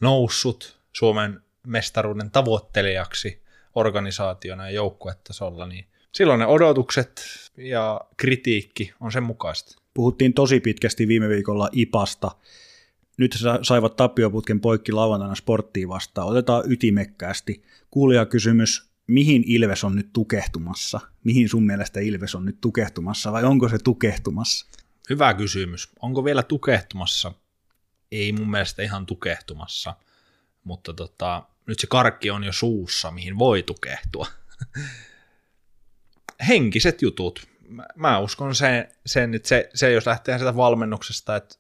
noussut 0.02 0.80
Suomen 0.94 1.42
mestaruuden 1.68 2.32
tavoittelijaksi 2.32 3.42
organisaationa 3.76 4.66
ja 4.66 4.76
joukkuetasolla, 4.76 5.68
niin 5.68 5.88
silloin 6.12 6.40
ne 6.40 6.46
odotukset 6.46 7.22
ja 7.58 8.02
kritiikki 8.18 8.94
on 9.00 9.12
sen 9.12 9.24
mukaista. 9.24 9.82
Puhuttiin 9.98 10.34
tosi 10.34 10.60
pitkästi 10.60 11.08
viime 11.08 11.30
viikolla 11.30 11.70
IPasta. 11.72 12.32
Nyt 13.18 13.38
saivat 13.62 13.96
tappioputken 13.96 14.60
poikki 14.60 14.92
lauantaina 14.92 15.36
sporttiin 15.36 15.90
vastaan. 15.90 16.28
Otetaan 16.28 16.72
ytimekkäästi. 16.72 17.64
kysymys, 18.30 18.90
mihin 19.08 19.44
Ilves 19.46 19.84
on 19.84 19.96
nyt 19.96 20.14
tukehtumassa? 20.14 21.00
Mihin 21.24 21.50
sun 21.50 21.66
mielestä 21.66 22.00
Ilves 22.00 22.36
on 22.36 22.46
nyt 22.46 22.62
tukehtumassa 22.62 23.32
vai 23.32 23.44
onko 23.44 23.70
se 23.70 23.78
tukehtumassa? 23.78 24.68
Hyvä 25.10 25.34
kysymys. 25.34 25.90
Onko 26.02 26.24
vielä 26.24 26.44
tukehtumassa? 26.44 27.32
Ei 28.12 28.32
mun 28.32 28.52
mielestä 28.52 28.84
ihan 28.84 29.06
tukehtumassa, 29.06 29.96
mutta 30.64 30.94
tota, 30.94 31.44
nyt 31.66 31.80
se 31.80 31.88
karkki 31.88 32.30
on 32.30 32.44
jo 32.44 32.52
suussa, 32.52 33.12
mihin 33.12 33.40
voi 33.40 33.64
tukehtua. 33.64 34.28
Henkiset 36.48 37.02
jutut. 37.02 37.57
Mä, 37.68 37.86
mä 37.96 38.20
uskon 38.20 38.56
sen, 38.56 38.88
sen 39.06 39.34
että 39.34 39.50
se, 39.50 39.70
se, 39.74 39.92
jos 39.92 40.06
lähtee 40.06 40.38
sieltä 40.38 40.56
valmennuksesta, 40.56 41.36
että 41.36 41.56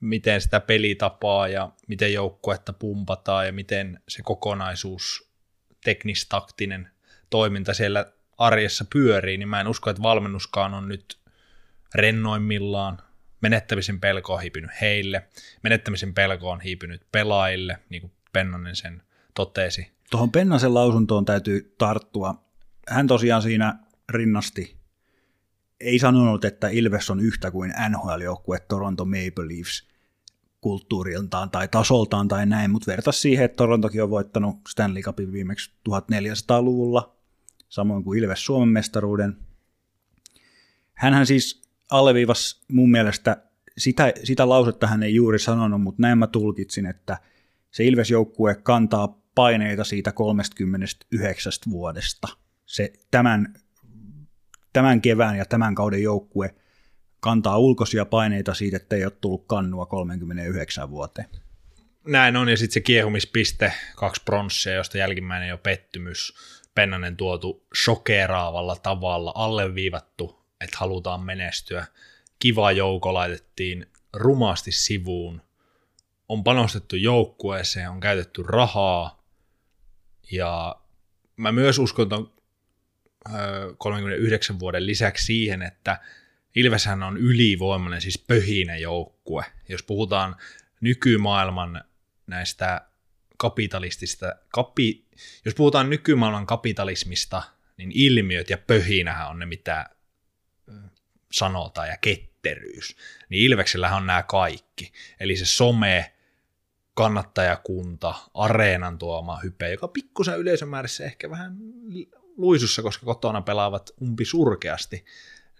miten 0.00 0.40
sitä 0.40 0.60
pelitapaa 0.60 1.48
ja 1.48 1.70
miten 1.88 2.12
joukkuetta 2.12 2.72
pumpataan 2.72 3.46
ja 3.46 3.52
miten 3.52 4.00
se 4.08 4.22
kokonaisuus, 4.22 5.28
teknistaktinen 5.84 6.88
toiminta 7.30 7.74
siellä 7.74 8.12
arjessa 8.38 8.84
pyörii, 8.92 9.38
niin 9.38 9.48
mä 9.48 9.60
en 9.60 9.68
usko, 9.68 9.90
että 9.90 10.02
valmennuskaan 10.02 10.74
on 10.74 10.88
nyt 10.88 11.18
rennoimmillaan. 11.94 12.98
Menettämisen 13.40 14.00
pelko 14.00 14.34
on 14.34 14.40
hiipynyt 14.40 14.70
heille, 14.80 15.28
menettämisen 15.62 16.14
pelko 16.14 16.50
on 16.50 16.60
hiipynyt 16.60 17.02
pelaajille, 17.12 17.78
niin 17.88 18.00
kuin 18.00 18.12
Pennanen 18.32 18.76
sen 18.76 19.02
totesi. 19.34 19.92
Tuohon 20.10 20.32
Pennasen 20.32 20.74
lausuntoon 20.74 21.24
täytyy 21.24 21.74
tarttua. 21.78 22.34
Hän 22.88 23.06
tosiaan 23.06 23.42
siinä 23.42 23.78
rinnasti 24.08 24.81
ei 25.82 25.98
sanonut, 25.98 26.44
että 26.44 26.68
Ilves 26.68 27.10
on 27.10 27.20
yhtä 27.20 27.50
kuin 27.50 27.74
NHL-joukkue 27.88 28.58
Toronto 28.68 29.04
Maple 29.04 29.48
Leafs 29.48 29.88
kulttuuriltaan 30.60 31.50
tai 31.50 31.68
tasoltaan 31.68 32.28
tai 32.28 32.46
näin, 32.46 32.70
mutta 32.70 32.90
vertaisi 32.90 33.20
siihen, 33.20 33.44
että 33.44 33.56
Torontokin 33.56 34.02
on 34.02 34.10
voittanut 34.10 34.56
Stanley 34.68 35.02
Cupin 35.02 35.32
viimeksi 35.32 35.70
1400-luvulla, 35.88 37.16
samoin 37.68 38.04
kuin 38.04 38.18
Ilves 38.18 38.44
Suomen 38.44 38.68
mestaruuden. 38.68 39.36
Hänhän 40.94 41.26
siis 41.26 41.62
alleviivasi 41.90 42.62
mun 42.68 42.90
mielestä, 42.90 43.36
sitä, 43.78 44.12
sitä 44.24 44.48
lausetta 44.48 44.86
hän 44.86 45.02
ei 45.02 45.14
juuri 45.14 45.38
sanonut, 45.38 45.82
mutta 45.82 46.02
näin 46.02 46.18
mä 46.18 46.26
tulkitsin, 46.26 46.86
että– 46.86 47.18
se 47.72 47.84
Ilves-joukkue 47.84 48.54
kantaa 48.54 49.22
paineita 49.34 49.84
siitä 49.84 50.12
39 50.12 51.52
vuodesta. 51.70 52.28
Se 52.66 52.92
tämän, 53.10 53.54
tämän 54.72 55.00
kevään 55.00 55.36
ja 55.36 55.44
tämän 55.44 55.74
kauden 55.74 56.02
joukkue 56.02 56.54
kantaa 57.20 57.58
ulkoisia 57.58 58.04
paineita 58.04 58.54
siitä, 58.54 58.76
että 58.76 58.96
ei 58.96 59.04
ole 59.04 59.12
tullut 59.20 59.44
kannua 59.46 59.86
39 59.86 60.90
vuoteen. 60.90 61.28
Näin 62.06 62.36
on, 62.36 62.48
ja 62.48 62.56
sitten 62.56 62.74
se 62.74 62.80
kiehumispiste, 62.80 63.72
kaksi 63.96 64.22
pronssia, 64.24 64.74
josta 64.74 64.98
jälkimmäinen 64.98 65.48
jo 65.48 65.58
pettymys, 65.58 66.34
Pennanen 66.74 67.16
tuotu 67.16 67.66
shokeraavalla 67.82 68.76
tavalla, 68.76 69.32
alleviivattu, 69.34 70.42
että 70.60 70.76
halutaan 70.80 71.20
menestyä. 71.20 71.86
Kiva 72.38 72.72
joukko 72.72 73.14
laitettiin 73.14 73.86
rumasti 74.12 74.72
sivuun, 74.72 75.42
on 76.28 76.44
panostettu 76.44 76.96
joukkueeseen, 76.96 77.90
on 77.90 78.00
käytetty 78.00 78.42
rahaa 78.42 79.24
ja 80.32 80.76
mä 81.36 81.52
myös 81.52 81.78
uskon 81.78 82.08
ton 82.08 82.32
39 83.78 84.58
vuoden 84.58 84.86
lisäksi 84.86 85.24
siihen, 85.24 85.62
että 85.62 86.00
Ilveshän 86.56 87.02
on 87.02 87.16
ylivoimainen, 87.16 88.00
siis 88.00 88.18
pöhinen 88.18 88.80
joukkue. 88.80 89.44
Jos 89.68 89.82
puhutaan 89.82 90.36
nykymaailman 90.80 91.84
näistä 92.26 92.80
kapitalistista, 93.36 94.34
kapi, 94.48 95.04
jos 95.44 95.54
puhutaan 95.54 95.90
nykymaailman 95.90 96.46
kapitalismista, 96.46 97.42
niin 97.76 97.92
ilmiöt 97.94 98.50
ja 98.50 98.58
pöhinähän 98.58 99.28
on 99.28 99.38
ne, 99.38 99.46
mitä 99.46 99.90
sanotaan, 101.32 101.88
ja 101.88 101.96
ketteryys. 101.96 102.96
Niin 103.28 103.42
Ilveksellähän 103.42 103.96
on 103.96 104.06
nämä 104.06 104.22
kaikki. 104.22 104.92
Eli 105.20 105.36
se 105.36 105.46
some, 105.46 106.12
kannattajakunta, 106.94 108.14
areenan 108.34 108.98
tuoma 108.98 109.40
hype, 109.40 109.70
joka 109.70 109.88
pikkusen 109.88 110.38
yleisömäärissä 110.38 111.04
ehkä 111.04 111.30
vähän 111.30 111.56
luisussa, 112.36 112.82
koska 112.82 113.06
kotona 113.06 113.42
pelaavat 113.42 113.90
umpi 114.02 114.24
surkeasti, 114.24 115.04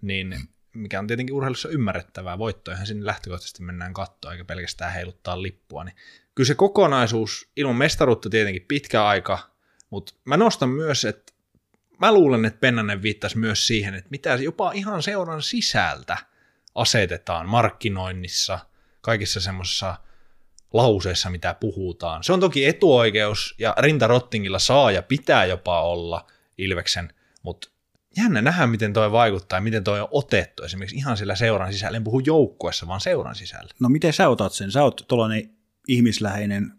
niin 0.03 0.35
mikä 0.75 0.99
on 0.99 1.07
tietenkin 1.07 1.35
urheilussa 1.35 1.69
ymmärrettävää, 1.69 2.39
voittoihan 2.39 2.87
sinne 2.87 3.07
lähtökohtaisesti 3.07 3.63
mennään 3.63 3.95
kattoon, 3.95 4.33
eikä 4.33 4.45
pelkästään 4.45 4.93
heiluttaa 4.93 5.43
lippua, 5.43 5.85
niin 5.85 5.97
kyllä 6.35 6.47
se 6.47 6.55
kokonaisuus, 6.55 7.49
ilman 7.57 7.77
mestaruutta 7.77 8.31
tietenkin 8.31 8.65
pitkä 8.69 9.07
aika, 9.07 9.39
mutta 9.91 10.15
mä 10.25 10.37
nostan 10.37 10.69
myös, 10.69 11.05
että 11.05 11.33
mä 11.99 12.13
luulen, 12.13 12.45
että 12.45 12.61
Pennanen 12.61 13.03
viittasi 13.03 13.39
myös 13.39 13.67
siihen, 13.67 13.95
että 13.95 14.11
mitä 14.11 14.35
jopa 14.35 14.73
ihan 14.73 15.03
seuran 15.03 15.43
sisältä 15.43 16.17
asetetaan 16.75 17.49
markkinoinnissa, 17.49 18.59
kaikissa 19.01 19.41
semmoisissa 19.41 19.97
lauseissa, 20.73 21.31
mitä 21.31 21.55
puhutaan. 21.55 22.25
Se 22.25 22.33
on 22.33 22.41
toki 22.41 22.67
etuoikeus, 22.67 23.55
ja 23.59 23.75
Rinta 23.79 24.07
Rottingilla 24.07 24.59
saa 24.59 24.91
ja 24.91 25.03
pitää 25.03 25.45
jopa 25.45 25.83
olla 25.83 26.27
Ilveksen, 26.59 27.13
mutta 27.43 27.71
jännä 28.17 28.43
nähdä, 28.43 28.67
miten 28.67 28.93
toi 28.93 29.13
vaikuttaa 29.13 29.57
ja 29.57 29.61
miten 29.61 29.85
toi 29.85 30.01
on 30.01 30.09
otettu 30.11 30.63
esimerkiksi 30.63 30.97
ihan 30.97 31.17
sillä 31.17 31.35
seuran 31.35 31.73
sisällä. 31.73 31.97
En 31.97 32.05
puhu 32.05 32.21
joukkuessa, 32.21 32.87
vaan 32.87 33.01
seuran 33.01 33.35
sisällä. 33.35 33.69
No 33.81 33.89
miten 33.89 34.13
sä 34.13 34.29
otat 34.29 34.53
sen? 34.53 34.73
Sä 34.73 34.83
oot 34.83 35.05
tuollainen 35.09 35.51
ihmisläheinen, 35.89 36.73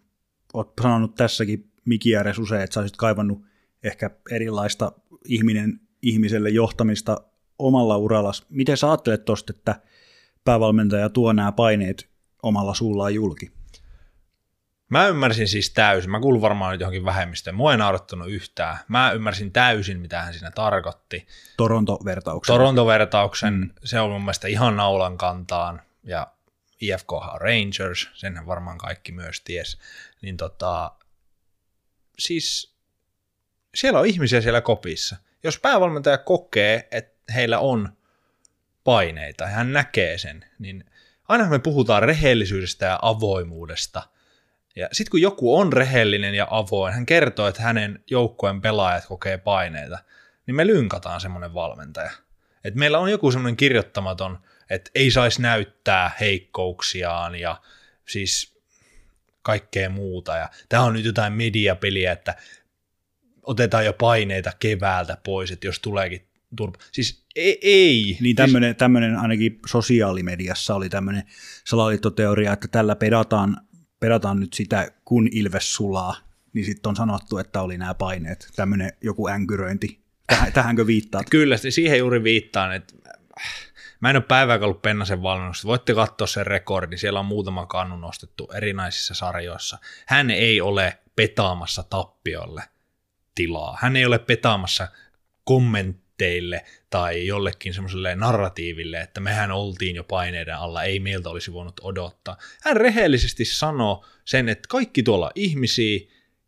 oot 0.53 0.73
sanonut 0.81 1.15
tässäkin 1.15 1.71
Mikiäres 1.85 2.39
usein, 2.39 2.61
että 2.61 2.73
sä 2.73 2.79
olisit 2.79 2.97
kaivannut 2.97 3.45
ehkä 3.83 4.09
erilaista 4.31 4.91
ihminen 5.25 5.79
ihmiselle 6.01 6.49
johtamista 6.49 7.21
omalla 7.59 7.97
uralla. 7.97 8.31
Miten 8.49 8.77
sä 8.77 8.89
ajattelet 8.89 9.25
tuosta, 9.25 9.53
että 9.57 9.81
päävalmentaja 10.45 11.09
tuo 11.09 11.33
nämä 11.33 11.51
paineet 11.51 12.09
omalla 12.43 12.73
suullaan 12.73 13.13
julki? 13.13 13.51
Mä 14.93 15.07
ymmärsin 15.07 15.47
siis 15.47 15.69
täysin, 15.69 16.11
mä 16.11 16.19
kuulun 16.19 16.41
varmaan 16.41 16.71
nyt 16.71 16.81
johonkin 16.81 17.05
vähemmistöön, 17.05 17.55
mua 17.55 17.71
ei 17.71 17.77
naurattanut 17.77 18.29
yhtään. 18.29 18.77
Mä 18.87 19.11
ymmärsin 19.11 19.51
täysin, 19.51 19.99
mitä 19.99 20.21
hän 20.21 20.33
siinä 20.33 20.51
tarkoitti. 20.51 21.27
Toronto-vertauksen. 21.57 22.53
Toronto-vertauksen, 22.53 23.53
mm. 23.53 23.69
se 23.83 23.99
on 23.99 24.09
mun 24.09 24.21
mielestä 24.21 24.47
ihan 24.47 24.75
naulan 24.75 25.17
kantaan, 25.17 25.81
ja 26.03 26.27
IFK 26.81 27.11
Rangers, 27.35 28.09
senhän 28.13 28.47
varmaan 28.47 28.77
kaikki 28.77 29.11
myös 29.11 29.41
ties. 29.41 29.77
Niin 30.21 30.37
tota, 30.37 30.91
siis 32.19 32.75
siellä 33.75 33.99
on 33.99 34.05
ihmisiä 34.05 34.41
siellä 34.41 34.61
kopissa. 34.61 35.15
Jos 35.43 35.59
päävalmentaja 35.59 36.17
kokee, 36.17 36.87
että 36.91 37.33
heillä 37.33 37.59
on 37.59 37.97
paineita, 38.83 39.43
ja 39.43 39.49
hän 39.49 39.73
näkee 39.73 40.17
sen, 40.17 40.45
niin 40.59 40.85
aina 41.27 41.49
me 41.49 41.59
puhutaan 41.59 42.03
rehellisyydestä 42.03 42.85
ja 42.85 42.99
avoimuudesta– 43.01 44.03
ja 44.75 44.89
sitten 44.91 45.11
kun 45.11 45.21
joku 45.21 45.57
on 45.57 45.73
rehellinen 45.73 46.35
ja 46.35 46.47
avoin, 46.49 46.93
hän 46.93 47.05
kertoo, 47.05 47.47
että 47.47 47.61
hänen 47.61 48.03
joukkojen 48.09 48.61
pelaajat 48.61 49.05
kokee 49.05 49.37
paineita, 49.37 49.99
niin 50.47 50.55
me 50.55 50.67
lynkataan 50.67 51.21
semmoinen 51.21 51.53
valmentaja. 51.53 52.11
Et 52.63 52.75
meillä 52.75 52.99
on 52.99 53.11
joku 53.11 53.31
semmoinen 53.31 53.57
kirjoittamaton, 53.57 54.39
että 54.69 54.91
ei 54.95 55.11
saisi 55.11 55.41
näyttää 55.41 56.11
heikkouksiaan 56.19 57.35
ja 57.35 57.61
siis 58.05 58.53
kaikkea 59.41 59.89
muuta. 59.89 60.37
Ja 60.37 60.49
tämä 60.69 60.83
on 60.83 60.93
nyt 60.93 61.05
jotain 61.05 61.33
mediapeliä, 61.33 62.11
että 62.11 62.35
otetaan 63.43 63.85
jo 63.85 63.93
paineita 63.93 64.51
keväältä 64.59 65.17
pois, 65.23 65.51
että 65.51 65.67
jos 65.67 65.79
tuleekin 65.79 66.27
turpa. 66.55 66.79
Siis 66.91 67.23
ei. 67.35 67.59
ei. 67.61 68.17
Niin 68.21 68.35
tämmöinen, 68.35 68.75
tämmöinen 68.75 69.17
ainakin 69.17 69.59
sosiaalimediassa 69.65 70.75
oli 70.75 70.89
tämmöinen 70.89 71.23
salaliittoteoria, 71.65 72.53
että 72.53 72.67
tällä 72.67 72.95
pedataan 72.95 73.57
perataan 74.03 74.39
nyt 74.39 74.53
sitä, 74.53 74.91
kun 75.05 75.27
Ilves 75.31 75.73
sulaa, 75.73 76.15
niin 76.53 76.65
sitten 76.65 76.89
on 76.89 76.95
sanottu, 76.95 77.37
että 77.37 77.61
oli 77.61 77.77
nämä 77.77 77.93
paineet, 77.93 78.49
tämmöinen 78.55 78.91
joku 79.01 79.27
änkyröinti. 79.27 79.99
Tähän, 80.27 80.53
tähänkö 80.59 80.87
viittaat? 80.87 81.29
Kyllä, 81.29 81.57
siihen 81.57 81.99
juuri 81.99 82.23
viittaan, 82.23 82.75
että 82.75 82.93
mä 83.99 84.09
en 84.09 84.15
ole 84.15 84.23
päivääkään 84.23 84.67
ollut 84.67 84.81
Pennasen 84.81 85.23
valmennusta. 85.23 85.67
Voitte 85.67 85.93
katsoa 85.93 86.27
sen 86.27 86.47
rekordin, 86.47 86.99
siellä 86.99 87.19
on 87.19 87.25
muutama 87.25 87.65
kannu 87.65 87.97
nostettu 87.97 88.51
erinäisissä 88.55 89.13
sarjoissa. 89.13 89.77
Hän 90.05 90.29
ei 90.29 90.61
ole 90.61 90.97
petaamassa 91.15 91.83
tappiolle 91.83 92.63
tilaa. 93.35 93.77
Hän 93.81 93.95
ei 93.95 94.05
ole 94.05 94.19
petaamassa 94.19 94.87
komment 95.43 96.02
teille 96.17 96.65
tai 96.89 97.27
jollekin 97.27 97.73
semmoiselle 97.73 98.15
narratiiville, 98.15 99.01
että 99.01 99.19
mehän 99.19 99.51
oltiin 99.51 99.95
jo 99.95 100.03
paineiden 100.03 100.55
alla, 100.55 100.83
ei 100.83 100.99
meiltä 100.99 101.29
olisi 101.29 101.53
voinut 101.53 101.81
odottaa. 101.83 102.37
Hän 102.61 102.77
rehellisesti 102.77 103.45
sanoo 103.45 104.05
sen, 104.25 104.49
että 104.49 104.67
kaikki 104.69 105.03
tuolla 105.03 105.31
ihmisiä, 105.35 105.99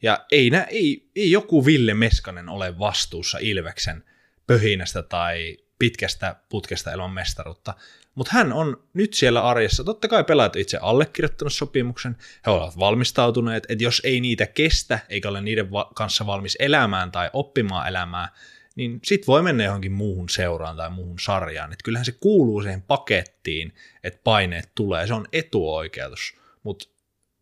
ja 0.01 0.25
ei, 0.31 0.49
nä, 0.49 0.63
ei, 0.63 1.09
ei 1.15 1.31
joku 1.31 1.65
Ville 1.65 1.93
Meskanen 1.93 2.49
ole 2.49 2.79
vastuussa 2.79 3.37
Ilveksen 3.41 4.03
pöhinästä 4.47 5.01
tai 5.01 5.57
pitkästä 5.79 6.35
putkesta 6.49 6.91
ilman 6.91 7.11
mestaruutta. 7.11 7.73
Mutta 8.15 8.31
hän 8.33 8.53
on 8.53 8.83
nyt 8.93 9.13
siellä 9.13 9.41
arjessa, 9.41 9.83
totta 9.83 10.07
kai 10.07 10.23
pelaajat 10.23 10.55
itse 10.55 10.77
allekirjoittanut 10.81 11.53
sopimuksen, 11.53 12.17
he 12.45 12.51
ovat 12.51 12.79
valmistautuneet, 12.79 13.65
että 13.69 13.83
jos 13.83 14.01
ei 14.03 14.21
niitä 14.21 14.45
kestä, 14.45 14.99
eikä 15.09 15.29
ole 15.29 15.41
niiden 15.41 15.71
va- 15.71 15.91
kanssa 15.95 16.25
valmis 16.25 16.57
elämään 16.59 17.11
tai 17.11 17.29
oppimaan 17.33 17.87
elämää, 17.87 18.29
niin 18.75 18.99
sit 19.03 19.27
voi 19.27 19.43
mennä 19.43 19.63
johonkin 19.63 19.91
muuhun 19.91 20.29
seuraan 20.29 20.77
tai 20.77 20.89
muuhun 20.89 21.19
sarjaan. 21.19 21.73
Et 21.73 21.83
kyllähän 21.83 22.05
se 22.05 22.11
kuuluu 22.11 22.61
siihen 22.61 22.81
pakettiin, 22.81 23.73
että 24.03 24.19
paineet 24.23 24.71
tulee, 24.75 25.07
se 25.07 25.13
on 25.13 25.27
etuoikeutus. 25.33 26.35
Mutta 26.63 26.85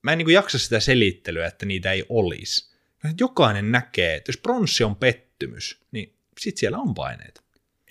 mä 0.02 0.12
en 0.12 0.18
niin 0.18 0.30
jaksa 0.30 0.60
sitä 0.60 0.80
selittelyä, 0.80 1.48
että 1.48 1.66
niitä 1.66 1.92
ei 1.92 2.06
olisi. 2.10 2.74
Jokainen 3.20 3.72
näkee, 3.72 4.16
että 4.16 4.30
jos 4.30 4.38
pronssi 4.38 4.84
on 4.84 4.96
pettymys, 4.96 5.82
niin 5.92 6.16
sit 6.40 6.58
siellä 6.58 6.78
on 6.78 6.94
paineita. 6.94 7.42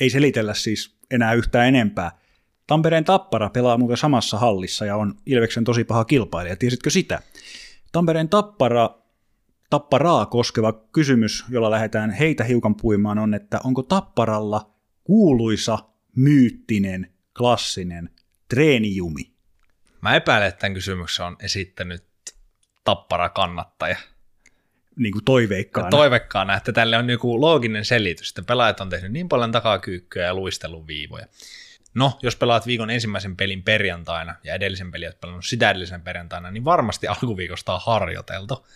Ei 0.01 0.11
selitellä 0.11 0.55
siis 0.55 0.97
enää 1.11 1.35
yhtään 1.35 1.69
enempää. 1.69 2.19
Tampereen 2.67 3.05
Tappara 3.05 3.51
pelaa 3.51 3.79
muuten 3.79 3.97
samassa 3.97 4.39
hallissa 4.39 4.87
ja 4.87 4.97
on 4.97 5.15
Ilveksen 5.27 5.65
tosi 5.65 5.85
paha 5.85 6.05
kilpailija. 6.05 6.57
Tiesitkö 6.57 6.91
sitä? 6.91 7.23
Tampereen 7.93 8.29
Tappara 8.29 9.02
tapparaa 9.73 10.27
koskeva 10.27 10.73
kysymys, 10.73 11.45
jolla 11.49 11.71
lähdetään 11.71 12.11
heitä 12.11 12.45
hiukan 12.45 12.75
puimaan, 12.75 13.19
on, 13.19 13.35
että 13.35 13.61
onko 13.65 13.83
tapparalla 13.83 14.75
kuuluisa, 15.05 15.79
myyttinen, 16.17 17.13
klassinen 17.39 18.11
treenijumi? 18.49 19.33
Mä 20.01 20.15
epäilen, 20.15 20.49
että 20.49 20.61
tämän 20.61 20.75
kysymyksen 20.75 21.27
on 21.27 21.37
esittänyt 21.41 22.05
tappara 22.85 23.29
kannattaja. 23.29 23.97
Niin 24.97 25.13
kuin 25.13 25.25
toiveikkaana. 25.25 25.91
Toiveikkaana, 25.91 26.57
että 26.57 26.73
tälle 26.73 26.97
on 26.97 27.11
joku 27.11 27.41
looginen 27.41 27.85
selitys, 27.85 28.29
että 28.29 28.43
pelaajat 28.43 28.81
on 28.81 28.91
tehnyt 28.91 29.13
niin 29.13 29.29
paljon 29.29 29.53
takakyykkyä 29.53 30.25
ja 30.25 30.35
luistelun 30.35 30.87
viivoja. 30.87 31.27
No, 31.95 32.19
jos 32.23 32.37
pelaat 32.37 32.67
viikon 32.67 32.91
ensimmäisen 32.91 33.37
pelin 33.37 33.63
perjantaina 33.63 34.35
ja 34.45 34.55
edellisen 34.55 34.91
pelin 34.91 35.09
olet 35.09 35.21
pelannut 35.21 35.45
sitä 35.45 35.71
edellisen 35.71 36.03
perjantaina, 36.03 36.51
niin 36.51 36.65
varmasti 36.65 37.07
alkuviikosta 37.07 37.75
on 37.75 37.81
harjoiteltu. 37.85 38.67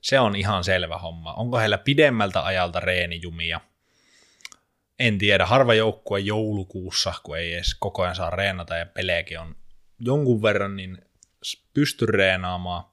Se 0.00 0.20
on 0.20 0.36
ihan 0.36 0.64
selvä 0.64 0.98
homma. 0.98 1.32
Onko 1.32 1.58
heillä 1.58 1.78
pidemmältä 1.78 2.44
ajalta 2.44 2.80
reenijumia? 2.80 3.60
En 4.98 5.18
tiedä. 5.18 5.46
Harva 5.46 5.74
joukkue 5.74 6.20
joulukuussa, 6.20 7.14
kun 7.22 7.38
ei 7.38 7.54
edes 7.54 7.74
koko 7.74 8.02
ajan 8.02 8.16
saa 8.16 8.30
reenata 8.30 8.76
ja 8.76 8.86
peleekin 8.86 9.40
on 9.40 9.56
jonkun 9.98 10.42
verran, 10.42 10.76
niin 10.76 10.98
pysty 11.74 12.06
reenaamaan. 12.06 12.84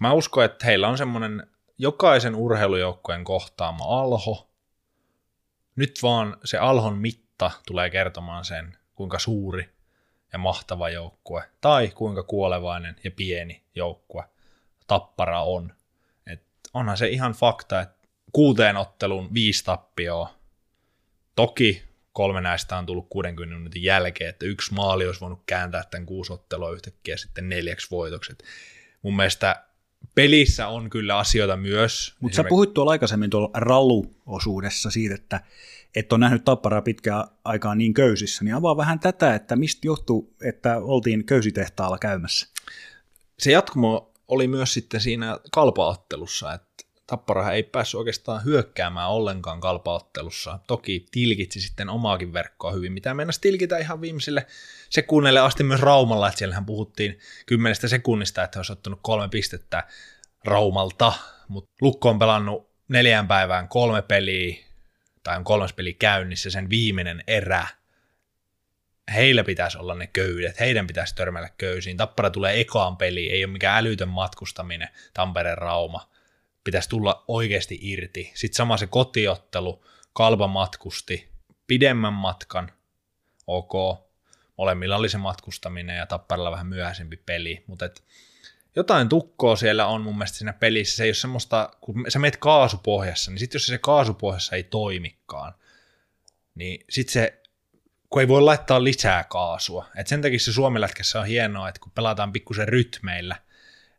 Mä 0.00 0.12
uskon, 0.12 0.44
että 0.44 0.66
heillä 0.66 0.88
on 0.88 0.98
semmoinen 0.98 1.46
jokaisen 1.78 2.34
urheilujoukkueen 2.34 3.24
kohtaama 3.24 3.84
alho. 3.84 4.50
Nyt 5.76 5.98
vaan 6.02 6.36
se 6.44 6.58
alhon 6.58 6.98
mitta 6.98 7.50
tulee 7.66 7.90
kertomaan 7.90 8.44
sen, 8.44 8.78
kuinka 8.94 9.18
suuri 9.18 9.74
ja 10.32 10.38
mahtava 10.38 10.90
joukkue, 10.90 11.44
tai 11.60 11.88
kuinka 11.88 12.22
kuolevainen 12.22 12.96
ja 13.04 13.10
pieni 13.10 13.62
joukkue 13.74 14.24
tappara 14.86 15.42
on 15.42 15.72
onhan 16.74 16.96
se 16.96 17.08
ihan 17.08 17.32
fakta, 17.32 17.80
että 17.80 18.08
kuuteen 18.32 18.76
ottelun 18.76 19.34
viisi 19.34 19.64
tappioa. 19.64 20.34
Toki 21.36 21.82
kolme 22.12 22.40
näistä 22.40 22.76
on 22.76 22.86
tullut 22.86 23.06
60 23.08 23.56
minuutin 23.56 23.82
jälkeen, 23.82 24.30
että 24.30 24.46
yksi 24.46 24.74
maali 24.74 25.06
olisi 25.06 25.20
voinut 25.20 25.42
kääntää 25.46 25.84
tämän 25.90 26.06
kuusi 26.06 26.32
ottelua 26.32 26.72
yhtäkkiä 26.72 27.16
sitten 27.16 27.48
neljäksi 27.48 27.90
voitokset. 27.90 28.44
Mun 29.02 29.16
mielestä 29.16 29.64
pelissä 30.14 30.68
on 30.68 30.90
kyllä 30.90 31.18
asioita 31.18 31.56
myös. 31.56 32.14
Mutta 32.20 32.36
sä 32.36 32.44
puhuit 32.44 32.74
tuolla 32.74 32.90
aikaisemmin 32.90 33.30
tuolla 33.30 33.50
rallu-osuudessa 33.54 34.90
siitä, 34.90 35.14
että 35.14 35.40
et 35.96 36.12
on 36.12 36.20
nähnyt 36.20 36.44
tapparaa 36.44 36.82
pitkään 36.82 37.24
aikaa 37.44 37.74
niin 37.74 37.94
köysissä, 37.94 38.44
niin 38.44 38.54
avaa 38.54 38.76
vähän 38.76 39.00
tätä, 39.00 39.34
että 39.34 39.56
mistä 39.56 39.86
johtuu, 39.86 40.34
että 40.42 40.78
oltiin 40.78 41.24
köysitehtaalla 41.24 41.98
käymässä? 41.98 42.48
Se 43.38 43.52
jatkumo 43.52 44.13
oli 44.28 44.48
myös 44.48 44.74
sitten 44.74 45.00
siinä 45.00 45.38
kalpaottelussa, 45.52 46.52
että 46.52 46.74
Tapparahan 47.06 47.54
ei 47.54 47.62
päässyt 47.62 47.98
oikeastaan 47.98 48.44
hyökkäämään 48.44 49.10
ollenkaan 49.10 49.60
kalpaottelussa. 49.60 50.58
Toki 50.66 51.06
tilkitsi 51.10 51.60
sitten 51.60 51.90
omaakin 51.90 52.32
verkkoa 52.32 52.72
hyvin, 52.72 52.92
mitä 52.92 53.14
mennä 53.14 53.32
tilkitä 53.40 53.78
ihan 53.78 54.00
viimeisille 54.00 54.46
sekunneille 54.90 55.40
asti 55.40 55.62
myös 55.64 55.80
Raumalla, 55.80 56.28
että 56.28 56.38
siellähän 56.38 56.66
puhuttiin 56.66 57.18
kymmenestä 57.46 57.88
sekunnista, 57.88 58.44
että 58.44 58.58
olisi 58.58 58.72
ottanut 58.72 58.98
kolme 59.02 59.28
pistettä 59.28 59.84
Raumalta, 60.44 61.12
mutta 61.48 61.72
Lukko 61.80 62.08
on 62.10 62.18
pelannut 62.18 62.70
neljään 62.88 63.28
päivään 63.28 63.68
kolme 63.68 64.02
peliä, 64.02 64.56
tai 65.22 65.36
on 65.36 65.44
kolmas 65.44 65.72
peli 65.72 65.94
käynnissä, 65.94 66.50
sen 66.50 66.70
viimeinen 66.70 67.24
erä, 67.26 67.66
heillä 69.14 69.44
pitäisi 69.44 69.78
olla 69.78 69.94
ne 69.94 70.06
köydet, 70.06 70.60
heidän 70.60 70.86
pitäisi 70.86 71.14
törmällä 71.14 71.48
köysiin. 71.58 71.96
Tappara 71.96 72.30
tulee 72.30 72.60
ekaan 72.60 72.96
peli, 72.96 73.30
ei 73.30 73.44
ole 73.44 73.52
mikään 73.52 73.78
älytön 73.78 74.08
matkustaminen, 74.08 74.88
Tampereen 75.14 75.58
Rauma. 75.58 76.10
Pitäisi 76.64 76.88
tulla 76.88 77.24
oikeasti 77.28 77.78
irti. 77.82 78.32
Sitten 78.34 78.56
sama 78.56 78.76
se 78.76 78.86
kotiottelu, 78.86 79.84
Kalpa 80.12 80.46
matkusti 80.46 81.28
pidemmän 81.66 82.12
matkan, 82.12 82.72
ok, 83.46 83.72
molemmilla 84.56 84.96
oli 84.96 85.08
se 85.08 85.18
matkustaminen 85.18 85.96
ja 85.96 86.06
Tapparalla 86.06 86.50
vähän 86.50 86.66
myöhäisempi 86.66 87.16
peli, 87.16 87.64
mutta 87.66 87.84
et 87.84 88.02
jotain 88.76 89.08
tukkoa 89.08 89.56
siellä 89.56 89.86
on 89.86 90.02
mun 90.02 90.18
mielestä 90.18 90.38
siinä 90.38 90.52
pelissä. 90.52 90.96
Se 90.96 91.04
ei 91.04 91.08
ole 91.08 91.14
semmoista, 91.14 91.70
kun 91.80 92.04
sä 92.08 92.18
meet 92.18 92.36
kaasupohjassa, 92.36 93.30
niin 93.30 93.38
sitten 93.38 93.56
jos 93.56 93.66
se 93.66 93.78
kaasupohjassa 93.78 94.56
ei 94.56 94.62
toimikaan, 94.62 95.54
niin 96.54 96.84
sitten 96.90 97.12
se, 97.12 97.42
kun 98.14 98.20
ei 98.20 98.28
voi 98.28 98.42
laittaa 98.42 98.84
lisää 98.84 99.24
kaasua. 99.24 99.88
Et 99.96 100.06
sen 100.06 100.22
takia 100.22 100.38
se 100.38 100.52
Suomelätkässä 100.52 101.20
on 101.20 101.26
hienoa, 101.26 101.68
että 101.68 101.80
kun 101.80 101.92
pelataan 101.94 102.32
pikkusen 102.32 102.68
rytmeillä, 102.68 103.36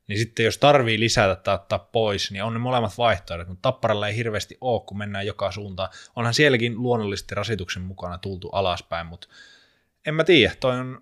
niin 0.07 0.20
sitten 0.20 0.45
jos 0.45 0.57
tarvii 0.57 0.99
lisätä 0.99 1.36
tai 1.36 1.55
ottaa 1.55 1.80
pois, 1.80 2.32
niin 2.32 2.43
on 2.43 2.53
ne 2.53 2.59
molemmat 2.59 2.97
vaihtoehdot, 2.97 3.47
mutta 3.47 3.61
Tapparalla 3.61 4.07
ei 4.07 4.16
hirveästi 4.16 4.57
ole, 4.61 4.82
kun 4.86 4.97
mennään 4.97 5.26
joka 5.26 5.51
suuntaan. 5.51 5.89
Onhan 6.16 6.34
sielläkin 6.34 6.82
luonnollisesti 6.82 7.36
rasituksen 7.36 7.84
mukana 7.84 8.18
tultu 8.18 8.49
alaspäin, 8.49 9.07
mutta 9.07 9.28
en 10.05 10.16
mä 10.16 10.24
tiedä, 10.24 10.55
toi 10.59 10.80
on 10.80 11.01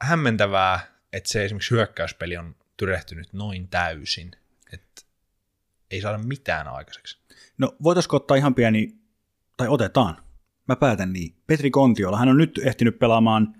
hämmentävää, 0.00 0.80
että 1.12 1.28
se 1.28 1.44
esimerkiksi 1.44 1.70
hyökkäyspeli 1.70 2.36
on 2.36 2.56
tyrehtynyt 2.76 3.32
noin 3.32 3.68
täysin, 3.68 4.30
että 4.72 5.02
ei 5.90 6.00
saada 6.00 6.18
mitään 6.18 6.68
aikaiseksi. 6.68 7.18
No 7.58 7.74
voitaisiko 7.82 8.16
ottaa 8.16 8.36
ihan 8.36 8.54
pieni, 8.54 8.94
tai 9.56 9.68
otetaan, 9.68 10.23
mä 10.68 10.76
päätän 10.76 11.12
niin. 11.12 11.34
Petri 11.46 11.70
Kontiola, 11.70 12.18
hän 12.18 12.28
on 12.28 12.38
nyt 12.38 12.60
ehtinyt 12.64 12.98
pelaamaan 12.98 13.54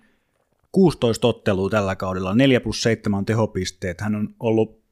16 0.73 1.27
ottelua 1.27 1.71
tällä 1.71 1.97
kaudella, 1.97 2.35
4 2.35 2.61
plus 2.61 2.83
7 2.83 3.25
tehopisteet. 3.25 4.01
Hän 4.01 4.15
on 4.15 4.35
ollut 4.41 4.85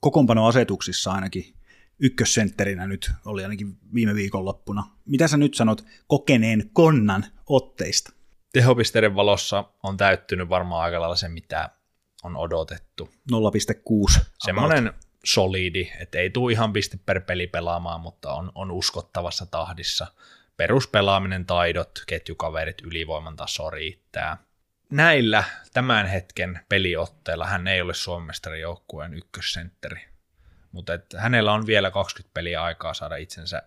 kokoonpanoasetuksissa 0.00 1.12
ainakin 1.12 1.54
ykkössentterinä 1.98 2.86
nyt, 2.86 3.10
oli 3.24 3.42
ainakin 3.42 3.78
viime 3.94 4.14
viikonloppuna. 4.14 4.84
Mitä 5.06 5.28
sä 5.28 5.36
nyt 5.36 5.54
sanot 5.54 5.84
kokeneen 6.06 6.70
konnan 6.72 7.24
otteista? 7.46 8.12
Tehopisteiden 8.52 9.14
valossa 9.14 9.64
on 9.82 9.96
täyttynyt 9.96 10.48
varmaan 10.48 10.82
aika 10.82 11.00
lailla 11.00 11.16
se, 11.16 11.28
mitä 11.28 11.70
on 12.22 12.36
odotettu. 12.36 13.08
0,6. 13.32 14.24
Semmoinen 14.38 14.92
solidi, 15.24 15.92
että 16.00 16.18
ei 16.18 16.30
tule 16.30 16.52
ihan 16.52 16.72
piste 16.72 16.98
per 17.06 17.20
peli 17.20 17.46
pelaamaan, 17.46 18.00
mutta 18.00 18.32
on, 18.32 18.52
on 18.54 18.70
uskottavassa 18.70 19.46
tahdissa. 19.46 20.06
Peruspelaaminen, 20.56 21.46
taidot, 21.46 21.90
ketjukaverit, 22.06 22.80
ylivoiman 22.80 23.36
taso 23.36 23.70
riittää. 23.70 24.36
Näillä 24.90 25.44
tämän 25.72 26.06
hetken 26.06 26.60
peliotteilla 26.68 27.46
hän 27.46 27.68
ei 27.68 27.80
ole 27.80 27.94
Suomen 27.94 28.34
joukkueen 28.60 29.14
ykkössentteri, 29.14 30.04
mutta 30.72 30.94
että 30.94 31.20
hänellä 31.20 31.52
on 31.52 31.66
vielä 31.66 31.90
20 31.90 32.34
peliä 32.34 32.62
aikaa 32.62 32.94
saada 32.94 33.16
itsensä 33.16 33.62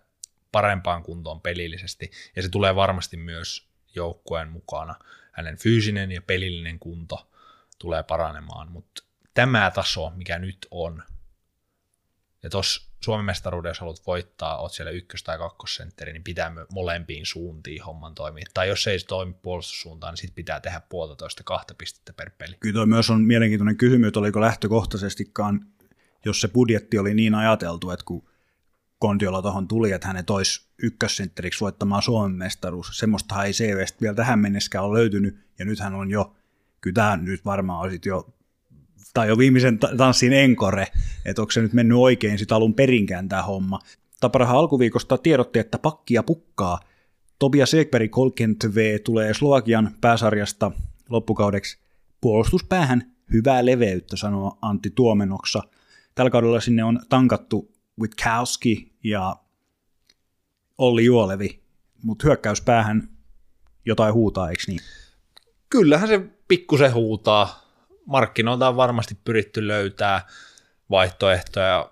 parempaan 0.52 1.02
kuntoon 1.02 1.40
pelillisesti, 1.40 2.10
ja 2.36 2.42
se 2.42 2.48
tulee 2.48 2.74
varmasti 2.74 3.16
myös 3.16 3.68
joukkueen 3.94 4.48
mukana. 4.48 4.94
Hänen 5.32 5.56
fyysinen 5.56 6.12
ja 6.12 6.22
pelillinen 6.22 6.78
kunto 6.78 7.30
tulee 7.78 8.02
paranemaan, 8.02 8.72
mutta 8.72 9.02
tämä 9.34 9.70
taso, 9.70 10.10
mikä 10.10 10.38
nyt 10.38 10.66
on, 10.70 11.02
ja 12.42 12.50
tuossa 12.50 12.90
Suomen 13.04 13.24
mestaruuden, 13.24 13.70
jos 13.70 13.80
haluat 13.80 14.06
voittaa, 14.06 14.58
oot 14.58 14.72
siellä 14.72 14.90
ykkös- 14.90 15.22
tai 15.22 15.38
kakkosentteri, 15.38 16.12
niin 16.12 16.24
pitää 16.24 16.52
molempiin 16.72 17.26
suuntiin 17.26 17.82
homman 17.82 18.14
toimia. 18.14 18.44
Tai 18.54 18.68
jos 18.68 18.86
ei 18.86 18.98
se 18.98 19.06
toimi 19.06 19.32
puolustussuuntaan, 19.32 20.12
niin 20.12 20.18
sitten 20.18 20.34
pitää 20.34 20.60
tehdä 20.60 20.80
puolitoista 20.88 21.42
kahta 21.44 21.74
pistettä 21.74 22.12
per 22.12 22.30
peli. 22.38 22.56
Kyllä 22.60 22.74
toi 22.74 22.86
myös 22.86 23.10
on 23.10 23.22
mielenkiintoinen 23.22 23.76
kysymys, 23.76 24.08
että 24.08 24.20
oliko 24.20 24.40
lähtökohtaisestikaan, 24.40 25.66
jos 26.24 26.40
se 26.40 26.48
budjetti 26.48 26.98
oli 26.98 27.14
niin 27.14 27.34
ajateltu, 27.34 27.90
että 27.90 28.04
kun 28.04 28.30
Kontiola 28.98 29.42
tuohon 29.42 29.68
tuli, 29.68 29.92
että 29.92 30.06
hänet 30.06 30.30
olisi 30.30 30.66
ykkössentteriksi 30.82 31.60
voittamaan 31.60 32.02
Suomen 32.02 32.38
mestaruus. 32.38 32.98
Semmoista 32.98 33.44
ei 33.44 33.52
CVstä 33.52 33.98
vielä 34.00 34.14
tähän 34.14 34.38
mennessäkään 34.38 34.84
ole 34.84 34.98
löytynyt, 34.98 35.38
ja 35.58 35.64
nythän 35.64 35.94
on 35.94 36.10
jo 36.10 36.36
kyllä 36.80 36.94
tämä 36.94 37.16
nyt 37.16 37.44
varmaan 37.44 37.80
olisit 37.80 38.06
jo, 38.06 38.34
tai 39.14 39.28
jo 39.28 39.38
viimeisen 39.38 39.78
tanssin 39.78 40.32
enkore, 40.32 40.86
että 41.24 41.42
onko 41.42 41.50
se 41.50 41.60
nyt 41.60 41.72
mennyt 41.72 41.98
oikein 41.98 42.38
sitä 42.38 42.56
alun 42.56 42.74
perinkään 42.74 43.28
tämä 43.28 43.42
homma. 43.42 43.78
Taparahan 44.20 44.56
alkuviikosta 44.56 45.18
tiedotti, 45.18 45.58
että 45.58 45.78
pakkia 45.78 46.22
pukkaa. 46.22 46.80
Tobias 47.38 47.74
Ekberg 47.74 48.10
Kolkentv 48.10 48.76
tulee 49.04 49.34
Slovakian 49.34 49.90
pääsarjasta 50.00 50.72
loppukaudeksi 51.08 51.78
puolustuspäähän 52.20 53.12
hyvää 53.32 53.66
leveyttä, 53.66 54.16
sanoo 54.16 54.58
Antti 54.62 54.90
Tuomenoksa. 54.90 55.62
Tällä 56.14 56.30
kaudella 56.30 56.60
sinne 56.60 56.84
on 56.84 57.00
tankattu 57.08 57.72
Witkowski 58.00 58.92
ja 59.04 59.36
Olli 60.78 61.04
Juolevi, 61.04 61.62
mutta 62.02 62.26
hyökkäyspäähän 62.26 63.08
jotain 63.84 64.14
huutaa, 64.14 64.50
eikö 64.50 64.62
niin? 64.66 64.80
Kyllähän 65.70 66.08
se 66.08 66.20
pikkusen 66.48 66.94
huutaa. 66.94 67.59
Markkinoilta 68.10 68.68
on 68.68 68.76
varmasti 68.76 69.18
pyritty 69.24 69.68
löytää 69.68 70.26
vaihtoehtoja. 70.90 71.90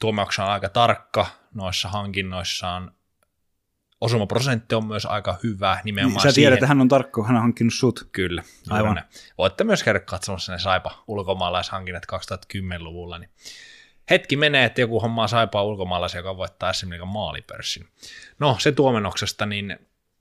Tuomioksa 0.00 0.44
on 0.44 0.50
aika 0.50 0.68
tarkka 0.68 1.26
noissa 1.54 1.88
hankinnoissaan. 1.88 2.94
Osumaprosentti 4.00 4.74
on 4.74 4.86
myös 4.86 5.06
aika 5.06 5.38
hyvä 5.42 5.80
nimenomaan 5.84 6.14
niin, 6.14 6.22
Sä 6.22 6.22
tiedät, 6.22 6.34
siihen. 6.34 6.52
että 6.52 6.66
hän 6.66 6.80
on 6.80 6.88
tarkka, 6.88 7.24
hän 7.24 7.36
on 7.36 7.42
hankkinut 7.42 7.74
sut. 7.74 8.08
Kyllä. 8.12 8.42
Aivan. 8.70 8.94
Ne. 8.94 9.04
Voitte 9.38 9.64
myös 9.64 9.82
käydä 9.82 10.00
katsomassa 10.00 10.52
ne 10.52 10.58
Saipa 10.58 11.04
ulkomaalaishankinnat 11.08 12.06
2010-luvulla. 12.12 13.18
Niin 13.18 13.30
hetki 14.10 14.36
menee, 14.36 14.64
että 14.64 14.80
joku 14.80 15.00
hommaa 15.00 15.28
Saipaa 15.28 15.64
ulkomaalaisia, 15.64 16.18
joka 16.18 16.36
voittaa 16.36 16.70
esimerkiksi 16.70 17.12
maalipörssin. 17.12 17.88
No, 18.38 18.56
se 18.58 18.72
tuomenoksesta, 18.72 19.46
niin 19.46 19.78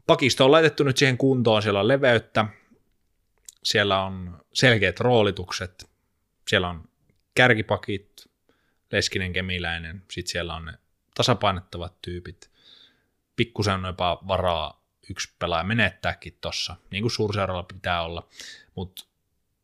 pakisto 0.08 0.46
on 0.46 0.52
laitettu 0.52 0.84
nyt 0.84 0.98
siihen 0.98 1.18
kuntoon, 1.18 1.62
siellä 1.62 1.80
on 1.80 1.88
leveyttä, 1.88 2.46
siellä 3.64 4.04
on 4.04 4.42
selkeät 4.54 5.00
roolitukset, 5.00 5.90
siellä 6.48 6.70
on 6.70 6.90
kärkipakit, 7.36 8.30
Leskinen 8.92 9.34
Kemiläinen, 9.34 10.04
sitten 10.12 10.32
siellä 10.32 10.56
on 10.56 10.66
ne 10.66 10.74
tasapainettavat 11.16 12.02
tyypit, 12.02 12.52
pikkusen 13.36 13.74
on 13.74 13.86
jopa 13.86 14.20
varaa 14.28 14.84
yksi 15.10 15.34
pelaaja 15.40 15.64
menettääkin 15.64 16.38
tossa, 16.42 16.76
niin 16.92 17.04
kuin 17.04 17.12
suurseuralla 17.12 17.64
pitää 17.64 18.02
olla, 18.02 18.28
mutta 18.76 19.06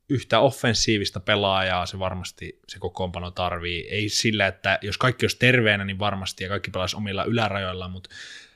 yhtä 0.09 0.39
offensiivista 0.39 1.19
pelaajaa 1.19 1.85
se 1.85 1.99
varmasti 1.99 2.59
se 2.67 2.79
kokoonpano 2.79 3.31
tarvii. 3.31 3.87
Ei 3.89 4.09
sillä, 4.09 4.47
että 4.47 4.79
jos 4.81 4.97
kaikki 4.97 5.23
olisi 5.23 5.39
terveenä, 5.39 5.85
niin 5.85 5.99
varmasti 5.99 6.43
ja 6.43 6.49
kaikki 6.49 6.71
pelaisi 6.71 6.95
omilla 6.95 7.23
ylärajoilla, 7.23 7.87
mutta 7.87 8.09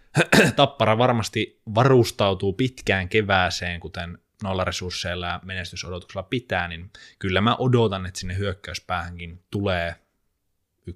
Tappara 0.56 0.98
varmasti 0.98 1.62
varustautuu 1.76 2.54
pitkään 2.54 3.10
kevääseen, 3.10 3.80
kuten 3.80 4.18
noilla 4.44 4.64
resursseilla 4.64 5.28
ja 5.28 5.40
menestysodotuksella 5.44 6.24
pitää, 6.24 6.68
niin 6.68 6.92
kyllä 7.20 7.42
mä 7.42 7.56
odotan, 7.56 8.06
että 8.06 8.20
sinne 8.20 8.38
hyökkäyspäähänkin 8.38 9.44
tulee 9.52 9.96
1-2 10.90 10.94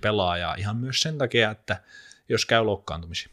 pelaajaa 0.00 0.54
ihan 0.54 0.76
myös 0.76 1.00
sen 1.00 1.18
takia, 1.18 1.50
että 1.50 1.82
jos 2.28 2.46
käy 2.46 2.64
loukkaantumisia. 2.64 3.28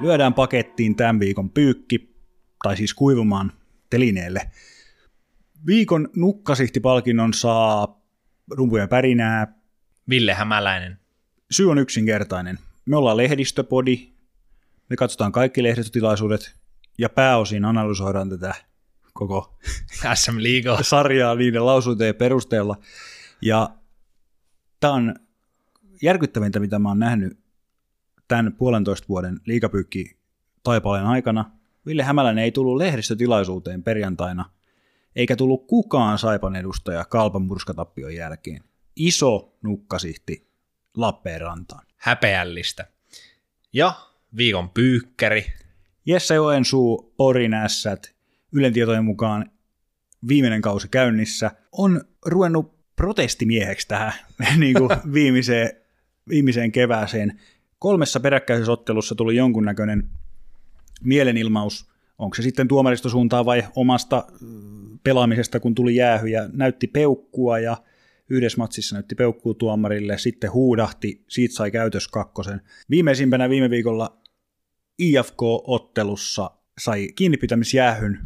Lyödään 0.00 0.34
pakettiin 0.34 0.96
tämän 0.96 1.20
viikon 1.20 1.50
pyykki, 1.50 2.14
tai 2.62 2.76
siis 2.76 2.94
kuivumaan 2.94 3.52
telineelle. 3.90 4.50
Viikon 5.66 6.08
nukkasihtipalkinnon 6.16 7.34
saa 7.34 8.00
rumpuja 8.50 8.88
pärinää. 8.88 9.54
Ville 10.08 10.34
Hämäläinen. 10.34 10.98
Syy 11.50 11.70
on 11.70 11.78
yksinkertainen. 11.78 12.58
Me 12.86 12.96
ollaan 12.96 13.16
lehdistöpodi, 13.16 14.12
me 14.90 14.96
katsotaan 14.96 15.32
kaikki 15.32 15.62
lehdistötilaisuudet 15.62 16.54
ja 16.98 17.08
pääosin 17.08 17.64
analysoidaan 17.64 18.30
tätä 18.30 18.54
koko 19.12 19.58
SM 20.14 20.36
Liigaa 20.38 20.82
sarjaa 20.82 21.34
niiden 21.34 21.66
lausuntojen 21.66 22.14
perusteella. 22.14 22.76
Ja 23.42 23.70
tämä 24.80 24.92
on 24.92 25.14
järkyttävintä, 26.02 26.60
mitä 26.60 26.78
mä 26.78 26.88
oon 26.88 26.98
nähnyt 26.98 27.38
tämän 28.28 28.52
puolentoista 28.52 29.08
vuoden 29.08 29.40
liikapyykki 29.46 30.18
taipaleen 30.62 31.06
aikana. 31.06 31.50
Ville 31.86 32.02
Hämäläinen 32.02 32.44
ei 32.44 32.52
tullut 32.52 32.76
lehdistötilaisuuteen 32.76 33.82
perjantaina, 33.82 34.50
eikä 35.16 35.36
tullut 35.36 35.66
kukaan 35.66 36.18
Saipan 36.18 36.56
edustaja 36.56 37.04
Kalpan 37.04 37.42
murskatappion 37.42 38.14
jälkeen. 38.14 38.64
Iso 38.96 39.56
nukkasihti 39.62 40.48
Lappeenrantaan. 40.96 41.86
Häpeällistä. 41.96 42.86
Ja 43.72 43.92
viikon 44.36 44.70
pyykkäri. 44.70 45.46
Jesse 46.06 46.34
Joensuu, 46.34 47.14
Porin 47.16 47.54
ässät, 47.54 48.14
Ylen 48.52 48.72
tietojen 48.72 49.04
mukaan 49.04 49.50
viimeinen 50.28 50.62
kausi 50.62 50.88
käynnissä, 50.88 51.50
on 51.72 52.00
ruvennut 52.26 52.78
protestimieheksi 52.96 53.88
tähän 53.88 54.12
niin 54.56 54.74
kuin 54.74 54.90
viimeiseen, 55.14 55.70
viimeiseen 56.28 56.72
kevääseen. 56.72 57.40
Kolmessa 57.78 58.20
peräkkäisessä 58.20 58.72
ottelussa 58.72 59.14
tuli 59.14 59.36
jonkunnäköinen 59.36 60.10
mielenilmaus, 61.04 61.90
onko 62.18 62.34
se 62.34 62.42
sitten 62.42 62.68
tuomaristosuuntaan 62.68 63.44
vai 63.46 63.64
omasta 63.76 64.26
pelaamisesta, 65.02 65.60
kun 65.60 65.74
tuli 65.74 65.96
jäähy 65.96 66.28
ja 66.28 66.48
näytti 66.52 66.86
peukkua 66.86 67.58
ja 67.58 67.76
yhdessä 68.30 68.58
matsissa 68.58 68.96
näytti 68.96 69.14
peukkuu 69.14 69.54
tuomarille, 69.54 70.18
sitten 70.18 70.52
huudahti, 70.52 71.24
siitä 71.28 71.54
sai 71.54 71.70
käytös 71.70 72.08
kakkosen. 72.08 72.60
Viimeisimpänä 72.90 73.50
viime 73.50 73.70
viikolla 73.70 74.20
IFK-ottelussa 74.98 76.50
sai 76.78 77.08
kiinnipitämisjäähyn 77.16 78.20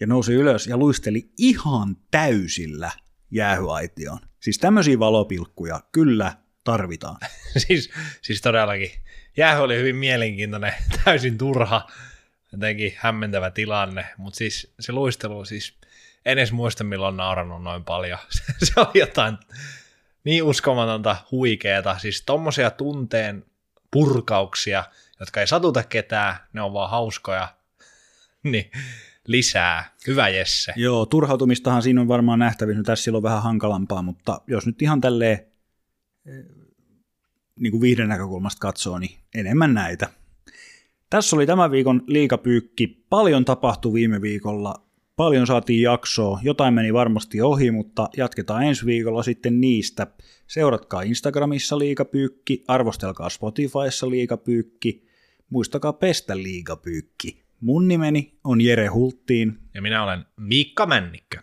ja 0.00 0.06
nousi 0.06 0.32
ylös 0.32 0.66
ja 0.66 0.76
luisteli 0.76 1.30
ihan 1.38 1.96
täysillä 2.10 2.90
jäähyaitioon. 3.30 4.18
Siis 4.40 4.58
tämmöisiä 4.58 4.98
valopilkkuja 4.98 5.80
kyllä 5.92 6.32
tarvitaan. 6.64 7.16
siis, 7.66 7.90
siis 8.22 8.40
todellakin. 8.40 8.90
Jäähy 9.36 9.62
oli 9.62 9.76
hyvin 9.76 9.96
mielenkiintoinen, 9.96 10.72
täysin 11.04 11.38
turha, 11.38 11.90
jotenkin 12.52 12.92
hämmentävä 12.96 13.50
tilanne, 13.50 14.06
mutta 14.16 14.36
siis 14.36 14.74
se 14.80 14.92
luistelu, 14.92 15.44
siis 15.44 15.77
en 16.28 16.38
edes 16.38 16.52
muista 16.52 16.84
milloin 16.84 17.16
naurannut 17.16 17.62
noin 17.62 17.84
paljon. 17.84 18.18
se 18.64 18.80
oli 18.80 19.00
jotain 19.00 19.38
niin 20.24 20.42
uskomatonta 20.42 21.16
huikeeta, 21.30 21.98
siis 21.98 22.22
tommosia 22.26 22.70
tunteen 22.70 23.44
purkauksia, 23.90 24.84
jotka 25.20 25.40
ei 25.40 25.46
satuta 25.46 25.82
ketään, 25.82 26.36
ne 26.52 26.62
on 26.62 26.72
vaan 26.72 26.90
hauskoja, 26.90 27.48
niin 28.42 28.70
lisää. 29.26 29.94
Hyvä 30.06 30.28
Jesse. 30.28 30.72
Joo, 30.76 31.06
turhautumistahan 31.06 31.82
siinä 31.82 32.00
on 32.00 32.08
varmaan 32.08 32.38
nähtävissä, 32.38 32.78
no 32.78 32.84
tässä 32.84 33.10
on 33.10 33.22
vähän 33.22 33.42
hankalampaa, 33.42 34.02
mutta 34.02 34.40
jos 34.46 34.66
nyt 34.66 34.82
ihan 34.82 35.00
tälleen 35.00 35.46
eh, 36.26 36.44
niin 37.60 37.70
kuin 37.70 37.80
viihden 37.80 38.08
näkökulmasta 38.08 38.60
katsoo, 38.60 38.98
niin 38.98 39.18
enemmän 39.34 39.74
näitä. 39.74 40.08
Tässä 41.10 41.36
oli 41.36 41.46
tämän 41.46 41.70
viikon 41.70 42.02
liikapyykki. 42.06 43.04
Paljon 43.10 43.44
tapahtui 43.44 43.92
viime 43.92 44.20
viikolla, 44.22 44.87
paljon 45.18 45.46
saatiin 45.46 45.82
jaksoa, 45.82 46.40
jotain 46.42 46.74
meni 46.74 46.92
varmasti 46.92 47.40
ohi, 47.40 47.70
mutta 47.70 48.08
jatketaan 48.16 48.62
ensi 48.62 48.86
viikolla 48.86 49.22
sitten 49.22 49.60
niistä. 49.60 50.06
Seuratkaa 50.46 51.02
Instagramissa 51.02 51.78
liikapyykki, 51.78 52.64
arvostelkaa 52.68 53.28
Spotifyssa 53.28 54.10
liikapyykki, 54.10 55.06
muistakaa 55.50 55.92
pestä 55.92 56.36
liikapyykki. 56.36 57.42
Mun 57.60 57.88
nimeni 57.88 58.32
on 58.44 58.60
Jere 58.60 58.86
Hulttiin. 58.86 59.58
Ja 59.74 59.82
minä 59.82 60.04
olen 60.04 60.24
Miikka 60.36 60.86
Männikkö. 60.86 61.38